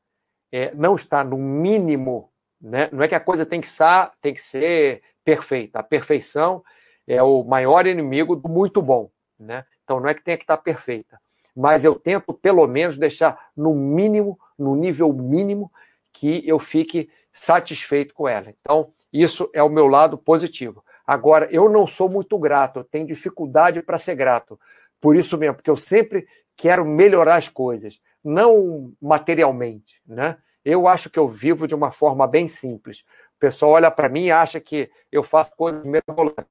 é, 0.53 0.75
não 0.75 0.95
está 0.95 1.23
no 1.23 1.37
mínimo, 1.37 2.31
né? 2.61 2.89
não 2.93 3.03
é 3.03 3.09
que 3.09 3.15
a 3.15 3.21
coisa 3.21 3.45
tem 3.47 3.61
que, 3.61 3.71
ser, 3.71 4.11
tem 4.21 4.35
que 4.35 4.43
ser 4.43 5.03
perfeita. 5.25 5.79
A 5.79 5.83
perfeição 5.83 6.63
é 7.07 7.23
o 7.23 7.43
maior 7.45 7.87
inimigo 7.87 8.37
do 8.37 8.49
muito 8.49 8.81
bom. 8.83 9.11
Né? 9.39 9.65
Então 9.85 10.01
não 10.01 10.09
é 10.09 10.15
que 10.15 10.23
tenha 10.23 10.37
que 10.37 10.45
estar 10.45 10.57
perfeita, 10.57 11.21
mas 11.55 11.85
eu 11.85 11.95
tento 11.95 12.33
pelo 12.35 12.67
menos 12.67 12.99
deixar 12.99 13.51
no 13.57 13.75
mínimo, 13.75 14.39
no 14.59 14.75
nível 14.75 15.13
mínimo, 15.13 15.71
que 16.13 16.43
eu 16.47 16.59
fique 16.59 17.09
satisfeito 17.33 18.13
com 18.13 18.29
ela. 18.29 18.53
Então, 18.61 18.93
isso 19.13 19.49
é 19.55 19.63
o 19.63 19.69
meu 19.69 19.87
lado 19.87 20.19
positivo. 20.19 20.85
Agora, 21.07 21.49
eu 21.51 21.69
não 21.69 21.87
sou 21.87 22.09
muito 22.09 22.37
grato, 22.39 22.81
eu 22.81 22.85
tenho 22.85 23.07
dificuldade 23.07 23.83
para 23.83 23.99
ser 23.99 24.15
grato. 24.15 24.59
Por 25.01 25.17
isso 25.17 25.39
mesmo, 25.39 25.57
porque 25.57 25.71
eu 25.71 25.77
sempre 25.77 26.27
quero 26.57 26.85
melhorar 26.85 27.37
as 27.37 27.49
coisas, 27.49 27.99
não 28.25 28.93
materialmente, 29.01 30.01
né? 30.07 30.39
Eu 30.65 30.87
acho 30.87 31.09
que 31.09 31.19
eu 31.19 31.27
vivo 31.27 31.67
de 31.67 31.75
uma 31.75 31.91
forma 31.91 32.27
bem 32.27 32.47
simples. 32.47 33.01
O 33.37 33.39
pessoal 33.39 33.73
olha 33.73 33.91
para 33.91 34.09
mim 34.09 34.25
e 34.25 34.31
acha 34.31 34.61
que 34.61 34.91
eu 35.11 35.23
faço 35.23 35.55
coisas 35.57 35.83
mirabolantes. 35.85 36.45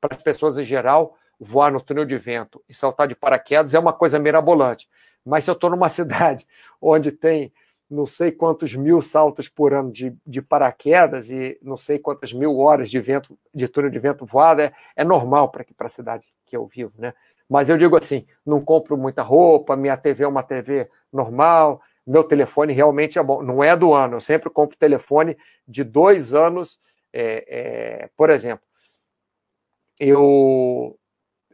Para 0.00 0.16
as 0.16 0.22
pessoas 0.22 0.56
em 0.56 0.64
geral, 0.64 1.16
voar 1.38 1.70
no 1.70 1.80
túnel 1.80 2.04
de 2.04 2.16
vento 2.16 2.62
e 2.68 2.74
saltar 2.74 3.08
de 3.08 3.14
paraquedas 3.14 3.74
é 3.74 3.78
uma 3.78 3.92
coisa 3.92 4.18
mirabolante. 4.18 4.88
Mas 5.24 5.44
se 5.44 5.50
eu 5.50 5.54
estou 5.54 5.70
numa 5.70 5.88
cidade 5.90 6.46
onde 6.80 7.12
tem 7.12 7.52
não 7.92 8.06
sei 8.06 8.32
quantos 8.32 8.74
mil 8.74 9.02
saltos 9.02 9.50
por 9.50 9.74
ano 9.74 9.92
de, 9.92 10.16
de 10.26 10.40
paraquedas 10.40 11.30
e 11.30 11.58
não 11.60 11.76
sei 11.76 11.98
quantas 11.98 12.32
mil 12.32 12.58
horas 12.58 12.90
de 12.90 12.98
vento 12.98 13.38
de 13.54 13.68
túnel 13.68 13.90
de 13.90 13.98
vento 13.98 14.24
voado, 14.24 14.62
é, 14.62 14.72
é 14.96 15.04
normal 15.04 15.50
para 15.50 15.64
a 15.78 15.88
cidade 15.88 16.26
que 16.46 16.56
eu 16.56 16.66
vivo, 16.66 16.92
né? 16.96 17.12
Mas 17.48 17.68
eu 17.68 17.76
digo 17.76 17.96
assim, 17.96 18.26
não 18.44 18.64
compro 18.64 18.96
muita 18.96 19.22
roupa, 19.22 19.76
minha 19.76 19.96
TV 19.96 20.24
é 20.24 20.28
uma 20.28 20.42
TV 20.42 20.88
normal, 21.12 21.80
meu 22.06 22.24
telefone 22.24 22.72
realmente 22.72 23.18
é 23.18 23.22
bom. 23.22 23.42
Não 23.42 23.62
é 23.62 23.76
do 23.76 23.92
ano, 23.92 24.16
eu 24.16 24.20
sempre 24.20 24.50
compro 24.50 24.76
telefone 24.76 25.36
de 25.66 25.84
dois 25.84 26.34
anos. 26.34 26.80
É, 27.12 27.44
é, 28.04 28.10
por 28.16 28.30
exemplo, 28.30 28.64
eu 29.98 30.98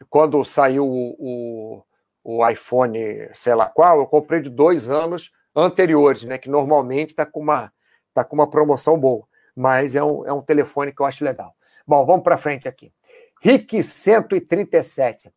quando 0.08 0.44
saiu 0.44 0.86
o, 0.86 1.16
o, 1.18 2.38
o, 2.38 2.48
iPhone, 2.48 3.28
sei 3.34 3.54
lá 3.54 3.66
qual, 3.66 3.98
eu 3.98 4.06
comprei 4.06 4.40
de 4.40 4.48
dois 4.48 4.88
anos 4.88 5.32
anteriores, 5.54 6.22
né? 6.22 6.38
Que 6.38 6.48
normalmente 6.48 7.10
está 7.10 7.26
com 7.26 7.40
uma 7.40 7.72
tá 8.14 8.24
com 8.24 8.34
uma 8.34 8.48
promoção 8.48 8.98
boa, 8.98 9.26
mas 9.54 9.94
é 9.94 10.02
um, 10.02 10.24
é 10.26 10.32
um 10.32 10.42
telefone 10.42 10.92
que 10.92 11.02
eu 11.02 11.06
acho 11.06 11.24
legal. 11.24 11.54
Bom, 11.86 12.04
vamos 12.06 12.22
para 12.22 12.38
frente 12.38 12.66
aqui. 12.68 12.92
RIC 13.40 13.82
137 13.82 15.30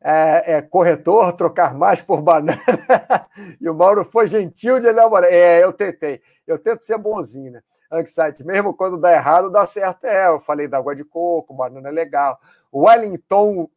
é, 0.00 0.54
é, 0.54 0.62
corretor, 0.62 1.32
trocar 1.32 1.74
mais 1.74 2.00
por 2.00 2.22
banana. 2.22 2.60
e 3.60 3.68
o 3.68 3.74
Mauro 3.74 4.04
foi 4.04 4.26
gentil 4.26 4.78
de 4.80 4.86
elaborar. 4.86 5.32
É, 5.32 5.62
eu 5.62 5.72
tentei. 5.72 6.20
Eu 6.46 6.58
tento 6.58 6.84
ser 6.84 6.98
bonzinho, 6.98 7.52
né? 7.52 7.62
Anxiety, 7.90 8.44
mesmo 8.44 8.74
quando 8.74 8.98
dá 8.98 9.12
errado, 9.12 9.50
dá 9.50 9.66
certo. 9.66 10.04
É, 10.04 10.28
eu 10.28 10.40
falei 10.40 10.68
da 10.68 10.78
água 10.78 10.94
de 10.94 11.04
coco, 11.04 11.54
banana 11.54 11.88
é 11.88 11.92
legal. 11.92 12.38
Wellington, 12.72 13.68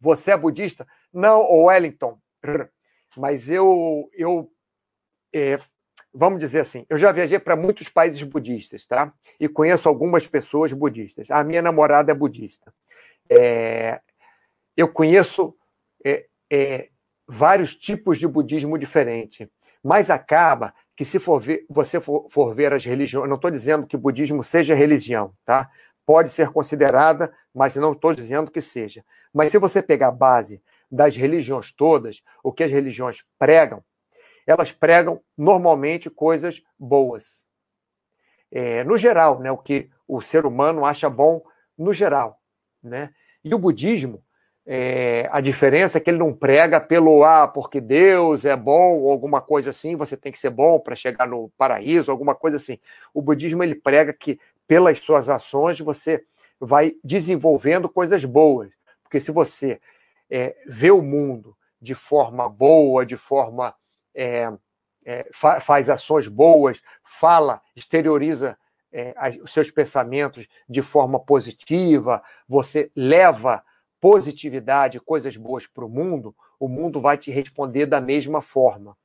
você 0.00 0.32
é 0.32 0.36
budista? 0.36 0.86
Não, 1.12 1.40
Wellington, 1.64 2.18
mas 3.16 3.50
eu, 3.50 4.10
eu 4.12 4.50
é, 5.32 5.58
vamos 6.12 6.38
dizer 6.40 6.60
assim, 6.60 6.84
eu 6.88 6.96
já 6.96 7.12
viajei 7.12 7.38
para 7.38 7.56
muitos 7.56 7.88
países 7.88 8.22
budistas, 8.22 8.86
tá? 8.86 9.12
E 9.38 9.48
conheço 9.48 9.88
algumas 9.88 10.26
pessoas 10.26 10.72
budistas. 10.72 11.30
A 11.30 11.42
minha 11.42 11.62
namorada 11.62 12.12
é 12.12 12.14
budista. 12.14 12.72
É, 13.30 14.00
eu 14.78 14.86
conheço 14.86 15.56
é, 16.04 16.26
é, 16.48 16.88
vários 17.26 17.74
tipos 17.74 18.16
de 18.16 18.28
budismo 18.28 18.78
diferente, 18.78 19.50
mas 19.82 20.08
acaba 20.08 20.72
que 20.96 21.04
se 21.04 21.18
for 21.18 21.40
ver, 21.40 21.66
você 21.68 22.00
for, 22.00 22.28
for 22.30 22.54
ver 22.54 22.72
as 22.72 22.84
religiões, 22.84 23.28
não 23.28 23.34
estou 23.34 23.50
dizendo 23.50 23.88
que 23.88 23.96
o 23.96 23.98
budismo 23.98 24.40
seja 24.40 24.76
religião, 24.76 25.34
tá? 25.44 25.68
Pode 26.06 26.30
ser 26.30 26.50
considerada, 26.50 27.34
mas 27.52 27.74
não 27.74 27.90
estou 27.90 28.14
dizendo 28.14 28.52
que 28.52 28.60
seja. 28.60 29.04
Mas 29.34 29.50
se 29.50 29.58
você 29.58 29.82
pegar 29.82 30.08
a 30.08 30.12
base 30.12 30.62
das 30.88 31.16
religiões 31.16 31.72
todas, 31.72 32.22
o 32.40 32.52
que 32.52 32.62
as 32.62 32.70
religiões 32.70 33.24
pregam, 33.36 33.82
elas 34.46 34.70
pregam 34.70 35.20
normalmente 35.36 36.08
coisas 36.08 36.62
boas. 36.78 37.44
É, 38.48 38.84
no 38.84 38.96
geral, 38.96 39.40
né, 39.40 39.50
o 39.50 39.58
que 39.58 39.90
o 40.06 40.20
ser 40.20 40.46
humano 40.46 40.86
acha 40.86 41.10
bom 41.10 41.42
no 41.76 41.92
geral. 41.92 42.40
Né? 42.80 43.12
E 43.42 43.52
o 43.52 43.58
budismo, 43.58 44.22
é, 44.70 45.26
a 45.32 45.40
diferença 45.40 45.96
é 45.96 46.00
que 46.00 46.10
ele 46.10 46.18
não 46.18 46.34
prega 46.34 46.78
pelo 46.78 47.24
ah, 47.24 47.48
porque 47.48 47.80
Deus 47.80 48.44
é 48.44 48.54
bom 48.54 48.98
ou 48.98 49.10
alguma 49.10 49.40
coisa 49.40 49.70
assim, 49.70 49.96
você 49.96 50.14
tem 50.14 50.30
que 50.30 50.38
ser 50.38 50.50
bom 50.50 50.78
para 50.78 50.94
chegar 50.94 51.26
no 51.26 51.50
paraíso, 51.56 52.10
alguma 52.10 52.34
coisa 52.34 52.58
assim. 52.58 52.78
O 53.14 53.22
budismo 53.22 53.62
ele 53.62 53.74
prega 53.74 54.12
que 54.12 54.38
pelas 54.66 54.98
suas 54.98 55.30
ações 55.30 55.80
você 55.80 56.22
vai 56.60 56.94
desenvolvendo 57.02 57.88
coisas 57.88 58.26
boas, 58.26 58.70
porque 59.02 59.20
se 59.20 59.32
você 59.32 59.80
é, 60.28 60.54
vê 60.66 60.90
o 60.90 61.00
mundo 61.00 61.56
de 61.80 61.94
forma 61.94 62.46
boa, 62.46 63.06
de 63.06 63.16
forma 63.16 63.74
é, 64.14 64.52
é, 65.02 65.26
fa 65.32 65.60
faz 65.60 65.88
ações 65.88 66.28
boas, 66.28 66.82
fala, 67.02 67.62
exterioriza 67.74 68.54
é, 68.92 69.14
os 69.42 69.50
seus 69.50 69.70
pensamentos 69.70 70.46
de 70.68 70.82
forma 70.82 71.18
positiva, 71.18 72.22
você 72.46 72.90
leva 72.94 73.64
positividade, 74.00 75.00
coisas 75.00 75.36
boas 75.36 75.66
para 75.66 75.84
o 75.84 75.88
mundo, 75.88 76.34
o 76.58 76.68
mundo 76.68 77.00
vai 77.00 77.16
te 77.18 77.30
responder 77.30 77.86
da 77.86 78.00
mesma 78.00 78.40
forma. 78.40 78.96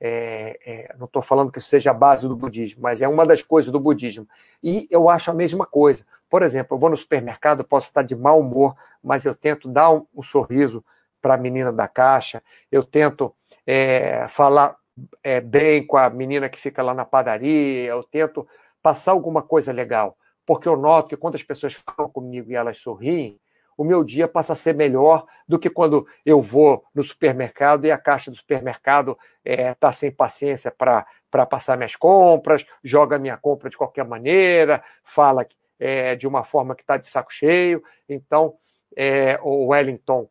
É, 0.00 0.58
é, 0.66 0.94
não 0.98 1.06
estou 1.06 1.22
falando 1.22 1.50
que 1.50 1.58
isso 1.58 1.68
seja 1.68 1.90
a 1.90 1.94
base 1.94 2.28
do 2.28 2.36
budismo, 2.36 2.82
mas 2.82 3.00
é 3.00 3.08
uma 3.08 3.24
das 3.24 3.42
coisas 3.42 3.72
do 3.72 3.80
budismo. 3.80 4.28
E 4.62 4.86
eu 4.90 5.08
acho 5.08 5.30
a 5.30 5.34
mesma 5.34 5.64
coisa. 5.64 6.04
Por 6.28 6.42
exemplo, 6.42 6.76
eu 6.76 6.80
vou 6.80 6.90
no 6.90 6.96
supermercado, 6.96 7.64
posso 7.64 7.88
estar 7.88 8.02
de 8.02 8.14
mau 8.14 8.40
humor, 8.40 8.74
mas 9.02 9.24
eu 9.24 9.34
tento 9.34 9.68
dar 9.68 9.90
um, 9.90 10.06
um 10.14 10.22
sorriso 10.22 10.84
para 11.22 11.34
a 11.34 11.38
menina 11.38 11.72
da 11.72 11.88
caixa, 11.88 12.42
eu 12.70 12.84
tento 12.84 13.34
é, 13.66 14.26
falar 14.28 14.76
é, 15.22 15.40
bem 15.40 15.86
com 15.86 15.96
a 15.96 16.10
menina 16.10 16.50
que 16.50 16.58
fica 16.58 16.82
lá 16.82 16.92
na 16.92 17.04
padaria, 17.04 17.88
eu 17.88 18.02
tento 18.02 18.46
passar 18.82 19.12
alguma 19.12 19.42
coisa 19.42 19.72
legal, 19.72 20.18
porque 20.44 20.68
eu 20.68 20.76
noto 20.76 21.08
que 21.08 21.16
quando 21.16 21.36
as 21.36 21.42
pessoas 21.42 21.72
falam 21.72 22.10
comigo 22.10 22.50
e 22.50 22.54
elas 22.54 22.78
sorriem, 22.78 23.40
o 23.76 23.84
meu 23.84 24.04
dia 24.04 24.28
passa 24.28 24.52
a 24.52 24.56
ser 24.56 24.74
melhor 24.74 25.26
do 25.46 25.58
que 25.58 25.68
quando 25.70 26.06
eu 26.24 26.40
vou 26.40 26.84
no 26.94 27.02
supermercado 27.02 27.86
e 27.86 27.90
a 27.90 27.98
caixa 27.98 28.30
do 28.30 28.36
supermercado 28.36 29.18
está 29.44 29.62
é, 29.62 29.74
tá 29.74 29.92
sem 29.92 30.10
paciência 30.10 30.70
para 30.70 31.46
passar 31.46 31.76
minhas 31.76 31.96
compras, 31.96 32.64
joga 32.82 33.18
minha 33.18 33.36
compra 33.36 33.68
de 33.68 33.76
qualquer 33.76 34.04
maneira, 34.04 34.82
fala 35.02 35.46
é, 35.78 36.14
de 36.14 36.26
uma 36.26 36.44
forma 36.44 36.74
que 36.74 36.82
está 36.82 36.96
de 36.96 37.06
saco 37.06 37.32
cheio. 37.32 37.82
Então, 38.08 38.54
é, 38.96 39.38
o 39.42 39.66
Wellington, 39.66 40.28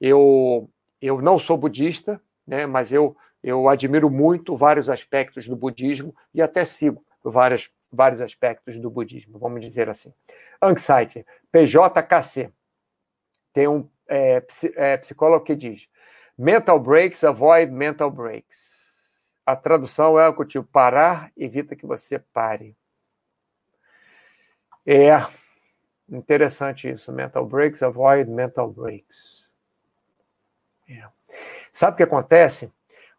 eu, 0.00 0.68
eu 1.00 1.20
não 1.20 1.38
sou 1.38 1.56
budista, 1.56 2.20
né, 2.46 2.66
mas 2.66 2.92
eu, 2.92 3.16
eu 3.42 3.68
admiro 3.68 4.10
muito 4.10 4.56
vários 4.56 4.88
aspectos 4.88 5.46
do 5.46 5.56
budismo 5.56 6.14
e 6.34 6.40
até 6.42 6.64
sigo 6.64 7.04
várias 7.22 7.70
vários 7.90 8.20
aspectos 8.20 8.78
do 8.78 8.90
budismo, 8.90 9.38
vamos 9.38 9.60
dizer 9.60 9.88
assim. 9.88 10.12
Anxiety, 10.60 11.24
PJKC. 11.50 12.52
Tem 13.52 13.68
um 13.68 13.88
é, 14.08 14.42
é, 14.76 14.96
psicólogo 14.96 15.44
que 15.44 15.56
diz: 15.56 15.88
mental 16.36 16.78
breaks, 16.78 17.24
avoid 17.24 17.72
mental 17.72 18.10
breaks. 18.10 18.76
A 19.44 19.54
tradução 19.54 20.18
é 20.18 20.28
o 20.28 20.44
tipo 20.44 20.66
parar, 20.66 21.30
evita 21.36 21.76
que 21.76 21.86
você 21.86 22.18
pare. 22.18 22.76
É 24.84 25.24
interessante 26.08 26.90
isso. 26.90 27.12
Mental 27.12 27.46
breaks, 27.46 27.82
avoid 27.82 28.30
mental 28.30 28.70
breaks. 28.70 29.48
É. 30.88 31.04
Sabe 31.72 31.94
o 31.94 31.96
que 31.96 32.02
acontece? 32.02 32.72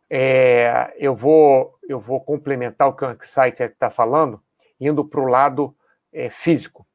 É, 0.09 0.93
eu, 0.97 1.15
vou, 1.15 1.77
eu 1.87 1.99
vou 1.99 2.21
complementar 2.21 2.87
o 2.87 2.93
que 2.93 3.03
o 3.03 3.07
Anxiety 3.07 3.63
está 3.63 3.89
falando 3.89 4.41
indo 4.79 5.03
para 5.03 5.21
o 5.21 5.27
lado 5.27 5.75
é, 6.11 6.29
físico. 6.29 6.85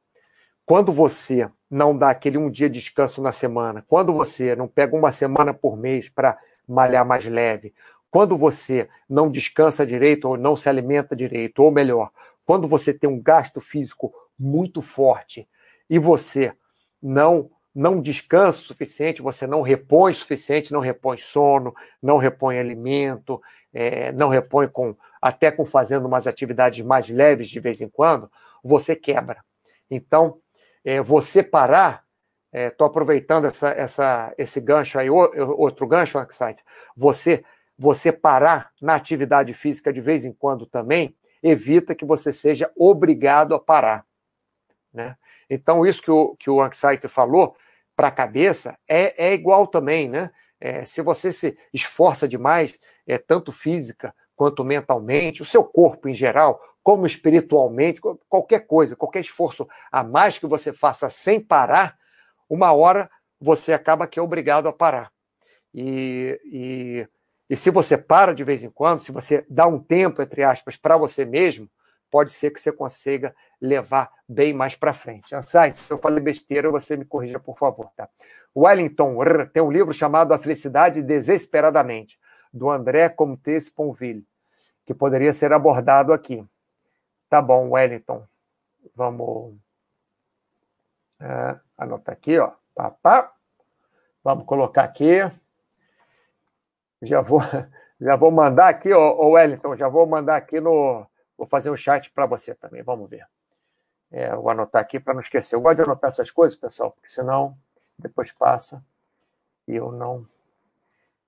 Quando 0.65 0.91
você 0.91 1.49
não 1.69 1.97
dá 1.97 2.09
aquele 2.09 2.37
um 2.37 2.49
dia 2.49 2.69
de 2.69 2.79
descanso 2.79 3.21
na 3.21 3.31
semana, 3.31 3.83
quando 3.87 4.13
você 4.13 4.55
não 4.55 4.67
pega 4.67 4.95
uma 4.95 5.11
semana 5.11 5.53
por 5.53 5.77
mês 5.77 6.07
para 6.07 6.37
malhar 6.67 7.05
mais 7.05 7.25
leve, 7.25 7.73
quando 8.09 8.37
você 8.37 8.87
não 9.09 9.29
descansa 9.29 9.85
direito 9.85 10.29
ou 10.29 10.37
não 10.37 10.55
se 10.55 10.69
alimenta 10.69 11.15
direito, 11.15 11.63
ou 11.63 11.71
melhor, 11.71 12.11
quando 12.45 12.67
você 12.67 12.93
tem 12.93 13.09
um 13.09 13.21
gasto 13.21 13.59
físico 13.59 14.13
muito 14.37 14.81
forte 14.81 15.47
e 15.89 15.97
você 15.97 16.53
não 17.01 17.49
não 17.75 17.99
descansa 17.99 18.59
o 18.59 18.61
suficiente, 18.61 19.19
você 19.19 19.47
não 19.47 19.63
repõe 19.63 20.11
o 20.11 20.15
suficiente, 20.15 20.71
não 20.71 20.79
repõe 20.79 21.17
sono, 21.17 21.73
não 21.99 22.17
repõe 22.17 22.59
alimento, 22.59 23.41
é, 23.73 24.11
não 24.11 24.29
repõe 24.29 24.67
com 24.67 24.95
até 25.23 25.49
com 25.49 25.65
fazendo 25.65 26.05
umas 26.05 26.27
atividades 26.27 26.85
mais 26.85 27.09
leves 27.09 27.47
de 27.47 27.57
vez 27.57 27.79
em 27.79 27.87
quando, 27.87 28.29
você 28.61 28.93
quebra. 28.93 29.41
Então, 29.89 30.37
é, 30.83 31.01
você 31.01 31.41
parar, 31.41 32.03
estou 32.51 32.87
é, 32.87 32.89
aproveitando 32.89 33.45
essa, 33.45 33.69
essa, 33.69 34.33
esse 34.37 34.59
gancho 34.59 34.99
aí, 34.99 35.09
outro 35.09 35.87
gancho, 35.87 36.19
Anxiety, 36.19 36.61
você, 36.93 37.41
você 37.79 38.11
parar 38.11 38.69
na 38.81 38.95
atividade 38.95 39.53
física 39.53 39.93
de 39.93 40.01
vez 40.01 40.25
em 40.25 40.33
quando 40.33 40.65
também, 40.65 41.15
evita 41.41 41.95
que 41.95 42.03
você 42.03 42.33
seja 42.33 42.69
obrigado 42.75 43.55
a 43.55 43.59
parar. 43.59 44.05
Né? 44.93 45.15
Então, 45.49 45.85
isso 45.85 46.01
que 46.01 46.11
o, 46.11 46.35
que 46.35 46.49
o 46.49 46.61
Anxiety 46.61 47.07
falou 47.07 47.55
para 47.95 48.09
a 48.09 48.11
cabeça 48.11 48.77
é, 48.85 49.27
é 49.29 49.33
igual 49.33 49.67
também, 49.67 50.09
né? 50.09 50.31
É, 50.59 50.83
se 50.83 51.01
você 51.01 51.31
se 51.31 51.57
esforça 51.73 52.25
demais, 52.27 52.79
é, 53.05 53.17
tanto 53.17 53.51
física 53.51 54.13
quanto 54.35 54.63
mentalmente, 54.63 55.41
o 55.41 55.45
seu 55.45 55.63
corpo 55.63 56.09
em 56.09 56.15
geral, 56.15 56.61
como 56.81 57.05
espiritualmente, 57.05 58.01
qualquer 58.27 58.67
coisa, 58.67 58.95
qualquer 58.95 59.21
esforço 59.21 59.67
a 59.91 60.03
mais 60.03 60.37
que 60.37 60.45
você 60.45 60.73
faça 60.73 61.09
sem 61.09 61.39
parar, 61.39 61.97
uma 62.49 62.73
hora 62.73 63.09
você 63.39 63.73
acaba 63.73 64.07
que 64.07 64.19
é 64.19 64.21
obrigado 64.21 64.67
a 64.67 64.73
parar. 64.73 65.11
E, 65.73 66.39
e, 66.45 67.07
e 67.49 67.55
se 67.55 67.69
você 67.69 67.97
para 67.97 68.33
de 68.33 68.43
vez 68.43 68.63
em 68.63 68.69
quando, 68.69 69.01
se 69.01 69.11
você 69.11 69.45
dá 69.49 69.65
um 69.65 69.79
tempo, 69.79 70.21
entre 70.21 70.43
aspas, 70.43 70.75
para 70.75 70.97
você 70.97 71.25
mesmo, 71.25 71.69
pode 72.11 72.31
ser 72.31 72.51
que 72.51 72.61
você 72.61 72.71
consiga 72.71 73.33
levar 73.59 74.11
bem 74.29 74.53
mais 74.53 74.75
para 74.75 74.93
frente. 74.93 75.33
Ansai, 75.33 75.73
se 75.73 75.91
eu 75.91 75.97
falei 75.97 76.23
besteira, 76.23 76.69
você 76.69 76.95
me 76.95 77.05
corrija, 77.05 77.39
por 77.39 77.57
favor. 77.57 77.89
Tá? 77.95 78.07
Wellington 78.55 79.17
tem 79.51 79.63
um 79.63 79.71
livro 79.71 79.91
chamado 79.91 80.31
A 80.31 80.37
Felicidade 80.37 81.01
Desesperadamente, 81.01 82.19
do 82.53 82.69
André 82.69 83.09
Comtes 83.09 83.67
Ponville, 83.69 84.25
que 84.85 84.93
poderia 84.93 85.33
ser 85.33 85.51
abordado 85.51 86.13
aqui. 86.13 86.47
Tá 87.29 87.41
bom, 87.41 87.71
Wellington. 87.71 88.27
Vamos 88.95 89.55
é, 91.19 91.59
anotar 91.77 92.13
aqui, 92.13 92.37
ó. 92.37 92.51
Pá, 92.75 92.91
pá. 92.91 93.33
Vamos 94.23 94.45
colocar 94.45 94.83
aqui. 94.83 95.19
Já 97.01 97.21
vou, 97.21 97.41
já 97.99 98.15
vou 98.15 98.31
mandar 98.31 98.69
aqui, 98.69 98.93
ó, 98.93 99.29
Wellington, 99.29 99.75
já 99.75 99.87
vou 99.87 100.05
mandar 100.05 100.35
aqui 100.37 100.59
no. 100.59 101.05
Vou 101.35 101.47
fazer 101.47 101.71
um 101.71 101.75
chat 101.75 102.11
para 102.11 102.25
você 102.25 102.53
também, 102.53 102.83
vamos 102.83 103.09
ver. 103.09 103.27
É, 104.11 104.35
vou 104.35 104.49
anotar 104.49 104.81
aqui 104.81 104.99
para 104.99 105.15
não 105.15 105.21
esquecer. 105.21 105.55
Eu 105.55 105.61
gosto 105.61 105.77
de 105.77 105.81
anotar 105.81 106.11
essas 106.11 106.29
coisas, 106.29 106.57
pessoal, 106.57 106.91
porque 106.91 107.09
senão 107.09 107.57
depois 107.97 108.31
passa 108.31 108.83
e 109.67 109.75
eu 109.75 109.91
não, 109.91 110.27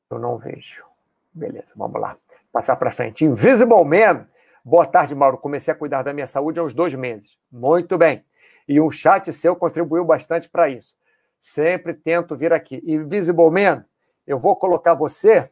eu 0.09 0.19
não 0.19 0.38
vejo. 0.38 0.86
Beleza, 1.36 1.74
vamos 1.76 2.02
lá. 2.02 2.18
Passar 2.52 2.78
para 2.78 2.90
frente. 2.90 3.26
Invisible 3.26 3.84
Man 3.84 4.26
Boa 4.68 4.88
tarde, 4.88 5.14
Mauro. 5.14 5.38
Comecei 5.38 5.72
a 5.72 5.78
cuidar 5.78 6.02
da 6.02 6.12
minha 6.12 6.26
saúde 6.26 6.60
há 6.60 6.64
uns 6.64 6.74
dois 6.74 6.96
meses. 6.96 7.38
Muito 7.52 8.00
bem. 8.00 8.26
E 8.68 8.82
um 8.82 8.90
chat 8.90 9.32
seu 9.32 9.56
contribuiu 9.56 10.04
bastante 10.04 10.50
para 10.50 10.68
isso. 10.68 10.96
Sempre 11.40 11.94
tento 11.94 12.36
vir 12.36 12.52
aqui. 12.52 12.82
Invisible 12.84 13.52
Man, 13.52 13.86
eu 14.26 14.40
vou 14.40 14.56
colocar 14.56 14.96
você 14.96 15.48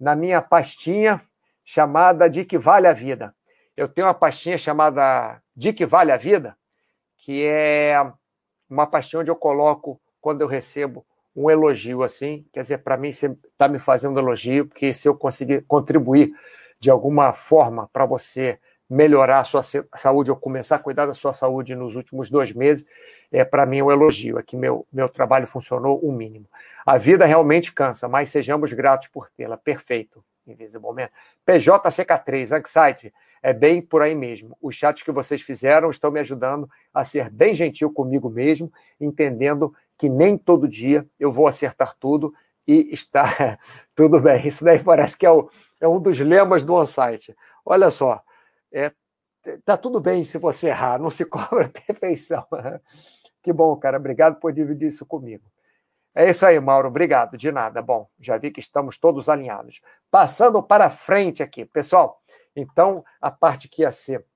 na 0.00 0.16
minha 0.16 0.40
pastinha 0.40 1.20
chamada 1.62 2.30
De 2.30 2.42
Que 2.46 2.56
Vale 2.56 2.86
a 2.86 2.94
Vida. 2.94 3.34
Eu 3.76 3.86
tenho 3.86 4.06
uma 4.06 4.14
pastinha 4.14 4.56
chamada 4.56 5.42
De 5.54 5.74
Que 5.74 5.84
Vale 5.84 6.10
a 6.10 6.16
Vida, 6.16 6.56
que 7.18 7.44
é 7.44 7.94
uma 8.70 8.86
pastinha 8.86 9.20
onde 9.20 9.30
eu 9.30 9.36
coloco 9.36 10.00
quando 10.18 10.40
eu 10.40 10.46
recebo 10.46 11.04
um 11.40 11.50
elogio 11.50 12.02
assim. 12.02 12.44
Quer 12.52 12.62
dizer, 12.62 12.78
para 12.78 12.96
mim, 12.96 13.12
você 13.12 13.34
está 13.44 13.66
me 13.66 13.78
fazendo 13.78 14.18
elogio, 14.18 14.66
porque 14.66 14.92
se 14.92 15.08
eu 15.08 15.14
conseguir 15.14 15.62
contribuir 15.62 16.32
de 16.78 16.90
alguma 16.90 17.32
forma 17.32 17.88
para 17.92 18.04
você 18.06 18.58
melhorar 18.88 19.40
a 19.40 19.44
sua 19.44 19.62
saúde 19.94 20.30
ou 20.30 20.36
começar 20.36 20.76
a 20.76 20.78
cuidar 20.80 21.06
da 21.06 21.14
sua 21.14 21.32
saúde 21.32 21.76
nos 21.76 21.94
últimos 21.94 22.28
dois 22.28 22.52
meses, 22.52 22.84
é 23.30 23.44
para 23.44 23.64
mim 23.64 23.80
um 23.80 23.90
elogio. 23.90 24.38
É 24.38 24.42
que 24.42 24.56
meu, 24.56 24.86
meu 24.92 25.08
trabalho 25.08 25.46
funcionou 25.46 25.98
o 26.00 26.12
mínimo. 26.12 26.46
A 26.84 26.98
vida 26.98 27.24
realmente 27.24 27.72
cansa, 27.72 28.08
mas 28.08 28.30
sejamos 28.30 28.72
gratos 28.72 29.08
por 29.08 29.30
tê-la. 29.30 29.56
Perfeito. 29.56 30.24
Invisible 30.50 30.92
Man. 30.92 31.08
PJCK3, 31.46 32.58
Anxiety, 32.58 33.12
é 33.42 33.52
bem 33.52 33.80
por 33.80 34.02
aí 34.02 34.14
mesmo. 34.14 34.56
Os 34.60 34.74
chats 34.74 35.02
que 35.02 35.10
vocês 35.10 35.40
fizeram 35.42 35.90
estão 35.90 36.10
me 36.10 36.20
ajudando 36.20 36.68
a 36.92 37.04
ser 37.04 37.30
bem 37.30 37.54
gentil 37.54 37.92
comigo 37.92 38.28
mesmo, 38.28 38.72
entendendo 39.00 39.74
que 39.96 40.08
nem 40.08 40.36
todo 40.36 40.68
dia 40.68 41.06
eu 41.18 41.32
vou 41.32 41.46
acertar 41.46 41.94
tudo 41.98 42.34
e 42.66 42.92
está 42.92 43.58
tudo 43.94 44.20
bem. 44.20 44.46
Isso 44.46 44.64
daí 44.64 44.82
parece 44.82 45.16
que 45.16 45.26
é, 45.26 45.30
o, 45.30 45.48
é 45.80 45.88
um 45.88 46.00
dos 46.00 46.18
lemas 46.18 46.64
do 46.64 46.74
on-site. 46.74 47.34
Olha 47.64 47.90
só, 47.90 48.22
é, 48.72 48.92
tá 49.64 49.76
tudo 49.76 50.00
bem 50.00 50.24
se 50.24 50.38
você 50.38 50.68
errar, 50.68 50.98
não 50.98 51.10
se 51.10 51.24
cobra 51.26 51.68
perfeição. 51.68 52.46
Que 53.42 53.52
bom, 53.52 53.74
cara. 53.76 53.96
Obrigado 53.96 54.38
por 54.38 54.52
dividir 54.52 54.88
isso 54.88 55.06
comigo. 55.06 55.44
É 56.20 56.28
isso 56.28 56.44
aí, 56.44 56.60
Mauro. 56.60 56.88
Obrigado. 56.88 57.38
De 57.38 57.50
nada. 57.50 57.80
Bom, 57.80 58.06
já 58.20 58.36
vi 58.36 58.50
que 58.50 58.60
estamos 58.60 58.98
todos 58.98 59.30
alinhados. 59.30 59.80
Passando 60.10 60.62
para 60.62 60.90
frente 60.90 61.42
aqui, 61.42 61.64
pessoal. 61.64 62.20
Então, 62.54 63.02
a 63.18 63.30
parte 63.30 63.66
que 63.66 63.80
ia 63.80 63.90
ser 63.90 64.26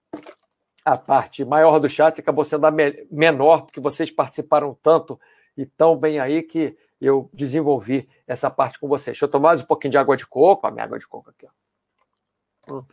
a 0.82 0.96
parte 0.96 1.44
maior 1.44 1.78
do 1.78 1.86
chat 1.86 2.18
acabou 2.18 2.42
sendo 2.42 2.66
a 2.66 2.70
menor, 3.10 3.66
porque 3.66 3.80
vocês 3.80 4.10
participaram 4.10 4.74
tanto 4.82 5.20
e 5.58 5.66
tão 5.66 5.94
bem 5.94 6.18
aí 6.18 6.42
que 6.42 6.74
eu 6.98 7.28
desenvolvi 7.34 8.08
essa 8.26 8.50
parte 8.50 8.78
com 8.78 8.88
vocês. 8.88 9.14
Deixa 9.16 9.26
eu 9.26 9.30
tomar 9.30 9.50
mais 9.50 9.60
um 9.60 9.66
pouquinho 9.66 9.90
de 9.90 9.98
água 9.98 10.16
de 10.16 10.26
coco. 10.26 10.66
A 10.66 10.70
minha 10.70 10.84
água 10.84 10.98
de 10.98 11.06
coco 11.06 11.28
aqui, 11.28 11.46
ó. 11.46 12.76
Hum. 12.76 12.84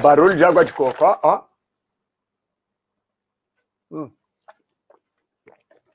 Barulho 0.00 0.34
de 0.34 0.42
água 0.42 0.64
de 0.64 0.72
coco, 0.72 1.04
ó. 1.04 1.20
ó. 1.22 1.44
Hum. 3.90 4.10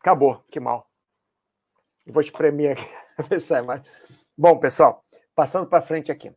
Acabou, 0.08 0.42
que 0.50 0.58
mal. 0.58 0.90
Vou 2.06 2.22
espremer 2.22 2.78
aqui, 2.78 3.28
ver 3.28 3.62
mais. 3.64 3.82
Bom, 4.38 4.58
pessoal, 4.58 5.04
passando 5.36 5.68
para 5.68 5.82
frente 5.82 6.10
aqui. 6.10 6.34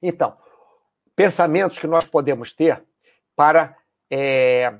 Então, 0.00 0.38
pensamentos 1.16 1.80
que 1.80 1.86
nós 1.88 2.04
podemos 2.04 2.52
ter 2.52 2.80
para 3.34 3.76
é, 4.08 4.72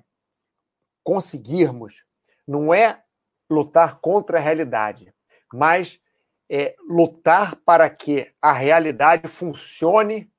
conseguirmos, 1.03 2.05
não 2.47 2.73
é 2.73 3.03
lutar 3.51 3.99
contra 3.99 4.39
a 4.39 4.41
realidade, 4.41 5.13
mas 5.53 6.01
é, 6.49 6.77
lutar 6.89 7.57
para 7.57 7.91
que 7.91 8.33
a 8.41 8.53
realidade 8.53 9.27
funcione 9.27 10.33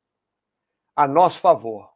a 0.95 1.05
nosso 1.05 1.41
favor. 1.41 1.91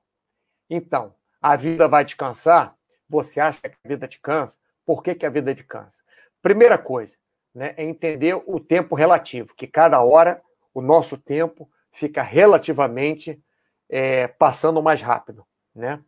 Então, 0.70 1.16
a 1.42 1.56
vida 1.56 1.88
vai 1.88 2.04
te 2.04 2.18
cansar? 2.18 2.78
Você 3.08 3.40
acha 3.40 3.62
que 3.62 3.78
a 3.86 3.88
vida 3.88 4.06
te 4.06 4.20
cansa? 4.20 4.60
Por 4.88 5.04
que, 5.04 5.14
que 5.14 5.26
a 5.26 5.30
vida 5.30 5.54
te 5.54 5.66
cansa? 5.66 6.02
Primeira 6.42 6.78
coisa 6.78 7.18
né, 7.54 7.74
é 7.76 7.84
entender 7.84 8.42
o 8.48 8.58
tempo 8.58 8.96
relativo, 8.96 9.54
que 9.54 9.68
cada 9.68 10.02
hora 10.02 10.42
o 10.74 10.82
nosso 10.82 11.18
tempo 11.18 11.70
fica 11.92 12.24
relativamente 12.24 13.44
é, 13.90 14.30
passando 14.30 14.82
mais 14.82 15.02
rápido. 15.02 15.46
Né? 15.76 16.02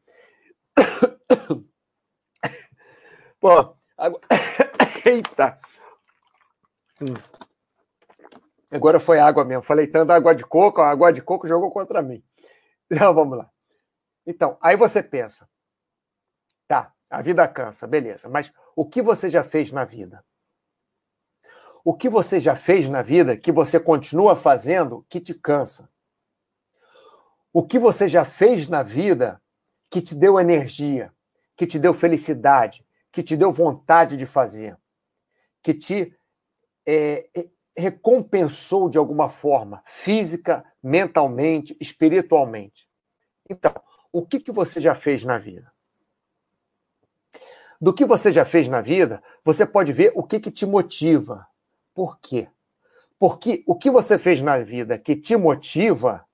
Pô, 3.41 3.75
agora... 3.97 4.23
Eita! 5.05 5.59
Hum. 7.01 7.13
Agora 8.71 8.99
foi 8.99 9.19
água 9.19 9.43
mesmo. 9.43 9.63
Falei 9.63 9.87
tanto 9.87 10.11
água 10.11 10.33
de 10.33 10.45
coco, 10.45 10.79
a 10.79 10.89
água 10.89 11.11
de 11.11 11.21
coco 11.21 11.47
jogou 11.47 11.71
contra 11.71 12.01
mim. 12.01 12.23
Então, 12.89 13.13
vamos 13.13 13.37
lá. 13.37 13.49
Então, 14.25 14.57
aí 14.61 14.77
você 14.77 15.03
pensa, 15.03 15.49
a 17.09 17.21
vida 17.21 17.47
cansa, 17.47 17.87
beleza, 17.87 18.29
mas 18.29 18.51
o 18.75 18.85
que 18.85 19.01
você 19.01 19.29
já 19.29 19.43
fez 19.43 19.71
na 19.71 19.83
vida? 19.83 20.23
O 21.83 21.93
que 21.93 22.09
você 22.09 22.39
já 22.39 22.55
fez 22.55 22.89
na 22.89 23.01
vida 23.01 23.37
que 23.37 23.51
você 23.51 23.79
continua 23.79 24.35
fazendo 24.35 25.05
que 25.09 25.19
te 25.19 25.33
cansa? 25.33 25.89
O 27.51 27.65
que 27.65 27.79
você 27.79 28.07
já 28.07 28.23
fez 28.23 28.67
na 28.67 28.83
vida 28.83 29.41
que 29.89 30.01
te 30.01 30.13
deu 30.13 30.39
energia, 30.39 31.11
que 31.55 31.65
te 31.65 31.79
deu 31.79 31.93
felicidade, 31.93 32.85
que 33.11 33.23
te 33.23 33.35
deu 33.35 33.51
vontade 33.51 34.15
de 34.17 34.25
fazer? 34.25 34.77
que 35.61 35.73
te 35.73 36.15
é, 36.85 37.29
é, 37.35 37.49
recompensou 37.75 38.89
de 38.89 38.97
alguma 38.97 39.29
forma, 39.29 39.81
física, 39.85 40.65
mentalmente, 40.81 41.75
espiritualmente. 41.79 42.87
Então, 43.49 43.73
o 44.11 44.25
que, 44.25 44.39
que 44.39 44.51
você 44.51 44.81
já 44.81 44.95
fez 44.95 45.23
na 45.23 45.37
vida? 45.37 45.71
Do 47.81 47.93
que 47.93 48.05
você 48.05 48.31
já 48.31 48.43
fez 48.43 48.67
na 48.67 48.81
vida, 48.81 49.23
você 49.43 49.65
pode 49.65 49.93
ver 49.93 50.11
o 50.15 50.23
que, 50.23 50.39
que 50.39 50.51
te 50.51 50.65
motiva. 50.65 51.47
Por 51.93 52.19
quê? 52.19 52.49
Porque 53.17 53.63
o 53.65 53.75
que 53.75 53.89
você 53.89 54.17
fez 54.17 54.41
na 54.41 54.59
vida 54.59 54.97
que 54.97 55.15
te 55.15 55.35
motiva 55.35 56.25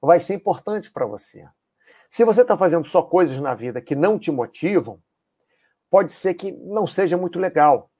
vai 0.00 0.20
ser 0.20 0.34
importante 0.34 0.90
para 0.90 1.06
você. 1.06 1.46
Se 2.10 2.24
você 2.24 2.42
está 2.42 2.56
fazendo 2.56 2.86
só 2.88 3.02
coisas 3.02 3.38
na 3.40 3.54
vida 3.54 3.80
que 3.80 3.94
não 3.94 4.18
te 4.18 4.30
motivam, 4.30 5.00
pode 5.88 6.12
ser 6.12 6.34
que 6.34 6.52
não 6.52 6.86
seja 6.86 7.16
muito 7.16 7.38
legal. 7.38 7.90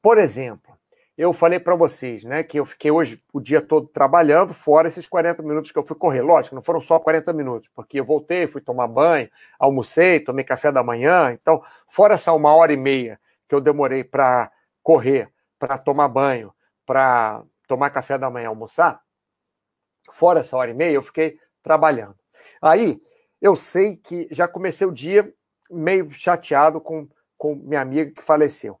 Por 0.00 0.18
exemplo, 0.18 0.76
eu 1.16 1.32
falei 1.32 1.60
para 1.60 1.74
vocês, 1.74 2.24
né, 2.24 2.42
que 2.42 2.58
eu 2.58 2.64
fiquei 2.64 2.90
hoje 2.90 3.22
o 3.32 3.40
dia 3.40 3.60
todo 3.60 3.86
trabalhando, 3.86 4.54
fora 4.54 4.88
esses 4.88 5.06
40 5.06 5.42
minutos 5.42 5.70
que 5.70 5.78
eu 5.78 5.82
fui 5.82 5.96
correr. 5.96 6.22
Lógico, 6.22 6.54
não 6.54 6.62
foram 6.62 6.80
só 6.80 6.98
40 6.98 7.32
minutos, 7.32 7.68
porque 7.74 8.00
eu 8.00 8.04
voltei, 8.04 8.46
fui 8.46 8.60
tomar 8.62 8.88
banho, 8.88 9.28
almocei, 9.58 10.20
tomei 10.20 10.44
café 10.44 10.72
da 10.72 10.82
manhã. 10.82 11.32
Então, 11.32 11.62
fora 11.86 12.14
essa 12.14 12.32
uma 12.32 12.54
hora 12.54 12.72
e 12.72 12.76
meia 12.76 13.20
que 13.46 13.54
eu 13.54 13.60
demorei 13.60 14.02
para 14.02 14.50
correr, 14.82 15.30
para 15.58 15.76
tomar 15.76 16.08
banho, 16.08 16.52
para 16.86 17.42
tomar 17.68 17.90
café 17.90 18.16
da 18.16 18.30
manhã, 18.30 18.48
almoçar, 18.48 19.02
fora 20.10 20.40
essa 20.40 20.56
hora 20.56 20.70
e 20.70 20.74
meia, 20.74 20.94
eu 20.94 21.02
fiquei 21.02 21.38
trabalhando. 21.62 22.16
Aí, 22.60 23.00
eu 23.40 23.54
sei 23.54 23.96
que 23.96 24.28
já 24.30 24.48
comecei 24.48 24.86
o 24.86 24.92
dia 24.92 25.32
meio 25.70 26.10
chateado 26.10 26.80
com, 26.80 27.08
com 27.36 27.54
minha 27.54 27.80
amiga 27.80 28.10
que 28.10 28.22
faleceu. 28.22 28.78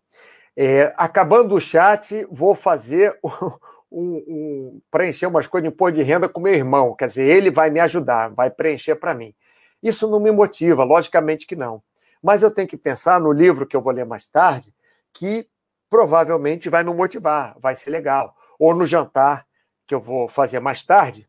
É, 0.56 0.92
acabando 0.96 1.54
o 1.54 1.60
chat, 1.60 2.26
vou 2.30 2.54
fazer 2.54 3.18
um, 3.90 4.16
um, 4.26 4.80
preencher 4.90 5.26
umas 5.26 5.46
coisas 5.46 5.68
de 5.68 5.74
imposto 5.74 5.96
de 5.96 6.02
renda 6.02 6.28
com 6.28 6.40
meu 6.40 6.54
irmão. 6.54 6.94
Quer 6.94 7.08
dizer, 7.08 7.24
ele 7.24 7.50
vai 7.50 7.70
me 7.70 7.80
ajudar, 7.80 8.28
vai 8.28 8.50
preencher 8.50 8.96
para 8.96 9.14
mim. 9.14 9.34
Isso 9.82 10.08
não 10.10 10.20
me 10.20 10.30
motiva, 10.30 10.84
logicamente 10.84 11.46
que 11.46 11.56
não. 11.56 11.82
Mas 12.22 12.42
eu 12.42 12.50
tenho 12.50 12.68
que 12.68 12.76
pensar 12.76 13.20
no 13.20 13.32
livro 13.32 13.66
que 13.66 13.76
eu 13.76 13.80
vou 13.80 13.92
ler 13.92 14.06
mais 14.06 14.26
tarde, 14.28 14.72
que 15.12 15.48
provavelmente 15.90 16.68
vai 16.70 16.84
me 16.84 16.94
motivar, 16.94 17.56
vai 17.58 17.74
ser 17.74 17.90
legal. 17.90 18.34
Ou 18.58 18.74
no 18.74 18.86
jantar 18.86 19.46
que 19.86 19.94
eu 19.94 20.00
vou 20.00 20.28
fazer 20.28 20.60
mais 20.60 20.82
tarde, 20.82 21.28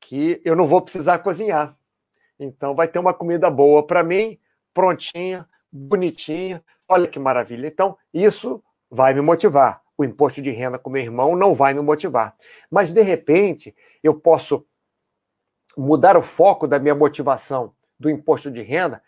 que 0.00 0.40
eu 0.44 0.56
não 0.56 0.66
vou 0.66 0.80
precisar 0.80 1.18
cozinhar. 1.18 1.76
Então 2.38 2.74
vai 2.74 2.88
ter 2.88 2.98
uma 2.98 3.14
comida 3.14 3.48
boa 3.50 3.86
para 3.86 4.02
mim, 4.02 4.38
prontinha, 4.72 5.46
bonitinha. 5.70 6.64
Olha 6.94 7.08
que 7.08 7.18
maravilha. 7.18 7.66
Então, 7.66 7.98
isso 8.12 8.62
vai 8.88 9.12
me 9.12 9.20
motivar. 9.20 9.82
O 9.98 10.04
imposto 10.04 10.40
de 10.40 10.52
renda 10.52 10.78
com 10.78 10.88
meu 10.88 11.02
irmão 11.02 11.34
não 11.34 11.52
vai 11.52 11.74
me 11.74 11.80
motivar. 11.80 12.36
Mas, 12.70 12.92
de 12.92 13.02
repente, 13.02 13.74
eu 14.00 14.14
posso 14.14 14.64
mudar 15.76 16.16
o 16.16 16.22
foco 16.22 16.68
da 16.68 16.78
minha 16.78 16.94
motivação 16.94 17.74
do 17.98 18.08
imposto 18.08 18.48
de 18.48 18.62
renda, 18.62 19.02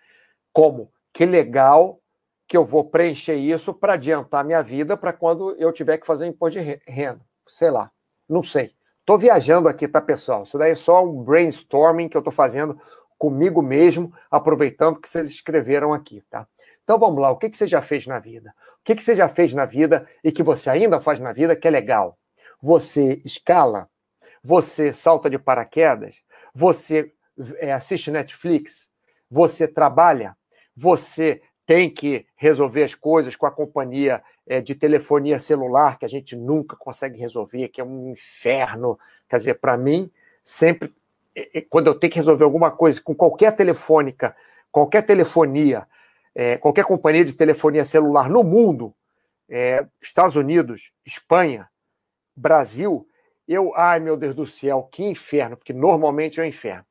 como 0.52 0.90
que 1.12 1.24
legal 1.24 2.00
que 2.48 2.56
eu 2.56 2.64
vou 2.64 2.90
preencher 2.90 3.36
isso 3.36 3.72
para 3.72 3.92
adiantar 3.92 4.44
minha 4.44 4.64
vida 4.64 4.96
para 4.96 5.12
quando 5.12 5.54
eu 5.56 5.72
tiver 5.72 5.98
que 5.98 6.06
fazer 6.08 6.26
imposto 6.26 6.58
de 6.60 6.80
renda. 6.88 7.20
Sei 7.46 7.70
lá, 7.70 7.92
não 8.28 8.42
sei. 8.42 8.72
Estou 8.98 9.16
viajando 9.16 9.68
aqui, 9.68 9.86
tá, 9.86 10.00
pessoal? 10.00 10.42
Isso 10.42 10.58
daí 10.58 10.72
é 10.72 10.74
só 10.76 11.04
um 11.04 11.22
brainstorming 11.22 12.08
que 12.08 12.16
eu 12.16 12.20
estou 12.20 12.32
fazendo 12.32 12.80
comigo 13.16 13.62
mesmo, 13.62 14.12
aproveitando 14.28 15.00
que 15.00 15.08
vocês 15.08 15.30
escreveram 15.30 15.92
aqui, 15.92 16.22
tá? 16.28 16.46
Então 16.86 17.00
vamos 17.00 17.20
lá, 17.20 17.32
o 17.32 17.36
que, 17.36 17.50
que 17.50 17.58
você 17.58 17.66
já 17.66 17.82
fez 17.82 18.06
na 18.06 18.20
vida? 18.20 18.54
O 18.78 18.84
que, 18.84 18.94
que 18.94 19.02
você 19.02 19.16
já 19.16 19.28
fez 19.28 19.52
na 19.52 19.64
vida 19.64 20.08
e 20.22 20.30
que 20.30 20.40
você 20.40 20.70
ainda 20.70 21.00
faz 21.00 21.18
na 21.18 21.32
vida 21.32 21.56
que 21.56 21.66
é 21.66 21.70
legal? 21.70 22.16
Você 22.62 23.20
escala? 23.24 23.90
Você 24.40 24.92
salta 24.92 25.28
de 25.28 25.36
paraquedas? 25.36 26.22
Você 26.54 27.12
é, 27.56 27.72
assiste 27.72 28.08
Netflix? 28.12 28.88
Você 29.28 29.66
trabalha? 29.66 30.36
Você 30.76 31.42
tem 31.66 31.92
que 31.92 32.24
resolver 32.36 32.84
as 32.84 32.94
coisas 32.94 33.34
com 33.34 33.46
a 33.46 33.50
companhia 33.50 34.22
é, 34.46 34.60
de 34.60 34.72
telefonia 34.72 35.40
celular, 35.40 35.98
que 35.98 36.04
a 36.04 36.08
gente 36.08 36.36
nunca 36.36 36.76
consegue 36.76 37.18
resolver, 37.18 37.66
que 37.66 37.80
é 37.80 37.84
um 37.84 38.12
inferno. 38.12 38.96
Quer 39.28 39.38
dizer, 39.38 39.54
para 39.54 39.76
mim, 39.76 40.08
sempre 40.44 40.94
quando 41.68 41.88
eu 41.88 41.98
tenho 41.98 42.12
que 42.12 42.20
resolver 42.20 42.44
alguma 42.44 42.70
coisa 42.70 43.02
com 43.02 43.12
qualquer 43.12 43.56
telefônica, 43.56 44.36
qualquer 44.70 45.02
telefonia, 45.02 45.84
é, 46.38 46.58
qualquer 46.58 46.84
companhia 46.84 47.24
de 47.24 47.32
telefonia 47.32 47.82
celular 47.82 48.28
no 48.28 48.44
mundo, 48.44 48.94
é, 49.48 49.86
Estados 50.02 50.36
Unidos, 50.36 50.92
Espanha, 51.04 51.66
Brasil, 52.36 53.08
eu, 53.48 53.74
ai 53.74 54.00
meu 54.00 54.18
Deus 54.18 54.34
do 54.34 54.44
céu, 54.44 54.82
que 54.92 55.02
inferno, 55.02 55.56
porque 55.56 55.72
normalmente 55.72 56.38
é 56.38 56.42
um 56.42 56.46
inferno. 56.46 56.84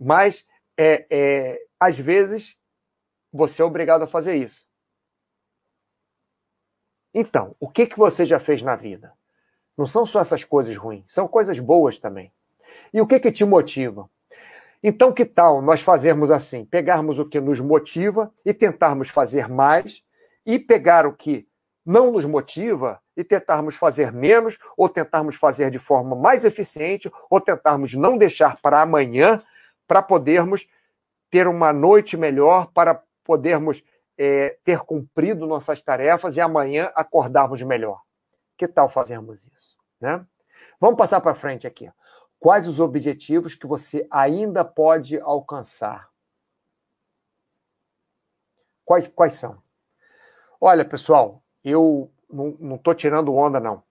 Mas, 0.00 0.46
é, 0.74 1.06
é, 1.10 1.60
às 1.78 1.98
vezes, 1.98 2.58
você 3.30 3.60
é 3.60 3.64
obrigado 3.64 4.02
a 4.02 4.06
fazer 4.06 4.36
isso. 4.36 4.64
Então, 7.12 7.54
o 7.60 7.68
que, 7.68 7.86
que 7.86 7.98
você 7.98 8.24
já 8.24 8.40
fez 8.40 8.62
na 8.62 8.74
vida? 8.74 9.12
Não 9.76 9.86
são 9.86 10.06
só 10.06 10.20
essas 10.20 10.44
coisas 10.44 10.74
ruins, 10.76 11.04
são 11.08 11.28
coisas 11.28 11.58
boas 11.58 11.98
também. 11.98 12.32
E 12.92 13.02
o 13.02 13.06
que, 13.06 13.20
que 13.20 13.30
te 13.30 13.44
motiva? 13.44 14.08
Então, 14.82 15.12
que 15.12 15.24
tal 15.24 15.60
nós 15.60 15.80
fazermos 15.80 16.30
assim? 16.30 16.64
Pegarmos 16.64 17.18
o 17.18 17.24
que 17.24 17.40
nos 17.40 17.60
motiva 17.60 18.32
e 18.44 18.54
tentarmos 18.54 19.08
fazer 19.08 19.48
mais, 19.48 20.02
e 20.46 20.58
pegar 20.58 21.06
o 21.06 21.12
que 21.12 21.46
não 21.84 22.12
nos 22.12 22.24
motiva 22.24 23.00
e 23.16 23.24
tentarmos 23.24 23.74
fazer 23.74 24.12
menos, 24.12 24.58
ou 24.76 24.88
tentarmos 24.88 25.36
fazer 25.36 25.70
de 25.70 25.78
forma 25.78 26.14
mais 26.14 26.44
eficiente, 26.44 27.10
ou 27.28 27.40
tentarmos 27.40 27.94
não 27.94 28.16
deixar 28.16 28.60
para 28.60 28.80
amanhã, 28.80 29.42
para 29.86 30.02
podermos 30.02 30.68
ter 31.30 31.48
uma 31.48 31.72
noite 31.72 32.16
melhor, 32.16 32.70
para 32.72 33.02
podermos 33.24 33.82
é, 34.16 34.56
ter 34.64 34.80
cumprido 34.80 35.46
nossas 35.46 35.82
tarefas 35.82 36.36
e 36.36 36.40
amanhã 36.40 36.90
acordarmos 36.94 37.62
melhor. 37.62 38.00
Que 38.56 38.68
tal 38.68 38.88
fazermos 38.88 39.46
isso? 39.46 39.76
Né? 40.00 40.24
Vamos 40.80 40.96
passar 40.96 41.20
para 41.20 41.34
frente 41.34 41.66
aqui. 41.66 41.90
Quais 42.38 42.68
os 42.68 42.78
objetivos 42.78 43.54
que 43.54 43.66
você 43.66 44.06
ainda 44.10 44.64
pode 44.64 45.18
alcançar? 45.20 46.08
Quais, 48.84 49.08
quais 49.08 49.34
são? 49.34 49.58
Olha, 50.60 50.84
pessoal, 50.84 51.42
eu 51.64 52.10
não 52.30 52.76
estou 52.76 52.94
tirando 52.94 53.34
onda, 53.34 53.58
não. 53.58 53.82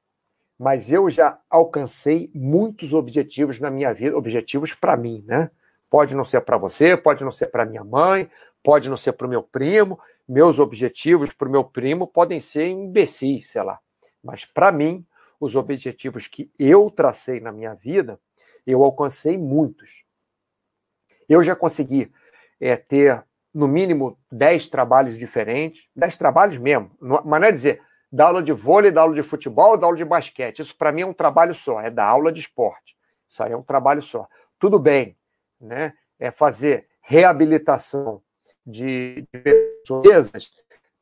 Mas 0.58 0.92
eu 0.92 1.10
já 1.10 1.40
alcancei 1.50 2.32
muitos 2.34 2.94
objetivos 2.94 3.60
na 3.60 3.70
minha 3.70 3.94
vida, 3.94 4.18
objetivos 4.18 4.74
para 4.74 4.98
mim, 4.98 5.24
né? 5.28 5.52
Pode 5.90 6.16
não 6.16 6.24
ser 6.24 6.42
para 6.42 6.58
você, 6.58 6.98
pode 6.98 7.24
não 7.24 7.32
ser 7.32 7.48
para 7.48 7.66
minha 7.66 7.84
mãe, 7.84 8.30
pode 8.64 8.90
não 8.90 8.98
ser 8.98 9.14
para 9.14 9.28
o 9.28 9.30
meu 9.30 9.44
primo. 9.44 10.00
Meus 10.28 10.60
objetivos 10.60 11.32
para 11.32 11.48
o 11.48 11.52
meu 11.52 11.64
primo 11.64 12.08
podem 12.08 12.40
ser 12.40 12.68
imbecis, 12.68 13.50
sei 13.50 13.62
lá. 13.62 13.80
Mas 14.24 14.46
para 14.46 14.72
mim, 14.72 15.06
os 15.40 15.56
objetivos 15.56 16.28
que 16.28 16.52
eu 16.58 16.90
tracei 16.90 17.40
na 17.40 17.52
minha 17.52 17.74
vida, 17.74 18.20
eu 18.72 18.84
alcancei 18.84 19.38
muitos. 19.38 20.04
Eu 21.28 21.42
já 21.42 21.56
consegui 21.56 22.12
é, 22.60 22.76
ter, 22.76 23.24
no 23.54 23.68
mínimo, 23.68 24.18
10 24.32 24.68
trabalhos 24.68 25.18
diferentes, 25.18 25.88
10 25.96 26.18
trabalhos 26.18 26.58
mesmo, 26.58 26.92
mas 27.00 27.42
não 27.42 27.48
é 27.48 27.52
dizer 27.52 27.82
dar 28.12 28.28
aula 28.28 28.44
de 28.44 28.54
vôlei, 28.54 28.92
dar 28.92 29.02
aula 29.02 29.16
de 29.16 29.24
futebol, 29.24 29.78
dar 29.78 29.88
aula 29.88 29.98
de 29.98 30.06
basquete. 30.06 30.60
Isso 30.60 30.76
para 30.76 30.92
mim 30.92 31.02
é 31.02 31.06
um 31.06 31.14
trabalho 31.14 31.54
só, 31.54 31.82
é 31.82 31.90
dar 31.90 32.06
aula 32.06 32.32
de 32.32 32.40
esporte. 32.40 32.96
Isso 33.28 33.44
aí 33.44 33.52
é 33.52 33.58
um 33.58 33.64
trabalho 33.64 34.02
só. 34.02 34.28
Tudo 34.58 34.80
bem, 34.80 35.18
né? 35.60 35.94
É 36.20 36.32
fazer 36.32 36.88
reabilitação 37.02 38.22
de, 38.66 39.28
de 39.34 39.40
pessoas 39.42 40.32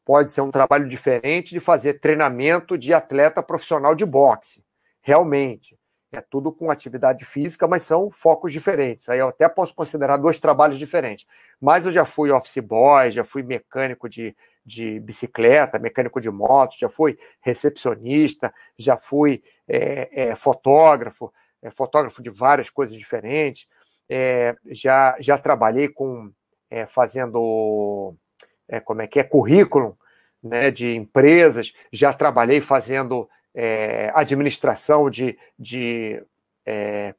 pode 0.05 0.29
ser 0.29 0.41
um 0.41 0.51
trabalho 0.51 0.87
diferente 0.87 1.51
de 1.51 1.59
fazer 1.59 1.95
treinamento 1.99 2.77
de 2.77 2.93
atleta 2.93 3.41
profissional 3.41 3.95
de 3.95 4.05
boxe. 4.05 4.63
Realmente. 5.01 5.74
É 6.15 6.21
tudo 6.21 6.49
com 6.49 6.71
atividade 6.71 7.25
física, 7.25 7.67
mas 7.67 7.83
são 7.83 8.09
focos 8.09 8.53
diferentes. 8.53 9.09
Aí 9.09 9.19
eu 9.19 9.27
até 9.27 9.49
posso 9.49 9.75
considerar 9.75 10.15
dois 10.15 10.39
trabalhos 10.39 10.79
diferentes. 10.79 11.25
Mas 11.59 11.85
eu 11.85 11.91
já 11.91 12.05
fui 12.05 12.31
office 12.31 12.59
boy, 12.59 13.11
já 13.11 13.21
fui 13.21 13.43
mecânico 13.43 14.07
de, 14.07 14.33
de 14.65 14.97
bicicleta, 15.01 15.77
mecânico 15.77 16.21
de 16.21 16.29
moto, 16.29 16.77
já 16.79 16.87
fui 16.87 17.19
recepcionista, 17.41 18.53
já 18.77 18.95
fui 18.95 19.43
é, 19.67 20.29
é, 20.29 20.35
fotógrafo, 20.35 21.33
é, 21.61 21.69
fotógrafo 21.69 22.23
de 22.23 22.29
várias 22.29 22.69
coisas 22.69 22.95
diferentes. 22.95 23.67
É, 24.07 24.55
já, 24.67 25.17
já 25.19 25.37
trabalhei 25.37 25.89
com 25.89 26.31
é, 26.69 26.85
fazendo 26.85 28.15
é, 28.69 28.79
como 28.79 29.01
é 29.01 29.07
que 29.07 29.19
é, 29.19 29.23
currículo 29.23 29.97
né, 30.41 30.71
de 30.71 30.95
empresas, 30.95 31.73
já 31.91 32.13
trabalhei 32.13 32.61
fazendo 32.61 33.27
é, 33.55 34.11
administração 34.13 35.09
de, 35.09 35.37
de, 35.57 36.21
é, 36.65 37.15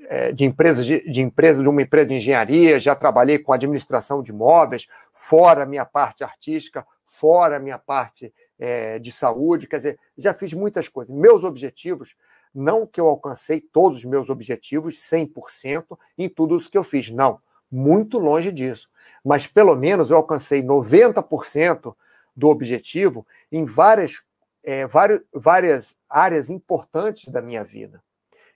é, 0.00 0.32
de 0.32 0.44
empresas 0.44 0.84
de, 0.84 1.00
de 1.10 1.22
empresa 1.22 1.62
de 1.62 1.68
uma 1.68 1.80
empresa 1.80 2.08
de 2.08 2.16
engenharia, 2.16 2.78
já 2.78 2.94
trabalhei 2.94 3.38
com 3.38 3.52
administração 3.52 4.22
de 4.22 4.32
imóveis, 4.32 4.88
fora 5.12 5.64
minha 5.64 5.84
parte 5.84 6.24
artística, 6.24 6.84
fora 7.06 7.58
minha 7.58 7.78
parte 7.78 8.32
é, 8.58 8.98
de 8.98 9.12
saúde, 9.12 9.66
quer 9.66 9.76
dizer, 9.76 9.98
já 10.16 10.34
fiz 10.34 10.52
muitas 10.52 10.88
coisas. 10.88 11.14
Meus 11.14 11.44
objetivos, 11.44 12.16
não 12.54 12.86
que 12.86 13.00
eu 13.00 13.06
alcancei 13.06 13.60
todos 13.60 13.98
os 13.98 14.04
meus 14.04 14.28
objetivos 14.28 14.94
100% 14.94 15.96
em 16.18 16.28
tudo 16.28 16.56
isso 16.56 16.70
que 16.70 16.76
eu 16.76 16.84
fiz, 16.84 17.08
não, 17.10 17.38
muito 17.70 18.18
longe 18.18 18.50
disso 18.50 18.88
mas 19.24 19.46
pelo 19.46 19.74
menos 19.74 20.10
eu 20.10 20.16
alcancei 20.16 20.62
90% 20.62 21.94
do 22.34 22.48
objetivo 22.48 23.26
em 23.50 23.64
várias, 23.64 24.22
é, 24.68 24.86
várias, 24.86 25.22
várias 25.32 25.96
áreas 26.10 26.50
importantes 26.50 27.32
da 27.32 27.40
minha 27.40 27.64
vida. 27.64 28.02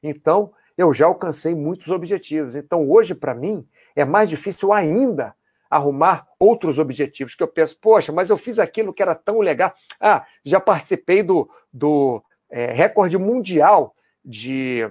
Então, 0.03 0.53
eu 0.77 0.93
já 0.93 1.07
alcancei 1.07 1.55
muitos 1.55 1.89
objetivos. 1.89 2.55
Então, 2.55 2.87
hoje, 2.91 3.15
para 3.15 3.35
mim, 3.35 3.67
é 3.97 4.05
mais 4.05 4.29
difícil 4.29 4.75
ainda 4.75 5.35
arrumar 5.71 6.29
outros 6.39 6.79
objetivos, 6.79 7.35
que 7.35 7.43
eu 7.43 7.49
penso, 7.49 7.79
poxa, 7.81 8.13
mas 8.13 8.29
eu 8.29 8.37
fiz 8.37 8.59
aquilo 8.59 8.93
que 8.93 9.03
era 9.03 9.15
tão 9.15 9.41
legal. 9.41 9.73
Ah, 9.99 10.27
já 10.45 10.61
participei 10.61 11.23
do, 11.23 11.49
do 11.73 12.23
é, 12.51 12.67
recorde 12.73 13.17
mundial 13.17 13.97
de, 14.23 14.87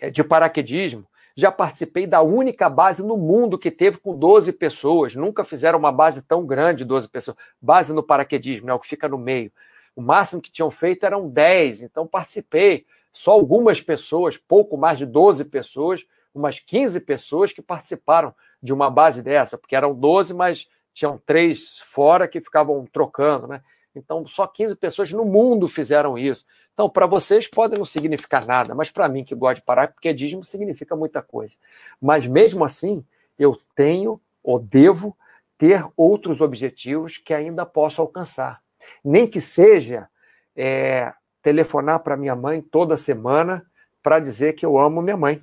é, 0.00 0.10
de 0.10 0.24
paraquedismo 0.24 1.06
já 1.36 1.50
participei 1.50 2.06
da 2.06 2.20
única 2.20 2.68
base 2.68 3.02
no 3.02 3.16
mundo 3.16 3.58
que 3.58 3.70
teve 3.70 3.98
com 3.98 4.14
12 4.14 4.52
pessoas. 4.52 5.14
Nunca 5.14 5.42
fizeram 5.42 5.78
uma 5.78 5.90
base 5.90 6.20
tão 6.20 6.44
grande, 6.44 6.84
12 6.84 7.08
pessoas. 7.08 7.36
Base 7.62 7.92
no 7.92 8.02
paraquedismo, 8.02 8.66
né, 8.66 8.74
o 8.74 8.78
que 8.78 8.88
fica 8.88 9.08
no 9.08 9.16
meio. 9.16 9.50
O 9.94 10.02
máximo 10.02 10.40
que 10.40 10.50
tinham 10.50 10.70
feito 10.70 11.04
eram 11.04 11.28
10, 11.28 11.82
então 11.82 12.06
participei. 12.06 12.86
Só 13.12 13.32
algumas 13.32 13.80
pessoas, 13.80 14.36
pouco 14.36 14.76
mais 14.76 14.98
de 14.98 15.06
12 15.06 15.44
pessoas, 15.46 16.06
umas 16.34 16.60
15 16.60 17.00
pessoas 17.00 17.52
que 17.52 17.60
participaram 17.60 18.34
de 18.62 18.72
uma 18.72 18.90
base 18.90 19.22
dessa, 19.22 19.58
porque 19.58 19.74
eram 19.74 19.94
12, 19.94 20.34
mas 20.34 20.68
tinham 20.92 21.18
três 21.18 21.78
fora 21.78 22.28
que 22.28 22.40
ficavam 22.40 22.86
trocando, 22.92 23.46
né? 23.46 23.62
Então, 23.94 24.26
só 24.26 24.46
15 24.46 24.76
pessoas 24.76 25.10
no 25.10 25.24
mundo 25.24 25.66
fizeram 25.66 26.16
isso. 26.16 26.46
Então, 26.72 26.88
para 26.88 27.06
vocês 27.06 27.48
pode 27.48 27.76
não 27.76 27.84
significar 27.84 28.46
nada, 28.46 28.74
mas 28.74 28.90
para 28.90 29.08
mim, 29.08 29.24
que 29.24 29.34
gosto 29.34 29.56
de 29.56 29.62
paraquedismo, 29.62 30.44
significa 30.44 30.94
muita 30.94 31.20
coisa. 31.20 31.56
Mas 32.00 32.26
mesmo 32.26 32.64
assim, 32.64 33.04
eu 33.38 33.58
tenho 33.74 34.20
ou 34.42 34.58
devo 34.58 35.16
ter 35.58 35.84
outros 35.96 36.40
objetivos 36.40 37.18
que 37.18 37.34
ainda 37.34 37.66
posso 37.66 38.00
alcançar. 38.00 38.62
Nem 39.04 39.26
que 39.26 39.40
seja 39.40 40.08
é, 40.56 41.12
telefonar 41.42 42.00
para 42.00 42.16
minha 42.16 42.36
mãe 42.36 42.60
toda 42.60 42.96
semana 42.96 43.64
para 44.02 44.18
dizer 44.18 44.54
que 44.54 44.64
eu 44.64 44.78
amo 44.78 45.02
minha 45.02 45.16
mãe. 45.16 45.42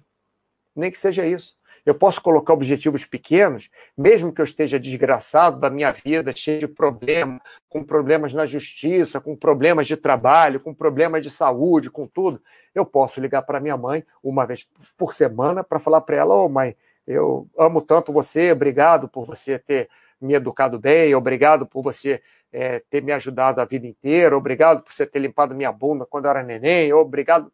Nem 0.75 0.91
que 0.91 0.99
seja 0.99 1.25
isso. 1.25 1.57
Eu 1.87 1.95
posso 1.95 2.21
colocar 2.21 2.51
objetivos 2.51 3.05
pequenos, 3.05 3.69
mesmo 3.97 4.33
que 4.33 4.41
eu 4.41 4.43
esteja 4.45 4.77
desgraçado 4.77 5.57
da 5.57 5.69
minha 5.69 5.89
vida, 5.93 6.35
cheio 6.35 6.59
de 6.59 6.67
problemas, 6.67 7.39
com 7.69 7.81
problemas 7.81 8.33
na 8.33 8.45
justiça, 8.45 9.21
com 9.21 9.37
problemas 9.37 9.87
de 9.87 9.95
trabalho, 9.95 10.59
com 10.59 10.73
problemas 10.73 11.23
de 11.23 11.29
saúde, 11.29 11.89
com 11.89 12.05
tudo. 12.05 12.41
Eu 12.75 12.85
posso 12.85 13.21
ligar 13.21 13.43
para 13.43 13.61
minha 13.61 13.77
mãe 13.77 14.03
uma 14.21 14.45
vez 14.45 14.67
por 14.97 15.13
semana 15.13 15.63
para 15.63 15.79
falar 15.79 16.01
para 16.01 16.17
ela: 16.17 16.35
Ô 16.35 16.45
oh, 16.45 16.49
mãe, 16.49 16.75
eu 17.07 17.47
amo 17.57 17.81
tanto 17.81 18.11
você, 18.11 18.51
obrigado 18.51 19.07
por 19.07 19.25
você 19.25 19.57
ter 19.57 19.89
me 20.19 20.33
educado 20.33 20.77
bem, 20.77 21.15
obrigado 21.15 21.65
por 21.65 21.81
você 21.81 22.21
é, 22.51 22.79
ter 22.89 23.01
me 23.01 23.11
ajudado 23.11 23.59
a 23.59 23.65
vida 23.65 23.87
inteira, 23.87 24.37
obrigado 24.37 24.81
por 24.83 24.93
você 24.93 25.05
ter 25.05 25.19
limpado 25.19 25.55
minha 25.55 25.71
bunda 25.71 26.05
quando 26.05 26.25
eu 26.25 26.31
era 26.31 26.43
neném, 26.43 26.93
obrigado 26.93 27.51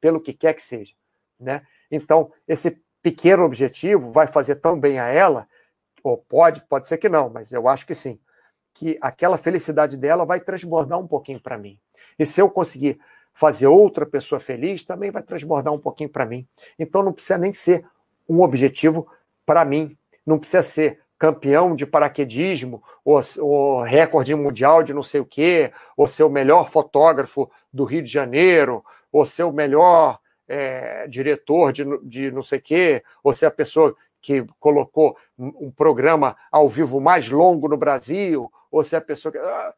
pelo 0.00 0.20
que 0.20 0.32
quer 0.32 0.54
que 0.54 0.62
seja. 0.62 0.92
Né? 1.38 1.62
Então, 1.90 2.32
esse 2.46 2.82
pequeno 3.02 3.44
objetivo 3.44 4.12
vai 4.12 4.26
fazer 4.26 4.56
tão 4.56 4.78
bem 4.78 4.98
a 4.98 5.08
ela, 5.08 5.46
ou 6.02 6.16
pode, 6.16 6.62
pode 6.62 6.88
ser 6.88 6.98
que 6.98 7.08
não, 7.08 7.28
mas 7.28 7.52
eu 7.52 7.68
acho 7.68 7.86
que 7.86 7.94
sim, 7.94 8.18
que 8.74 8.98
aquela 9.00 9.36
felicidade 9.36 9.96
dela 9.96 10.24
vai 10.24 10.40
transbordar 10.40 10.98
um 10.98 11.06
pouquinho 11.06 11.40
para 11.40 11.58
mim. 11.58 11.78
E 12.18 12.24
se 12.24 12.40
eu 12.40 12.50
conseguir 12.50 12.98
fazer 13.32 13.66
outra 13.66 14.04
pessoa 14.04 14.40
feliz, 14.40 14.84
também 14.84 15.10
vai 15.10 15.22
transbordar 15.22 15.72
um 15.72 15.78
pouquinho 15.78 16.10
para 16.10 16.26
mim. 16.26 16.46
Então 16.78 17.02
não 17.02 17.12
precisa 17.12 17.38
nem 17.38 17.52
ser 17.52 17.86
um 18.28 18.40
objetivo 18.42 19.10
para 19.44 19.64
mim, 19.64 19.96
não 20.26 20.38
precisa 20.38 20.62
ser 20.62 21.00
campeão 21.20 21.76
de 21.76 21.84
paraquedismo, 21.84 22.82
ou, 23.04 23.20
ou, 23.40 23.82
recorde 23.82 24.34
mundial 24.34 24.82
de 24.82 24.94
não 24.94 25.02
sei 25.02 25.20
o 25.20 25.26
quê, 25.26 25.70
ou 25.94 26.06
ser 26.06 26.22
o 26.22 26.30
melhor 26.30 26.70
fotógrafo 26.70 27.50
do 27.70 27.84
Rio 27.84 28.02
de 28.02 28.10
Janeiro, 28.10 28.82
ou 29.12 29.26
ser 29.26 29.42
o 29.42 29.52
melhor 29.52 30.18
é, 30.48 31.06
diretor 31.06 31.74
de, 31.74 31.84
de 32.02 32.30
não 32.30 32.42
sei 32.42 32.58
o 32.58 32.62
quê, 32.62 33.04
ou 33.22 33.34
ser 33.34 33.44
a 33.44 33.50
pessoa 33.50 33.94
que 34.22 34.46
colocou 34.58 35.14
um 35.38 35.70
programa 35.70 36.36
ao 36.50 36.66
vivo 36.70 36.98
mais 37.00 37.28
longo 37.28 37.68
no 37.68 37.76
Brasil, 37.76 38.50
ou 38.70 38.82
ser 38.82 38.96
a 38.96 39.00
pessoa 39.02 39.30
que. 39.30 39.38
Ah, 39.38 39.74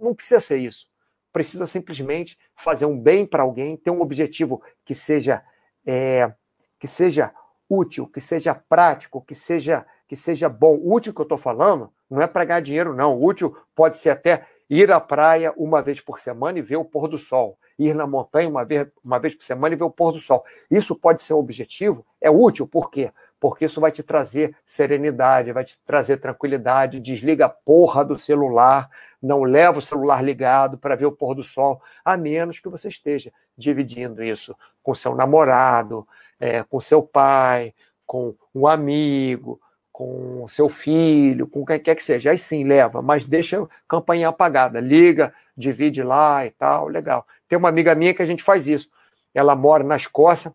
não 0.00 0.14
precisa 0.14 0.38
ser 0.38 0.58
isso. 0.58 0.86
Precisa 1.32 1.66
simplesmente 1.66 2.38
fazer 2.54 2.86
um 2.86 2.98
bem 2.98 3.26
para 3.26 3.42
alguém, 3.42 3.76
ter 3.76 3.90
um 3.90 4.00
objetivo 4.00 4.62
que 4.84 4.94
seja, 4.94 5.42
é, 5.84 6.32
que 6.78 6.86
seja 6.86 7.32
útil, 7.68 8.06
que 8.06 8.20
seja 8.20 8.54
prático, 8.54 9.20
que 9.20 9.34
seja, 9.34 9.84
que 10.08 10.16
seja 10.16 10.48
bom. 10.48 10.74
O 10.76 10.94
útil 10.94 11.14
que 11.14 11.20
eu 11.20 11.24
estou 11.24 11.38
falando 11.38 11.92
não 12.10 12.20
é 12.20 12.26
para 12.26 12.44
ganhar 12.44 12.60
dinheiro, 12.60 12.94
não. 12.94 13.16
O 13.16 13.24
útil 13.24 13.56
pode 13.76 13.98
ser 13.98 14.10
até 14.10 14.46
ir 14.68 14.90
à 14.90 14.98
praia 14.98 15.52
uma 15.56 15.80
vez 15.80 16.00
por 16.00 16.18
semana 16.18 16.58
e 16.58 16.62
ver 16.62 16.76
o 16.76 16.84
pôr 16.84 17.06
do 17.06 17.18
sol 17.18 17.56
ir 17.78 17.94
na 17.94 18.06
montanha 18.06 18.48
uma 18.48 18.64
vez, 18.64 18.88
uma 19.04 19.18
vez 19.18 19.34
por 19.34 19.44
semana 19.44 19.74
e 19.74 19.78
ver 19.78 19.84
o 19.84 19.90
pôr 19.90 20.12
do 20.12 20.18
sol. 20.18 20.44
Isso 20.70 20.96
pode 20.96 21.22
ser 21.22 21.34
um 21.34 21.38
objetivo, 21.38 22.04
é 22.20 22.28
útil, 22.30 22.66
por 22.66 22.90
quê? 22.90 23.12
Porque 23.38 23.66
isso 23.66 23.80
vai 23.80 23.92
te 23.92 24.02
trazer 24.02 24.56
serenidade, 24.66 25.52
vai 25.52 25.64
te 25.64 25.78
trazer 25.86 26.16
tranquilidade. 26.16 26.98
Desliga 26.98 27.46
a 27.46 27.48
porra 27.48 28.04
do 28.04 28.18
celular, 28.18 28.90
não 29.22 29.44
leva 29.44 29.78
o 29.78 29.82
celular 29.82 30.24
ligado 30.24 30.76
para 30.76 30.96
ver 30.96 31.06
o 31.06 31.12
pôr 31.12 31.36
do 31.36 31.44
sol, 31.44 31.80
a 32.04 32.16
menos 32.16 32.58
que 32.58 32.68
você 32.68 32.88
esteja 32.88 33.32
dividindo 33.56 34.24
isso 34.24 34.56
com 34.82 34.92
seu 34.92 35.14
namorado, 35.14 36.06
é, 36.40 36.64
com 36.64 36.80
seu 36.80 37.00
pai, 37.00 37.72
com 38.04 38.34
um 38.52 38.66
amigo, 38.66 39.60
com 39.98 40.46
seu 40.46 40.68
filho, 40.68 41.48
com 41.48 41.66
quem 41.66 41.80
quer 41.80 41.96
que 41.96 42.04
seja. 42.04 42.30
Aí 42.30 42.38
sim, 42.38 42.62
leva, 42.62 43.02
mas 43.02 43.26
deixa 43.26 43.60
a 43.60 43.66
campanha 43.88 44.28
apagada. 44.28 44.78
Liga, 44.78 45.34
divide 45.56 46.04
lá 46.04 46.46
e 46.46 46.52
tal, 46.52 46.86
legal. 46.86 47.26
Tem 47.48 47.58
uma 47.58 47.68
amiga 47.68 47.96
minha 47.96 48.14
que 48.14 48.22
a 48.22 48.24
gente 48.24 48.44
faz 48.44 48.68
isso. 48.68 48.88
Ela 49.34 49.56
mora 49.56 49.82
na 49.82 49.96
Escócia, 49.96 50.54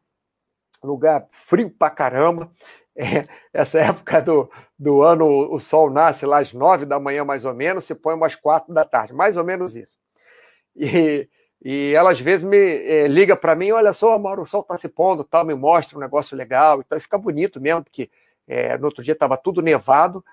lugar 0.82 1.28
frio 1.30 1.70
pra 1.70 1.90
caramba. 1.90 2.50
É, 2.96 3.28
essa 3.52 3.82
época 3.84 4.22
do, 4.22 4.50
do 4.80 5.02
ano, 5.02 5.28
o 5.54 5.60
sol 5.60 5.90
nasce 5.90 6.26
lá 6.26 6.40
às 6.40 6.54
nove 6.54 6.86
da 6.86 6.98
manhã, 6.98 7.26
mais 7.26 7.44
ou 7.44 7.54
menos, 7.54 7.84
se 7.84 7.94
põe 7.96 8.16
umas 8.16 8.36
quatro 8.36 8.74
da 8.74 8.86
tarde, 8.86 9.12
mais 9.12 9.36
ou 9.36 9.44
menos 9.44 9.76
isso. 9.76 9.98
E, 10.74 11.28
e 11.62 11.92
ela 11.94 12.12
às 12.12 12.20
vezes 12.22 12.46
me 12.46 12.58
é, 12.58 13.10
liga 13.10 13.36
para 13.36 13.56
mim: 13.56 13.72
olha 13.72 13.92
só, 13.92 14.18
Mauro, 14.18 14.44
o 14.44 14.46
sol 14.46 14.62
está 14.62 14.78
se 14.78 14.88
pondo, 14.88 15.26
tal, 15.26 15.44
me 15.44 15.54
mostra 15.54 15.98
um 15.98 16.02
negócio 16.02 16.38
legal. 16.38 16.80
Então 16.80 16.98
fica 16.98 17.18
bonito 17.18 17.60
mesmo, 17.60 17.84
porque 17.84 18.10
é, 18.48 18.78
no 18.78 18.86
outro 18.86 19.04
dia 19.04 19.14
estava 19.14 19.38
tudo 19.38 19.62
nevado, 19.62 20.24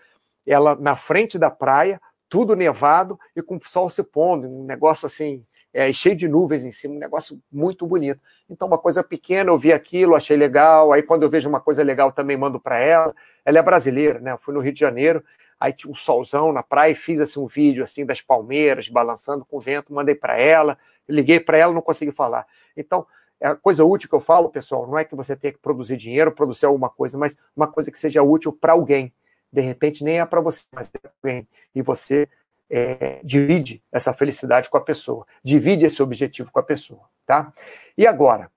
ela 0.47 0.75
na 0.75 0.97
frente 0.97 1.39
da 1.39 1.51
praia, 1.51 2.01
tudo 2.29 2.57
nevado 2.57 3.19
e 3.35 3.43
com 3.43 3.57
o 3.57 3.61
sol 3.65 3.91
se 3.91 4.03
pondo, 4.03 4.49
um 4.49 4.65
negócio 4.65 5.07
assim 5.07 5.45
é, 5.73 5.93
cheio 5.93 6.17
de 6.17 6.29
nuvens 6.29 6.65
em 6.65 6.73
cima, 6.73 6.95
um 6.95 6.99
negócio 6.99 7.41
muito 7.51 7.87
bonito. 7.87 8.21
Então, 8.49 8.67
uma 8.67 8.79
coisa 8.79 9.03
pequena, 9.05 9.51
eu 9.51 9.59
vi 9.59 9.73
aquilo, 9.73 10.17
achei 10.17 10.37
legal. 10.37 10.93
Aí, 10.93 11.03
quando 11.03 11.23
eu 11.23 11.31
vejo 11.31 11.49
uma 11.49 11.61
coisa 11.61 11.83
legal, 11.83 12.13
também 12.13 12.37
mando 12.37 12.59
para 12.59 12.79
ela. 12.79 13.15
Ela 13.45 13.59
é 13.59 13.63
brasileira, 13.63 14.19
né? 14.19 14.33
Eu 14.33 14.39
fui 14.39 14.53
no 14.53 14.61
Rio 14.61 14.73
de 14.73 14.81
Janeiro, 14.81 15.23
aí 15.59 15.73
tinha 15.73 15.91
um 15.91 15.95
solzão 15.95 16.53
na 16.53 16.63
praia, 16.63 16.93
e 16.93 16.97
fiz 16.97 17.21
assim, 17.21 17.39
um 17.39 17.47
vídeo 17.47 17.85
assim 17.85 18.05
das 18.05 18.21
palmeiras 18.21 18.89
balançando 18.89 19.45
com 19.45 19.59
o 19.59 19.61
vento, 19.61 19.95
mandei 19.95 20.15
para 20.15 20.37
ela, 20.39 20.77
liguei 21.09 21.39
para 21.39 21.59
ela, 21.59 21.73
não 21.73 21.83
consegui 21.83 22.13
falar. 22.13 22.47
Então, 22.77 23.07
a 23.43 23.55
coisa 23.55 23.85
útil 23.85 24.09
que 24.09 24.15
eu 24.15 24.21
falo, 24.21 24.51
pessoal, 24.51 24.87
não 24.87 24.99
é 24.99 25.05
que 25.05 25.15
você 25.15 25.35
tenha 25.35 25.53
que 25.53 25.59
produzir 25.59 25.97
dinheiro, 25.97 26.33
produzir 26.33 26.67
alguma 26.67 26.91
coisa, 26.91 27.17
mas 27.17 27.37
uma 27.57 27.67
coisa 27.67 27.91
que 27.91 27.99
seja 27.99 28.23
útil 28.23 28.53
para 28.53 28.73
alguém. 28.73 29.13
De 29.53 29.61
repente, 29.61 30.05
nem 30.05 30.21
é 30.21 30.27
para 30.27 30.41
você, 30.41 30.65
mas 30.73 30.91
é 30.93 30.99
para 30.99 31.11
alguém. 31.23 31.49
E 31.75 31.83
você 31.83 32.29
é, 32.69 33.21
divide 33.25 33.83
essa 33.91 34.13
felicidade 34.13 34.71
com 34.71 34.77
a 34.77 34.81
pessoa, 34.81 35.27
divide 35.43 35.85
esse 35.85 36.03
objetivo 36.03 36.53
com 36.53 36.61
a 36.61 36.63
pessoa, 36.63 37.03
tá? 37.27 37.53
E 37.99 38.07
agora, 38.07 38.51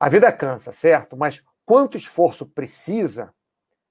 a 0.00 0.08
vida 0.08 0.30
cansa, 0.32 0.72
certo? 0.72 1.16
Mas 1.16 1.42
quanto 1.64 1.96
esforço 1.96 2.44
precisa? 2.44 3.32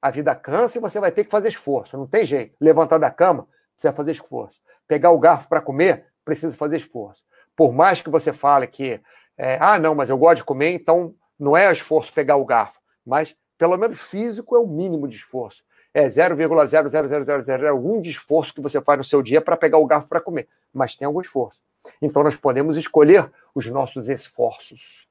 A 0.01 0.11
vida 0.11 0.36
cansa 0.36 0.78
e 0.78 0.82
você 0.82 0.99
vai 0.99 1.11
ter 1.11 1.24
que 1.24 1.32
fazer 1.32 1.47
esforço, 1.47 1.97
não 1.97 2.05
tem 2.05 2.26
jeito. 2.26 2.55
Levantar 2.59 2.97
da 2.97 3.09
cama, 3.09 3.47
precisa 3.74 3.93
fazer 3.93 4.11
esforço. 4.11 4.59
Pegar 4.88 5.11
o 5.11 5.20
garfo 5.20 5.49
para 5.49 5.61
comer, 5.61 6.05
precisa 6.24 6.55
fazer 6.55 6.78
esforço. 6.78 7.24
Por 7.55 7.74
mais 7.74 8.01
que 8.01 8.09
você 8.09 8.32
fale 8.32 8.68
que, 8.68 9.01
é, 9.38 9.58
ah, 9.60 9.78
não, 9.78 9.94
mas 9.94 10.10
eu 10.10 10.18
gosto 10.18 10.38
de 10.38 10.44
comer, 10.44 10.72
então 10.72 11.14
não 11.40 11.56
é 11.56 11.72
esforço 11.72 12.12
pegar 12.14 12.38
o 12.38 12.46
garfo, 12.46 12.80
mas 13.06 13.36
pelo 13.58 13.78
menos 13.78 14.04
físico 14.04 14.56
é 14.56 14.60
o 14.60 14.68
mínimo 14.68 15.08
de 15.08 15.16
esforço 15.16 15.64
é 15.98 16.08
0,00001 16.08 18.02
de 18.02 18.12
esforço 18.12 18.54
que 18.54 18.62
você 18.62 18.80
faz 18.80 19.00
no 19.00 19.04
seu 19.04 19.24
dia 19.24 19.42
para 19.42 19.58
pegar 19.58 19.80
o 19.80 19.86
garfo 19.86 20.08
para 20.08 20.22
comer, 20.22 20.48
mas 20.72 20.96
tem 20.96 21.08
algum 21.08 21.22
esforço. 21.22 21.60
Então 22.00 22.22
nós 22.22 22.36
podemos 22.36 22.78
escolher 22.78 23.32
os 23.56 23.66
nossos 23.66 24.08
esforços. 24.08 25.08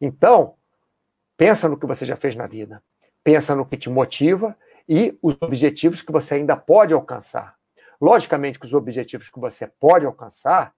Então, 0.00 0.54
pensa 1.36 1.68
no 1.68 1.78
que 1.78 1.86
você 1.86 2.04
já 2.04 2.16
fez 2.16 2.34
na 2.34 2.48
vida, 2.48 2.82
pensa 3.22 3.54
no 3.54 3.64
que 3.64 3.76
te 3.76 3.88
motiva 3.88 4.56
e 4.88 5.16
os 5.22 5.36
objetivos 5.40 6.02
que 6.02 6.10
você 6.10 6.34
ainda 6.34 6.56
pode 6.56 6.92
alcançar. 6.92 7.54
Logicamente 8.00 8.58
que 8.58 8.66
os 8.66 8.74
objetivos 8.74 9.30
que 9.30 9.38
você 9.38 9.68
pode 9.68 10.04
alcançar 10.04 10.74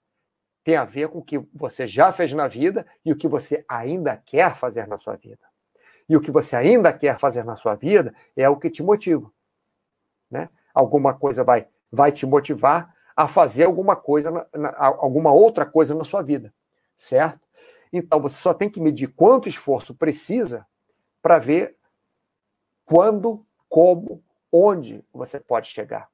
têm 0.66 0.76
a 0.76 0.84
ver 0.84 1.08
com 1.08 1.20
o 1.20 1.24
que 1.24 1.38
você 1.54 1.86
já 1.86 2.12
fez 2.12 2.34
na 2.34 2.48
vida 2.48 2.84
e 3.04 3.12
o 3.12 3.16
que 3.16 3.28
você 3.28 3.64
ainda 3.68 4.16
quer 4.16 4.56
fazer 4.56 4.86
na 4.86 4.98
sua 4.98 5.14
vida. 5.14 5.46
E 6.08 6.16
o 6.16 6.20
que 6.20 6.30
você 6.30 6.56
ainda 6.56 6.92
quer 6.92 7.18
fazer 7.18 7.44
na 7.44 7.54
sua 7.54 7.76
vida 7.76 8.12
é 8.36 8.48
o 8.48 8.56
que 8.56 8.68
te 8.68 8.82
motiva 8.82 9.32
né? 10.30 10.48
Alguma 10.74 11.14
coisa 11.14 11.44
vai, 11.44 11.66
vai 11.90 12.12
te 12.12 12.26
motivar 12.26 12.94
a 13.14 13.26
fazer 13.26 13.64
alguma 13.64 13.96
coisa, 13.96 14.30
na, 14.30 14.46
na, 14.52 14.74
alguma 14.76 15.32
outra 15.32 15.64
coisa 15.64 15.94
na 15.94 16.04
sua 16.04 16.22
vida, 16.22 16.52
certo? 16.96 17.40
Então 17.92 18.20
você 18.20 18.36
só 18.36 18.52
tem 18.52 18.68
que 18.68 18.80
medir 18.80 19.08
quanto 19.08 19.48
esforço 19.48 19.94
precisa 19.94 20.66
para 21.22 21.38
ver 21.38 21.76
quando, 22.84 23.44
como, 23.68 24.22
onde 24.52 25.04
você 25.12 25.40
pode 25.40 25.68
chegar. 25.68 26.08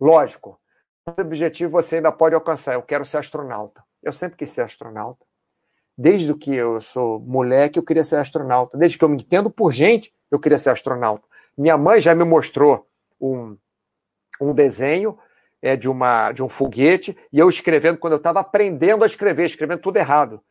Lógico, 0.00 0.60
o 1.06 1.20
objetivo 1.20 1.72
você 1.72 1.96
ainda 1.96 2.12
pode 2.12 2.34
alcançar. 2.34 2.74
Eu 2.74 2.82
quero 2.82 3.04
ser 3.04 3.18
astronauta. 3.18 3.82
Eu 4.04 4.12
sempre 4.12 4.36
quis 4.36 4.50
ser 4.50 4.60
astronauta. 4.60 5.24
Desde 5.96 6.34
que 6.34 6.54
eu 6.54 6.80
sou 6.80 7.18
moleque, 7.20 7.78
eu 7.78 7.82
queria 7.82 8.04
ser 8.04 8.16
astronauta. 8.16 8.76
Desde 8.76 8.98
que 8.98 9.04
eu 9.04 9.08
me 9.08 9.16
entendo 9.16 9.50
por 9.50 9.72
gente, 9.72 10.12
eu 10.30 10.38
queria 10.38 10.58
ser 10.58 10.70
astronauta. 10.70 11.26
Minha 11.56 11.78
mãe 11.78 12.00
já 12.00 12.14
me 12.14 12.24
mostrou 12.24 12.86
um, 13.20 13.56
um 14.40 14.52
desenho 14.52 15.18
é, 15.62 15.76
de, 15.76 15.88
uma, 15.88 16.32
de 16.32 16.42
um 16.42 16.48
foguete 16.48 17.16
e 17.32 17.38
eu 17.38 17.48
escrevendo 17.48 17.96
quando 17.96 18.12
eu 18.12 18.18
estava 18.18 18.40
aprendendo 18.40 19.04
a 19.04 19.06
escrever, 19.06 19.46
escrevendo 19.46 19.80
tudo 19.80 19.96
errado. 19.96 20.42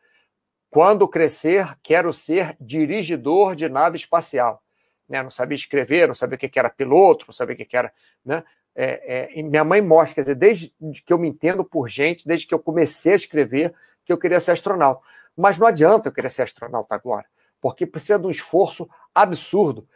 Quando 0.70 1.06
crescer, 1.06 1.78
quero 1.82 2.12
ser 2.12 2.56
dirigidor 2.58 3.54
de 3.54 3.68
nave 3.68 3.96
espacial. 3.96 4.60
Né? 5.08 5.22
Não 5.22 5.30
sabia 5.30 5.54
escrever, 5.54 6.08
não 6.08 6.14
sabia 6.16 6.36
o 6.36 6.38
que 6.38 6.58
era 6.58 6.68
piloto, 6.68 7.26
não 7.28 7.34
sabia 7.34 7.54
o 7.54 7.58
que 7.58 7.76
era. 7.76 7.92
Né? 8.24 8.42
É, 8.74 9.30
é, 9.38 9.42
minha 9.42 9.64
mãe 9.64 9.80
mostra, 9.80 10.16
quer 10.16 10.22
dizer, 10.22 10.34
desde 10.34 11.02
que 11.04 11.12
eu 11.12 11.18
me 11.18 11.28
entendo 11.28 11.64
por 11.64 11.88
gente, 11.88 12.26
desde 12.26 12.46
que 12.46 12.54
eu 12.54 12.58
comecei 12.58 13.12
a 13.12 13.16
escrever, 13.16 13.74
que 14.04 14.12
eu 14.12 14.18
queria 14.18 14.40
ser 14.40 14.52
astronauta. 14.52 15.02
Mas 15.36 15.58
não 15.58 15.66
adianta 15.66 16.08
eu 16.08 16.12
querer 16.12 16.30
ser 16.30 16.42
astronauta 16.42 16.94
agora, 16.94 17.26
porque 17.60 17.86
precisa 17.86 18.18
de 18.18 18.26
um 18.26 18.30
esforço 18.30 18.88
absurdo. 19.14 19.86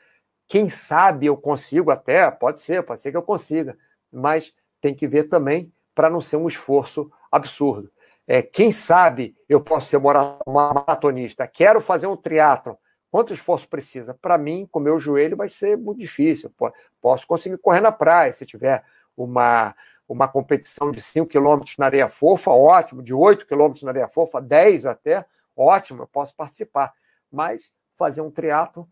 Quem 0.47 0.69
sabe 0.69 1.27
eu 1.27 1.37
consigo 1.37 1.91
até, 1.91 2.31
pode 2.31 2.61
ser, 2.61 2.83
pode 2.83 3.01
ser 3.01 3.11
que 3.11 3.17
eu 3.17 3.23
consiga, 3.23 3.77
mas 4.11 4.55
tem 4.81 4.95
que 4.95 5.07
ver 5.07 5.25
também 5.25 5.73
para 5.95 6.09
não 6.09 6.21
ser 6.21 6.37
um 6.37 6.49
esforço 6.49 7.11
absurdo. 7.31 7.91
É, 8.27 8.43
quem 8.43 8.71
sabe 8.71 9.37
eu 9.49 9.61
posso 9.61 9.89
ser 9.89 9.97
uma 9.97 10.39
maratonista, 10.47 11.47
quero 11.47 11.81
fazer 11.81 12.07
um 12.07 12.17
triatlo. 12.17 12.79
Quanto 13.11 13.33
esforço 13.33 13.69
precisa? 13.69 14.13
Para 14.15 14.37
mim, 14.37 14.69
com 14.71 14.81
meu 14.81 15.01
joelho, 15.01 15.37
vai 15.37 15.49
ser 15.49 15.77
muito 15.77 15.99
difícil. 15.99 16.53
Posso 17.01 17.27
conseguir 17.27 17.57
correr 17.59 17.81
na 17.81 17.93
praia 17.93 18.33
se 18.33 18.45
tiver 18.45 18.85
uma, 19.17 19.75
uma 20.07 20.29
competição 20.29 20.91
de 20.91 21.01
5 21.01 21.27
km 21.27 21.63
na 21.79 21.87
areia 21.87 22.09
fofa, 22.09 22.51
ótimo. 22.51 23.03
De 23.03 23.15
8 23.15 23.47
km 23.47 23.73
na 23.83 23.91
areia 23.91 24.09
fofa, 24.09 24.41
10 24.41 24.87
até, 24.87 25.25
ótimo, 25.57 26.03
eu 26.03 26.07
posso 26.07 26.35
participar. 26.37 26.93
Mas 27.31 27.73
fazer 27.97 28.21
um 28.21 28.31
triatlo, 28.31 28.89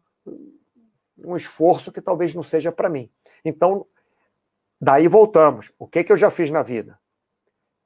um 1.19 1.37
esforço 1.37 1.93
que 1.93 2.01
talvez 2.01 2.35
não 2.35 2.43
seja 2.43 2.73
para 2.73 2.89
mim. 2.89 3.11
Então, 3.45 3.87
daí 4.81 5.09
voltamos. 5.09 5.73
O 5.79 5.87
que, 5.87 6.05
que 6.05 6.13
eu 6.13 6.17
já 6.17 6.31
fiz 6.31 6.51
na 6.51 6.63
vida? 6.63 6.99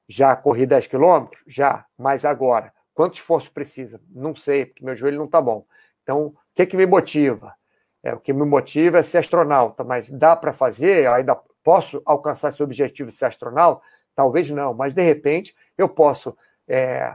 Já 0.08 0.34
corri 0.34 0.64
10 0.64 0.86
quilômetros? 0.86 1.42
Já. 1.46 1.84
Mas 1.98 2.24
agora, 2.24 2.72
quanto 2.94 3.14
esforço 3.14 3.52
precisa? 3.52 4.00
Não 4.08 4.34
sei, 4.34 4.66
porque 4.66 4.84
meu 4.84 4.96
joelho 4.96 5.18
não 5.18 5.26
está 5.26 5.40
bom. 5.40 5.64
Então, 6.10 6.26
o 6.26 6.36
que, 6.56 6.66
que 6.66 6.76
me 6.76 6.86
motiva? 6.86 7.54
É, 8.02 8.12
o 8.12 8.18
que 8.18 8.32
me 8.32 8.44
motiva 8.44 8.98
é 8.98 9.02
ser 9.02 9.18
astronauta, 9.18 9.84
mas 9.84 10.08
dá 10.10 10.34
para 10.34 10.52
fazer? 10.52 11.04
Eu 11.04 11.14
ainda 11.14 11.38
posso 11.62 12.02
alcançar 12.04 12.48
esse 12.48 12.60
objetivo 12.60 13.10
de 13.10 13.14
ser 13.14 13.26
astronauta? 13.26 13.80
Talvez 14.12 14.50
não, 14.50 14.74
mas 14.74 14.92
de 14.92 15.02
repente 15.02 15.54
eu 15.78 15.88
posso, 15.88 16.36
é, 16.66 17.14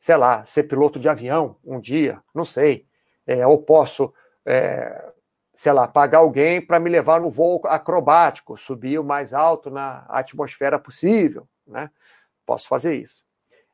sei 0.00 0.16
lá, 0.16 0.46
ser 0.46 0.62
piloto 0.62 0.98
de 0.98 1.10
avião 1.10 1.56
um 1.62 1.78
dia, 1.78 2.22
não 2.34 2.44
sei. 2.44 2.86
É, 3.26 3.46
ou 3.46 3.60
posso, 3.62 4.14
é, 4.46 5.12
sei 5.54 5.72
lá, 5.72 5.86
pagar 5.86 6.18
alguém 6.18 6.64
para 6.64 6.80
me 6.80 6.88
levar 6.88 7.20
no 7.20 7.28
voo 7.28 7.60
acrobático, 7.66 8.56
subir 8.56 8.98
o 8.98 9.04
mais 9.04 9.34
alto 9.34 9.68
na 9.68 10.06
atmosfera 10.08 10.78
possível, 10.78 11.46
né? 11.66 11.90
Posso 12.46 12.66
fazer 12.66 12.96
isso. 12.96 13.22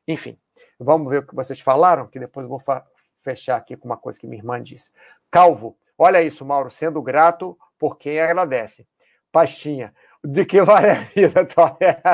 Enfim, 0.05 0.37
vamos 0.77 1.09
ver 1.09 1.19
o 1.19 1.27
que 1.27 1.33
vocês 1.33 1.61
falaram, 1.61 2.07
que 2.07 2.19
depois 2.19 2.43
eu 2.43 2.49
vou 2.49 2.59
fa 2.59 2.85
fechar 3.21 3.57
aqui 3.57 3.75
com 3.75 3.87
uma 3.87 3.97
coisa 3.97 4.19
que 4.19 4.27
minha 4.27 4.39
irmã 4.39 4.61
disse. 4.61 4.91
Calvo, 5.31 5.77
olha 5.97 6.21
isso, 6.21 6.45
Mauro, 6.45 6.69
sendo 6.69 7.01
grato 7.01 7.57
por 7.77 7.97
quem 7.97 8.19
agradece. 8.19 8.87
Pastinha, 9.31 9.93
de 10.23 10.45
que 10.45 10.61
vale 10.61 10.89
a 10.89 10.93
vida, 11.01 11.47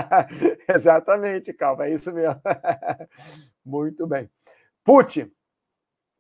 Exatamente, 0.68 1.54
Calvo, 1.54 1.84
é 1.84 1.94
isso 1.94 2.12
mesmo. 2.12 2.42
Muito 3.66 4.06
bem. 4.06 4.30
Puti, 4.84 5.32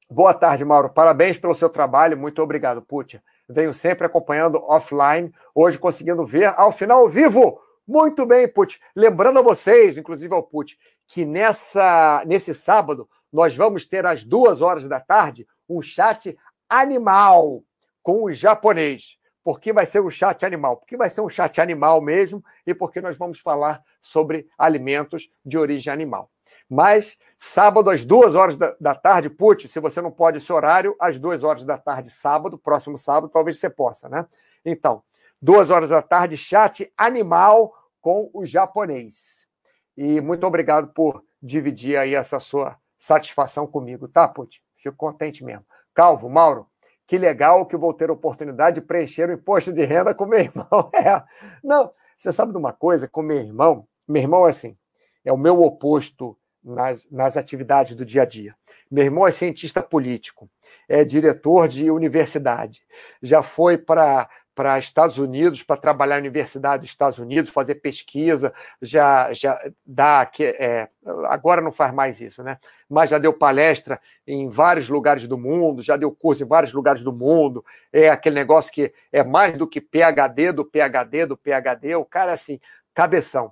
boa 0.09 0.33
tarde, 0.33 0.63
Mauro. 0.65 0.89
Parabéns 0.89 1.37
pelo 1.37 1.53
seu 1.53 1.69
trabalho. 1.69 2.17
Muito 2.17 2.41
obrigado, 2.41 2.81
Puti. 2.81 3.21
Venho 3.47 3.73
sempre 3.73 4.07
acompanhando 4.07 4.63
offline, 4.63 5.31
hoje 5.53 5.77
conseguindo 5.77 6.25
ver 6.25 6.53
ao 6.57 6.71
final 6.71 6.99
ao 6.99 7.09
vivo 7.09 7.61
muito 7.87 8.25
bem, 8.25 8.47
Put. 8.47 8.81
Lembrando 8.95 9.39
a 9.39 9.43
vocês, 9.43 9.97
inclusive 9.97 10.33
ao 10.33 10.41
Put, 10.41 10.77
que 11.07 11.23
nessa, 11.23 12.23
nesse 12.25 12.55
sábado 12.55 13.07
nós 13.31 13.55
vamos 13.55 13.85
ter 13.85 14.05
às 14.05 14.23
duas 14.23 14.61
horas 14.61 14.87
da 14.87 14.99
tarde 14.99 15.47
um 15.67 15.81
chat 15.81 16.37
animal 16.69 17.63
com 18.01 18.23
o 18.23 18.33
japonês. 18.33 19.17
Por 19.43 19.59
que 19.59 19.71
vai 19.71 19.85
ser 19.85 20.01
um 20.01 20.09
chat 20.09 20.45
animal? 20.45 20.77
Porque 20.77 20.97
vai 20.97 21.09
ser 21.09 21.21
um 21.21 21.29
chat 21.29 21.61
animal 21.61 22.01
mesmo 22.01 22.43
e 22.65 22.73
porque 22.73 22.99
nós 22.99 23.17
vamos 23.17 23.39
falar 23.39 23.83
sobre 24.01 24.47
alimentos 24.57 25.29
de 25.45 25.57
origem 25.57 25.93
animal. 25.93 26.31
Mas 26.69 27.17
sábado 27.37 27.89
às 27.91 28.03
duas 28.03 28.33
horas 28.33 28.55
da, 28.55 28.75
da 28.79 28.95
tarde, 28.95 29.29
Put, 29.29 29.67
se 29.67 29.79
você 29.79 30.01
não 30.01 30.11
pode 30.11 30.37
esse 30.37 30.51
horário, 30.51 30.95
às 30.99 31.19
duas 31.19 31.43
horas 31.43 31.63
da 31.63 31.77
tarde, 31.77 32.09
sábado, 32.09 32.57
próximo 32.57 32.97
sábado, 32.97 33.29
talvez 33.29 33.59
você 33.59 33.69
possa, 33.69 34.09
né? 34.09 34.25
Então, 34.65 35.03
duas 35.39 35.69
horas 35.69 35.91
da 35.91 36.01
tarde, 36.01 36.37
chat 36.37 36.91
animal 36.97 37.71
com 38.01 38.29
o 38.33 38.45
japonês. 38.45 39.47
E 39.95 40.19
muito 40.21 40.45
obrigado 40.45 40.87
por 40.87 41.23
dividir 41.41 41.97
aí 41.97 42.15
essa 42.15 42.39
sua 42.39 42.77
satisfação 42.97 43.67
comigo, 43.67 44.07
tá, 44.07 44.27
Puti? 44.27 44.63
Fico 44.77 44.95
contente 44.95 45.43
mesmo. 45.43 45.65
Calvo, 45.93 46.29
Mauro, 46.29 46.67
que 47.07 47.17
legal 47.17 47.65
que 47.65 47.77
vou 47.77 47.93
ter 47.93 48.09
a 48.09 48.13
oportunidade 48.13 48.79
de 48.79 48.85
preencher 48.85 49.29
o 49.29 49.33
imposto 49.33 49.71
de 49.71 49.85
renda 49.85 50.13
com 50.13 50.25
meu 50.25 50.39
irmão. 50.39 50.89
É. 50.93 51.23
Não, 51.63 51.91
você 52.17 52.31
sabe 52.31 52.51
de 52.51 52.57
uma 52.57 52.73
coisa, 52.73 53.07
com 53.07 53.21
meu 53.21 53.37
irmão, 53.37 53.87
meu 54.07 54.21
irmão 54.21 54.45
é 54.45 54.49
assim, 54.49 54.77
é 55.23 55.31
o 55.31 55.37
meu 55.37 55.61
oposto 55.61 56.37
nas, 56.63 57.09
nas 57.11 57.37
atividades 57.37 57.95
do 57.95 58.05
dia 58.05 58.23
a 58.23 58.25
dia. 58.25 58.55
Meu 58.89 59.03
irmão 59.03 59.27
é 59.27 59.31
cientista 59.31 59.81
político, 59.81 60.49
é 60.87 61.03
diretor 61.03 61.67
de 61.67 61.89
universidade, 61.91 62.81
já 63.21 63.41
foi 63.41 63.77
para 63.77 64.29
para 64.55 64.79
Estados 64.79 65.17
Unidos 65.17 65.61
para 65.61 65.75
trabalhar 65.75 66.15
na 66.15 66.21
universidade 66.21 66.83
dos 66.83 66.89
Estados 66.89 67.19
Unidos, 67.19 67.51
fazer 67.51 67.75
pesquisa, 67.75 68.53
já 68.81 69.31
já 69.33 69.59
dá 69.85 70.31
é, 70.39 70.87
agora 71.25 71.61
não 71.61 71.73
faz 71.73 71.93
mais 71.93 72.21
isso, 72.21 72.41
né? 72.41 72.57
Mas 72.89 73.09
já 73.09 73.17
deu 73.17 73.33
palestra 73.33 73.99
em 74.25 74.49
vários 74.49 74.87
lugares 74.87 75.27
do 75.27 75.37
mundo, 75.37 75.83
já 75.83 75.97
deu 75.97 76.09
curso 76.09 76.43
em 76.43 76.47
vários 76.47 76.71
lugares 76.71 77.01
do 77.01 77.11
mundo. 77.11 77.65
É 77.91 78.09
aquele 78.09 78.35
negócio 78.35 78.71
que 78.71 78.93
é 79.11 79.23
mais 79.23 79.57
do 79.57 79.67
que 79.67 79.81
PhD 79.81 80.53
do 80.53 80.63
PhD 80.63 81.25
do 81.25 81.35
PhD. 81.35 81.95
O 81.95 82.05
cara 82.05 82.31
assim, 82.31 82.59
cabeção. 82.93 83.51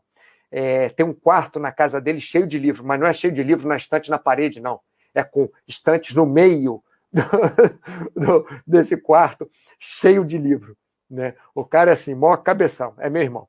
É, 0.49 0.89
tem 0.89 1.05
um 1.05 1.13
quarto 1.13 1.59
na 1.59 1.71
casa 1.71 1.99
dele 1.99 2.19
cheio 2.19 2.47
de 2.47 2.57
livros, 2.57 2.85
mas 2.85 2.99
não 2.99 3.07
é 3.07 3.11
cheio 3.11 3.33
de 3.33 3.43
livros 3.43 3.65
na 3.65 3.75
estante 3.75 4.09
na 4.09 4.19
parede, 4.19 4.61
não. 4.61 4.79
É 5.13 5.23
com 5.23 5.49
estantes 5.67 6.15
no 6.15 6.25
meio 6.25 6.81
do, 7.11 7.23
do, 8.15 8.47
desse 8.65 8.95
quarto, 8.95 9.49
cheio 9.79 10.23
de 10.23 10.37
livro. 10.37 10.77
Né? 11.13 11.35
O 11.53 11.63
cara 11.63 11.91
é 11.91 11.93
assim, 11.93 12.15
maior 12.15 12.37
cabeção, 12.37 12.95
é 12.97 13.07
meu 13.07 13.21
irmão. 13.21 13.47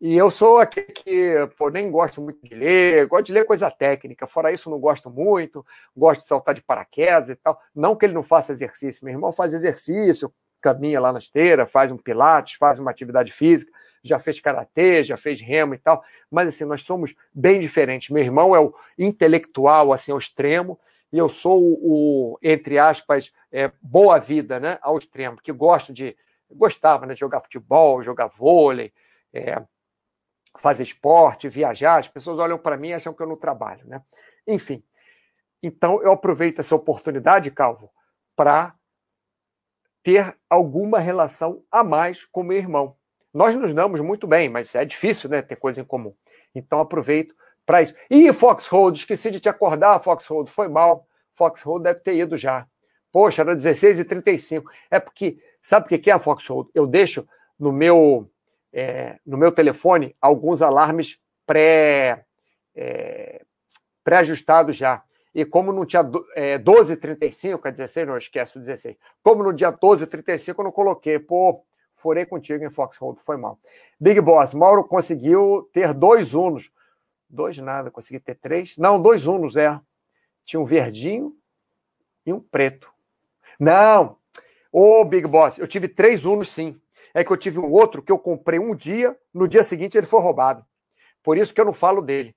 E 0.00 0.14
eu 0.14 0.28
sou 0.28 0.58
aquele 0.58 0.88
que 0.88 1.48
pô, 1.56 1.70
nem 1.70 1.90
gosto 1.90 2.20
muito 2.20 2.44
de 2.44 2.54
ler, 2.54 3.06
gosto 3.06 3.26
de 3.26 3.32
ler 3.32 3.46
coisa 3.46 3.70
técnica, 3.70 4.26
fora 4.26 4.52
isso 4.52 4.68
não 4.68 4.78
gosto 4.78 5.08
muito, 5.08 5.64
gosto 5.96 6.22
de 6.22 6.28
saltar 6.28 6.54
de 6.54 6.60
paraquedas 6.60 7.30
e 7.30 7.36
tal. 7.36 7.58
Não 7.74 7.96
que 7.96 8.04
ele 8.04 8.12
não 8.12 8.22
faça 8.22 8.52
exercício, 8.52 9.04
meu 9.04 9.14
irmão 9.14 9.32
faz 9.32 9.54
exercício, 9.54 10.30
caminha 10.60 11.00
lá 11.00 11.12
na 11.12 11.18
esteira, 11.20 11.64
faz 11.64 11.92
um 11.92 11.96
pilates, 11.96 12.56
faz 12.58 12.80
uma 12.80 12.90
atividade 12.90 13.32
física, 13.32 13.72
já 14.02 14.18
fez 14.18 14.40
karatê, 14.40 15.04
já 15.04 15.16
fez 15.16 15.40
remo 15.40 15.74
e 15.74 15.78
tal, 15.78 16.02
mas 16.30 16.48
assim, 16.48 16.64
nós 16.64 16.82
somos 16.82 17.14
bem 17.32 17.60
diferentes. 17.60 18.10
Meu 18.10 18.22
irmão 18.22 18.54
é 18.54 18.60
o 18.60 18.74
intelectual, 18.98 19.92
assim, 19.92 20.10
ao 20.12 20.18
extremo, 20.18 20.76
e 21.12 21.18
eu 21.18 21.28
sou 21.28 21.62
o, 21.62 22.32
o 22.34 22.38
entre 22.42 22.78
aspas, 22.78 23.32
é, 23.50 23.70
boa 23.80 24.18
vida, 24.18 24.60
né, 24.60 24.78
ao 24.82 24.98
extremo, 24.98 25.38
que 25.40 25.52
gosto 25.52 25.92
de 25.92 26.16
gostava 26.50 27.06
né, 27.06 27.14
de 27.14 27.20
jogar 27.20 27.40
futebol, 27.40 28.02
jogar 28.02 28.26
vôlei, 28.26 28.92
é, 29.32 29.62
fazer 30.58 30.82
esporte, 30.82 31.48
viajar. 31.48 31.98
As 31.98 32.08
pessoas 32.08 32.38
olham 32.38 32.58
para 32.58 32.76
mim 32.76 32.88
e 32.88 32.94
acham 32.94 33.12
que 33.12 33.22
eu 33.22 33.26
não 33.26 33.36
trabalho. 33.36 33.86
Né? 33.86 34.02
Enfim, 34.46 34.82
então 35.62 36.02
eu 36.02 36.12
aproveito 36.12 36.60
essa 36.60 36.74
oportunidade, 36.74 37.50
Calvo, 37.50 37.90
para 38.34 38.74
ter 40.02 40.36
alguma 40.48 40.98
relação 40.98 41.64
a 41.70 41.82
mais 41.82 42.24
com 42.24 42.42
meu 42.42 42.56
irmão. 42.56 42.96
Nós 43.34 43.56
nos 43.56 43.74
damos 43.74 44.00
muito 44.00 44.26
bem, 44.26 44.48
mas 44.48 44.74
é 44.74 44.84
difícil 44.84 45.28
né, 45.28 45.42
ter 45.42 45.56
coisa 45.56 45.80
em 45.80 45.84
comum. 45.84 46.14
Então 46.54 46.80
aproveito 46.80 47.34
para 47.66 47.82
isso. 47.82 47.94
E 48.08 48.32
Foxhold, 48.32 48.96
esqueci 48.96 49.30
de 49.30 49.40
te 49.40 49.48
acordar, 49.48 50.00
Foxhold, 50.00 50.48
foi 50.48 50.68
mal. 50.68 51.06
Foxhold 51.34 51.82
deve 51.82 52.00
ter 52.00 52.16
ido 52.16 52.36
já. 52.36 52.66
Poxa, 53.16 53.40
era 53.40 53.56
16 53.56 54.00
e 54.00 54.04
35. 54.04 54.70
É 54.90 55.00
porque, 55.00 55.38
sabe 55.62 55.86
o 55.86 55.98
que 55.98 56.10
é 56.10 56.12
a 56.12 56.18
Foxhold? 56.18 56.68
Eu 56.74 56.86
deixo 56.86 57.26
no 57.58 57.72
meu, 57.72 58.30
é, 58.70 59.18
no 59.24 59.38
meu 59.38 59.50
telefone 59.50 60.14
alguns 60.20 60.60
alarmes 60.60 61.18
pré, 61.46 62.26
é, 62.74 63.42
pré-ajustados 64.04 64.76
já. 64.76 65.02
E 65.34 65.46
como 65.46 65.72
não 65.72 65.86
tinha 65.86 66.02
é, 66.34 66.58
12h35, 66.58 67.60
a 67.64 67.70
16, 67.70 68.06
não 68.06 68.18
esquece 68.18 68.58
o 68.58 68.60
16. 68.60 68.98
Como 69.22 69.42
no 69.42 69.54
dia 69.54 69.72
12h35 69.72 70.54
eu 70.58 70.64
não 70.64 70.70
coloquei. 70.70 71.18
Pô, 71.18 71.64
furei 71.94 72.26
contigo 72.26 72.62
em 72.66 72.70
Foxhold, 72.70 73.18
foi 73.22 73.38
mal. 73.38 73.58
Big 73.98 74.20
Boss, 74.20 74.52
Mauro 74.52 74.84
conseguiu 74.84 75.70
ter 75.72 75.94
dois 75.94 76.34
unos. 76.34 76.70
Dois 77.30 77.56
nada, 77.56 77.90
consegui 77.90 78.20
ter 78.20 78.34
três. 78.34 78.76
Não, 78.76 79.00
dois 79.00 79.26
unos, 79.26 79.56
é. 79.56 79.80
Tinha 80.44 80.60
um 80.60 80.66
verdinho 80.66 81.34
e 82.26 82.30
um 82.30 82.40
preto. 82.40 82.94
Não! 83.58 84.16
Ô, 84.72 85.04
Big 85.04 85.26
Boss, 85.26 85.58
eu 85.58 85.66
tive 85.66 85.88
três 85.88 86.24
Unos 86.26 86.50
sim. 86.50 86.78
É 87.14 87.24
que 87.24 87.32
eu 87.32 87.36
tive 87.36 87.58
um 87.58 87.70
outro 87.72 88.02
que 88.02 88.12
eu 88.12 88.18
comprei 88.18 88.58
um 88.58 88.74
dia, 88.74 89.16
no 89.32 89.48
dia 89.48 89.62
seguinte 89.62 89.96
ele 89.96 90.06
foi 90.06 90.20
roubado. 90.20 90.64
Por 91.22 91.38
isso 91.38 91.54
que 91.54 91.60
eu 91.60 91.64
não 91.64 91.72
falo 91.72 92.02
dele. 92.02 92.36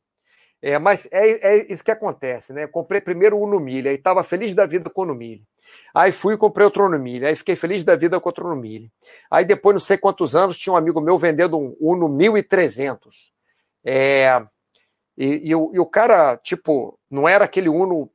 É, 0.61 0.77
mas 0.77 1.07
é, 1.11 1.55
é, 1.55 1.71
isso 1.71 1.83
que 1.83 1.91
acontece, 1.91 2.53
né? 2.53 2.67
comprei 2.67 2.99
primeiro 2.99 3.37
o 3.37 3.43
Uno 3.43 3.59
Milha, 3.59 3.91
e 3.91 3.95
estava 3.95 4.23
feliz 4.23 4.53
da 4.53 4.65
vida 4.65 4.89
com 4.89 5.01
o 5.01 5.03
Uno 5.05 5.15
Milha. 5.15 5.41
Aí 5.93 6.11
fui 6.11 6.33
e 6.33 6.37
comprei 6.37 6.65
outro 6.65 6.85
Uno 6.85 6.99
Milha, 6.99 7.29
aí 7.29 7.35
fiquei 7.35 7.55
feliz 7.55 7.83
da 7.83 7.95
vida 7.95 8.19
com 8.19 8.29
outro 8.29 8.45
Uno 8.45 8.55
Milha. 8.55 8.89
Aí 9.31 9.45
depois, 9.45 9.73
não 9.73 9.79
sei 9.79 9.97
quantos 9.97 10.35
anos, 10.35 10.57
tinha 10.57 10.73
um 10.73 10.77
amigo 10.77 10.99
meu 10.99 11.17
vendendo 11.17 11.57
um 11.57 11.75
Uno 11.79 12.09
1300. 12.09 13.31
É, 13.85 14.41
e, 15.17 15.49
e, 15.49 15.55
o, 15.55 15.71
e 15.73 15.79
o 15.79 15.85
cara, 15.85 16.37
tipo, 16.37 16.99
não 17.09 17.27
era 17.27 17.45
aquele 17.45 17.69
Uno 17.69 18.09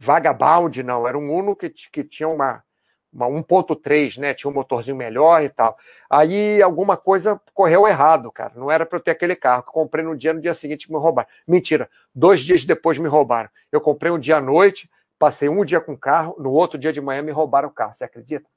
vagabond, 0.00 0.82
não, 0.82 1.06
era 1.06 1.18
um 1.18 1.30
Uno 1.30 1.54
que, 1.54 1.68
que 1.68 2.02
tinha 2.02 2.28
uma, 2.28 2.64
uma 3.12 3.26
1.3, 3.26 4.18
né? 4.18 4.32
Tinha 4.32 4.50
um 4.50 4.54
motorzinho 4.54 4.96
melhor 4.96 5.42
e 5.42 5.50
tal. 5.50 5.76
Aí 6.08 6.62
alguma 6.62 6.96
coisa 6.96 7.38
correu 7.52 7.86
errado, 7.86 8.32
cara. 8.32 8.52
Não 8.56 8.70
era 8.70 8.86
para 8.86 8.98
eu 8.98 9.02
ter 9.02 9.10
aquele 9.10 9.36
carro 9.36 9.62
eu 9.66 9.72
comprei 9.72 10.02
no 10.02 10.16
dia, 10.16 10.32
no 10.32 10.40
dia 10.40 10.54
seguinte 10.54 10.90
me 10.90 10.98
roubaram. 10.98 11.28
Mentira, 11.46 11.90
dois 12.14 12.40
dias 12.40 12.64
depois 12.64 12.96
me 12.98 13.08
roubaram. 13.08 13.50
Eu 13.70 13.80
comprei 13.80 14.10
um 14.10 14.18
dia 14.18 14.38
à 14.38 14.40
noite, 14.40 14.90
passei 15.18 15.50
um 15.50 15.64
dia 15.64 15.80
com 15.80 15.92
o 15.92 15.98
carro, 15.98 16.34
no 16.38 16.50
outro 16.50 16.78
dia 16.78 16.92
de 16.92 17.00
manhã 17.00 17.20
me 17.20 17.30
roubaram 17.30 17.68
o 17.68 17.72
carro, 17.72 17.92
você 17.92 18.04
acredita? 18.04 18.48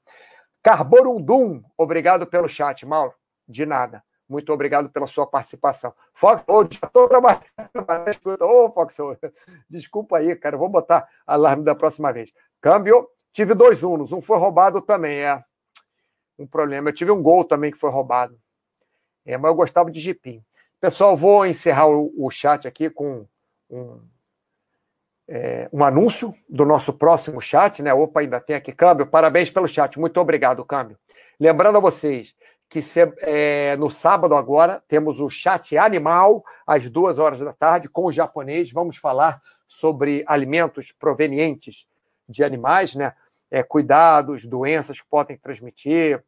Carborundum, 0.62 1.62
obrigado 1.76 2.26
pelo 2.26 2.48
chat, 2.48 2.86
Mauro. 2.86 3.12
De 3.46 3.66
nada. 3.66 4.02
Muito 4.28 4.52
obrigado 4.52 4.88
pela 4.88 5.06
sua 5.06 5.26
participação. 5.26 5.92
Fox, 6.12 6.42
oh, 6.46 6.62
já 6.62 6.86
estou 6.86 7.08
trabalhando. 7.08 7.42
Ô, 8.40 8.72
oh, 8.74 9.16
desculpa 9.68 10.18
aí, 10.18 10.34
cara. 10.36 10.56
vou 10.56 10.68
botar 10.68 11.08
alarme 11.26 11.64
da 11.64 11.74
próxima 11.74 12.12
vez. 12.12 12.32
Câmbio 12.60 13.08
Tive 13.34 13.52
dois 13.52 13.82
Unos, 13.82 14.12
um 14.12 14.20
foi 14.20 14.38
roubado 14.38 14.80
também, 14.80 15.18
é 15.18 15.42
um 16.38 16.46
problema. 16.46 16.88
Eu 16.88 16.94
tive 16.94 17.10
um 17.10 17.20
Gol 17.20 17.44
também 17.44 17.72
que 17.72 17.76
foi 17.76 17.90
roubado. 17.90 18.38
É, 19.26 19.36
mas 19.36 19.50
eu 19.50 19.56
gostava 19.56 19.90
de 19.90 19.98
Jeepinho. 19.98 20.40
Pessoal, 20.80 21.16
vou 21.16 21.44
encerrar 21.44 21.88
o, 21.88 22.12
o 22.16 22.30
chat 22.30 22.68
aqui 22.68 22.88
com 22.88 23.26
um, 23.68 24.00
é, 25.26 25.68
um 25.72 25.82
anúncio 25.82 26.32
do 26.48 26.64
nosso 26.64 26.92
próximo 26.92 27.40
chat, 27.40 27.82
né? 27.82 27.92
Opa, 27.92 28.20
ainda 28.20 28.38
tem 28.38 28.54
aqui 28.54 28.70
câmbio. 28.70 29.04
Parabéns 29.04 29.50
pelo 29.50 29.66
chat. 29.66 29.98
Muito 29.98 30.20
obrigado, 30.20 30.64
câmbio. 30.64 30.96
Lembrando 31.40 31.78
a 31.78 31.80
vocês 31.80 32.32
que 32.68 32.82
se, 32.82 33.00
é, 33.18 33.76
no 33.76 33.90
sábado 33.90 34.34
agora 34.34 34.82
temos 34.88 35.20
o 35.20 35.30
chat 35.30 35.76
animal 35.78 36.44
às 36.66 36.88
duas 36.88 37.18
horas 37.18 37.38
da 37.40 37.52
tarde 37.52 37.88
com 37.88 38.06
o 38.06 38.12
japonês. 38.12 38.72
Vamos 38.72 38.96
falar 38.96 39.40
sobre 39.66 40.24
alimentos 40.26 40.92
provenientes 40.92 41.86
de 42.28 42.42
animais, 42.42 42.94
né? 42.94 43.14
é, 43.50 43.62
cuidados, 43.62 44.44
doenças 44.44 45.00
que 45.00 45.06
podem 45.08 45.36
transmitir, 45.36 46.22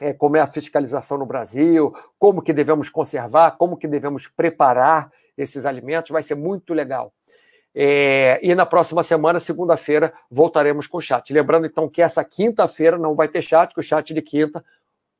é, 0.00 0.12
como 0.12 0.36
é 0.36 0.40
a 0.40 0.46
fiscalização 0.46 1.16
no 1.16 1.24
Brasil, 1.24 1.94
como 2.18 2.42
que 2.42 2.52
devemos 2.52 2.90
conservar, 2.90 3.52
como 3.52 3.76
que 3.76 3.88
devemos 3.88 4.28
preparar 4.28 5.10
esses 5.38 5.64
alimentos, 5.64 6.10
vai 6.10 6.22
ser 6.22 6.34
muito 6.34 6.74
legal. 6.74 7.12
É, 7.74 8.38
e 8.42 8.54
na 8.54 8.66
próxima 8.66 9.02
semana, 9.02 9.40
segunda-feira, 9.40 10.12
voltaremos 10.30 10.86
com 10.86 10.98
o 10.98 11.00
chat. 11.00 11.32
Lembrando, 11.32 11.66
então, 11.66 11.88
que 11.88 12.02
essa 12.02 12.22
quinta-feira 12.22 12.98
não 12.98 13.14
vai 13.14 13.26
ter 13.26 13.40
chat, 13.40 13.72
que 13.72 13.80
o 13.80 13.82
chat 13.82 14.12
de 14.12 14.22
quinta, 14.22 14.64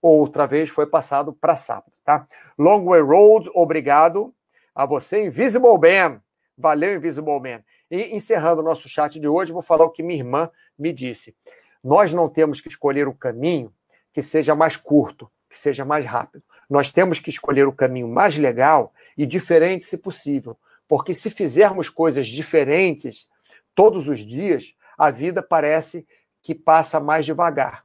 outra 0.08 0.46
vez, 0.46 0.68
foi 0.68 0.86
passado 0.86 1.32
para 1.32 1.56
sábado, 1.56 1.92
tá? 2.04 2.26
Long 2.58 2.84
Way 2.84 3.00
Road, 3.00 3.50
obrigado 3.54 4.34
a 4.74 4.84
você. 4.84 5.24
Invisible 5.24 5.78
Man, 5.78 6.20
valeu, 6.56 6.96
Invisible 6.96 7.40
Man. 7.40 7.62
E 7.90 8.14
encerrando 8.14 8.60
o 8.60 8.64
nosso 8.64 8.88
chat 8.88 9.18
de 9.18 9.28
hoje, 9.28 9.52
vou 9.52 9.62
falar 9.62 9.84
o 9.84 9.90
que 9.90 10.02
minha 10.02 10.18
irmã 10.18 10.50
me 10.78 10.92
disse. 10.92 11.34
Nós 11.82 12.12
não 12.12 12.28
temos 12.28 12.60
que 12.60 12.68
escolher 12.68 13.06
o 13.06 13.14
caminho 13.14 13.72
que 14.12 14.22
seja 14.22 14.54
mais 14.54 14.76
curto, 14.76 15.30
que 15.48 15.58
seja 15.58 15.84
mais 15.84 16.04
rápido. 16.04 16.42
Nós 16.68 16.90
temos 16.90 17.18
que 17.18 17.30
escolher 17.30 17.66
o 17.66 17.72
caminho 17.72 18.08
mais 18.08 18.36
legal 18.36 18.92
e 19.16 19.26
diferente, 19.26 19.84
se 19.84 19.98
possível. 19.98 20.56
Porque 20.88 21.14
se 21.14 21.30
fizermos 21.30 21.88
coisas 21.88 22.26
diferentes 22.28 23.28
todos 23.74 24.08
os 24.08 24.20
dias, 24.20 24.74
a 24.96 25.10
vida 25.10 25.42
parece 25.42 26.06
que 26.42 26.54
passa 26.54 27.00
mais 27.00 27.24
devagar. 27.26 27.83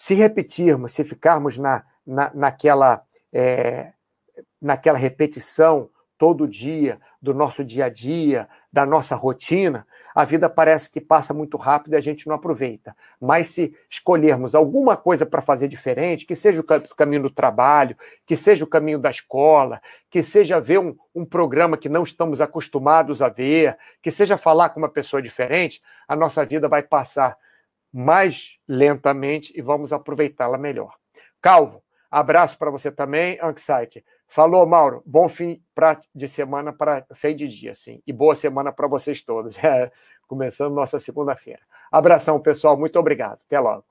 Se 0.00 0.14
repetirmos, 0.14 0.92
se 0.92 1.04
ficarmos 1.04 1.58
na, 1.58 1.84
na, 2.06 2.30
naquela, 2.32 3.02
é, 3.30 3.92
naquela 4.58 4.96
repetição 4.96 5.90
todo 6.16 6.48
dia, 6.48 6.98
do 7.20 7.34
nosso 7.34 7.62
dia 7.62 7.84
a 7.84 7.88
dia, 7.90 8.48
da 8.72 8.86
nossa 8.86 9.14
rotina, 9.14 9.86
a 10.14 10.24
vida 10.24 10.48
parece 10.48 10.90
que 10.90 11.02
passa 11.02 11.34
muito 11.34 11.58
rápido 11.58 11.92
e 11.92 11.96
a 11.96 12.00
gente 12.00 12.26
não 12.26 12.34
aproveita. 12.34 12.96
Mas 13.20 13.48
se 13.48 13.76
escolhermos 13.90 14.54
alguma 14.54 14.96
coisa 14.96 15.26
para 15.26 15.42
fazer 15.42 15.68
diferente, 15.68 16.24
que 16.24 16.34
seja 16.34 16.62
o 16.62 16.96
caminho 16.96 17.24
do 17.24 17.30
trabalho, 17.30 17.94
que 18.24 18.38
seja 18.38 18.64
o 18.64 18.68
caminho 18.68 18.98
da 18.98 19.10
escola, 19.10 19.82
que 20.08 20.22
seja 20.22 20.58
ver 20.58 20.78
um, 20.78 20.96
um 21.14 21.26
programa 21.26 21.76
que 21.76 21.90
não 21.90 22.04
estamos 22.04 22.40
acostumados 22.40 23.20
a 23.20 23.28
ver, 23.28 23.76
que 24.00 24.10
seja 24.10 24.38
falar 24.38 24.70
com 24.70 24.80
uma 24.80 24.88
pessoa 24.88 25.20
diferente, 25.20 25.82
a 26.08 26.16
nossa 26.16 26.42
vida 26.46 26.70
vai 26.70 26.82
passar 26.82 27.36
mais 27.92 28.56
lentamente 28.68 29.52
e 29.56 29.62
vamos 29.62 29.92
aproveitá-la 29.92 30.58
melhor. 30.58 30.94
Calvo, 31.40 31.82
abraço 32.10 32.58
para 32.58 32.70
você 32.70 32.90
também, 32.90 33.38
Anxiety. 33.42 34.04
Falou, 34.26 34.64
Mauro. 34.64 35.02
Bom 35.04 35.28
fim 35.28 35.60
pra, 35.74 36.00
de 36.14 36.28
semana 36.28 36.72
para 36.72 37.04
fim 37.14 37.34
de 37.34 37.48
dia, 37.48 37.74
sim. 37.74 38.00
E 38.06 38.12
boa 38.12 38.34
semana 38.34 38.72
para 38.72 38.86
vocês 38.86 39.22
todos. 39.22 39.56
É, 39.62 39.90
começando 40.28 40.72
nossa 40.72 41.00
segunda-feira. 41.00 41.60
Abração, 41.90 42.38
pessoal. 42.38 42.76
Muito 42.76 42.96
obrigado. 42.96 43.40
Até 43.44 43.58
logo. 43.58 43.89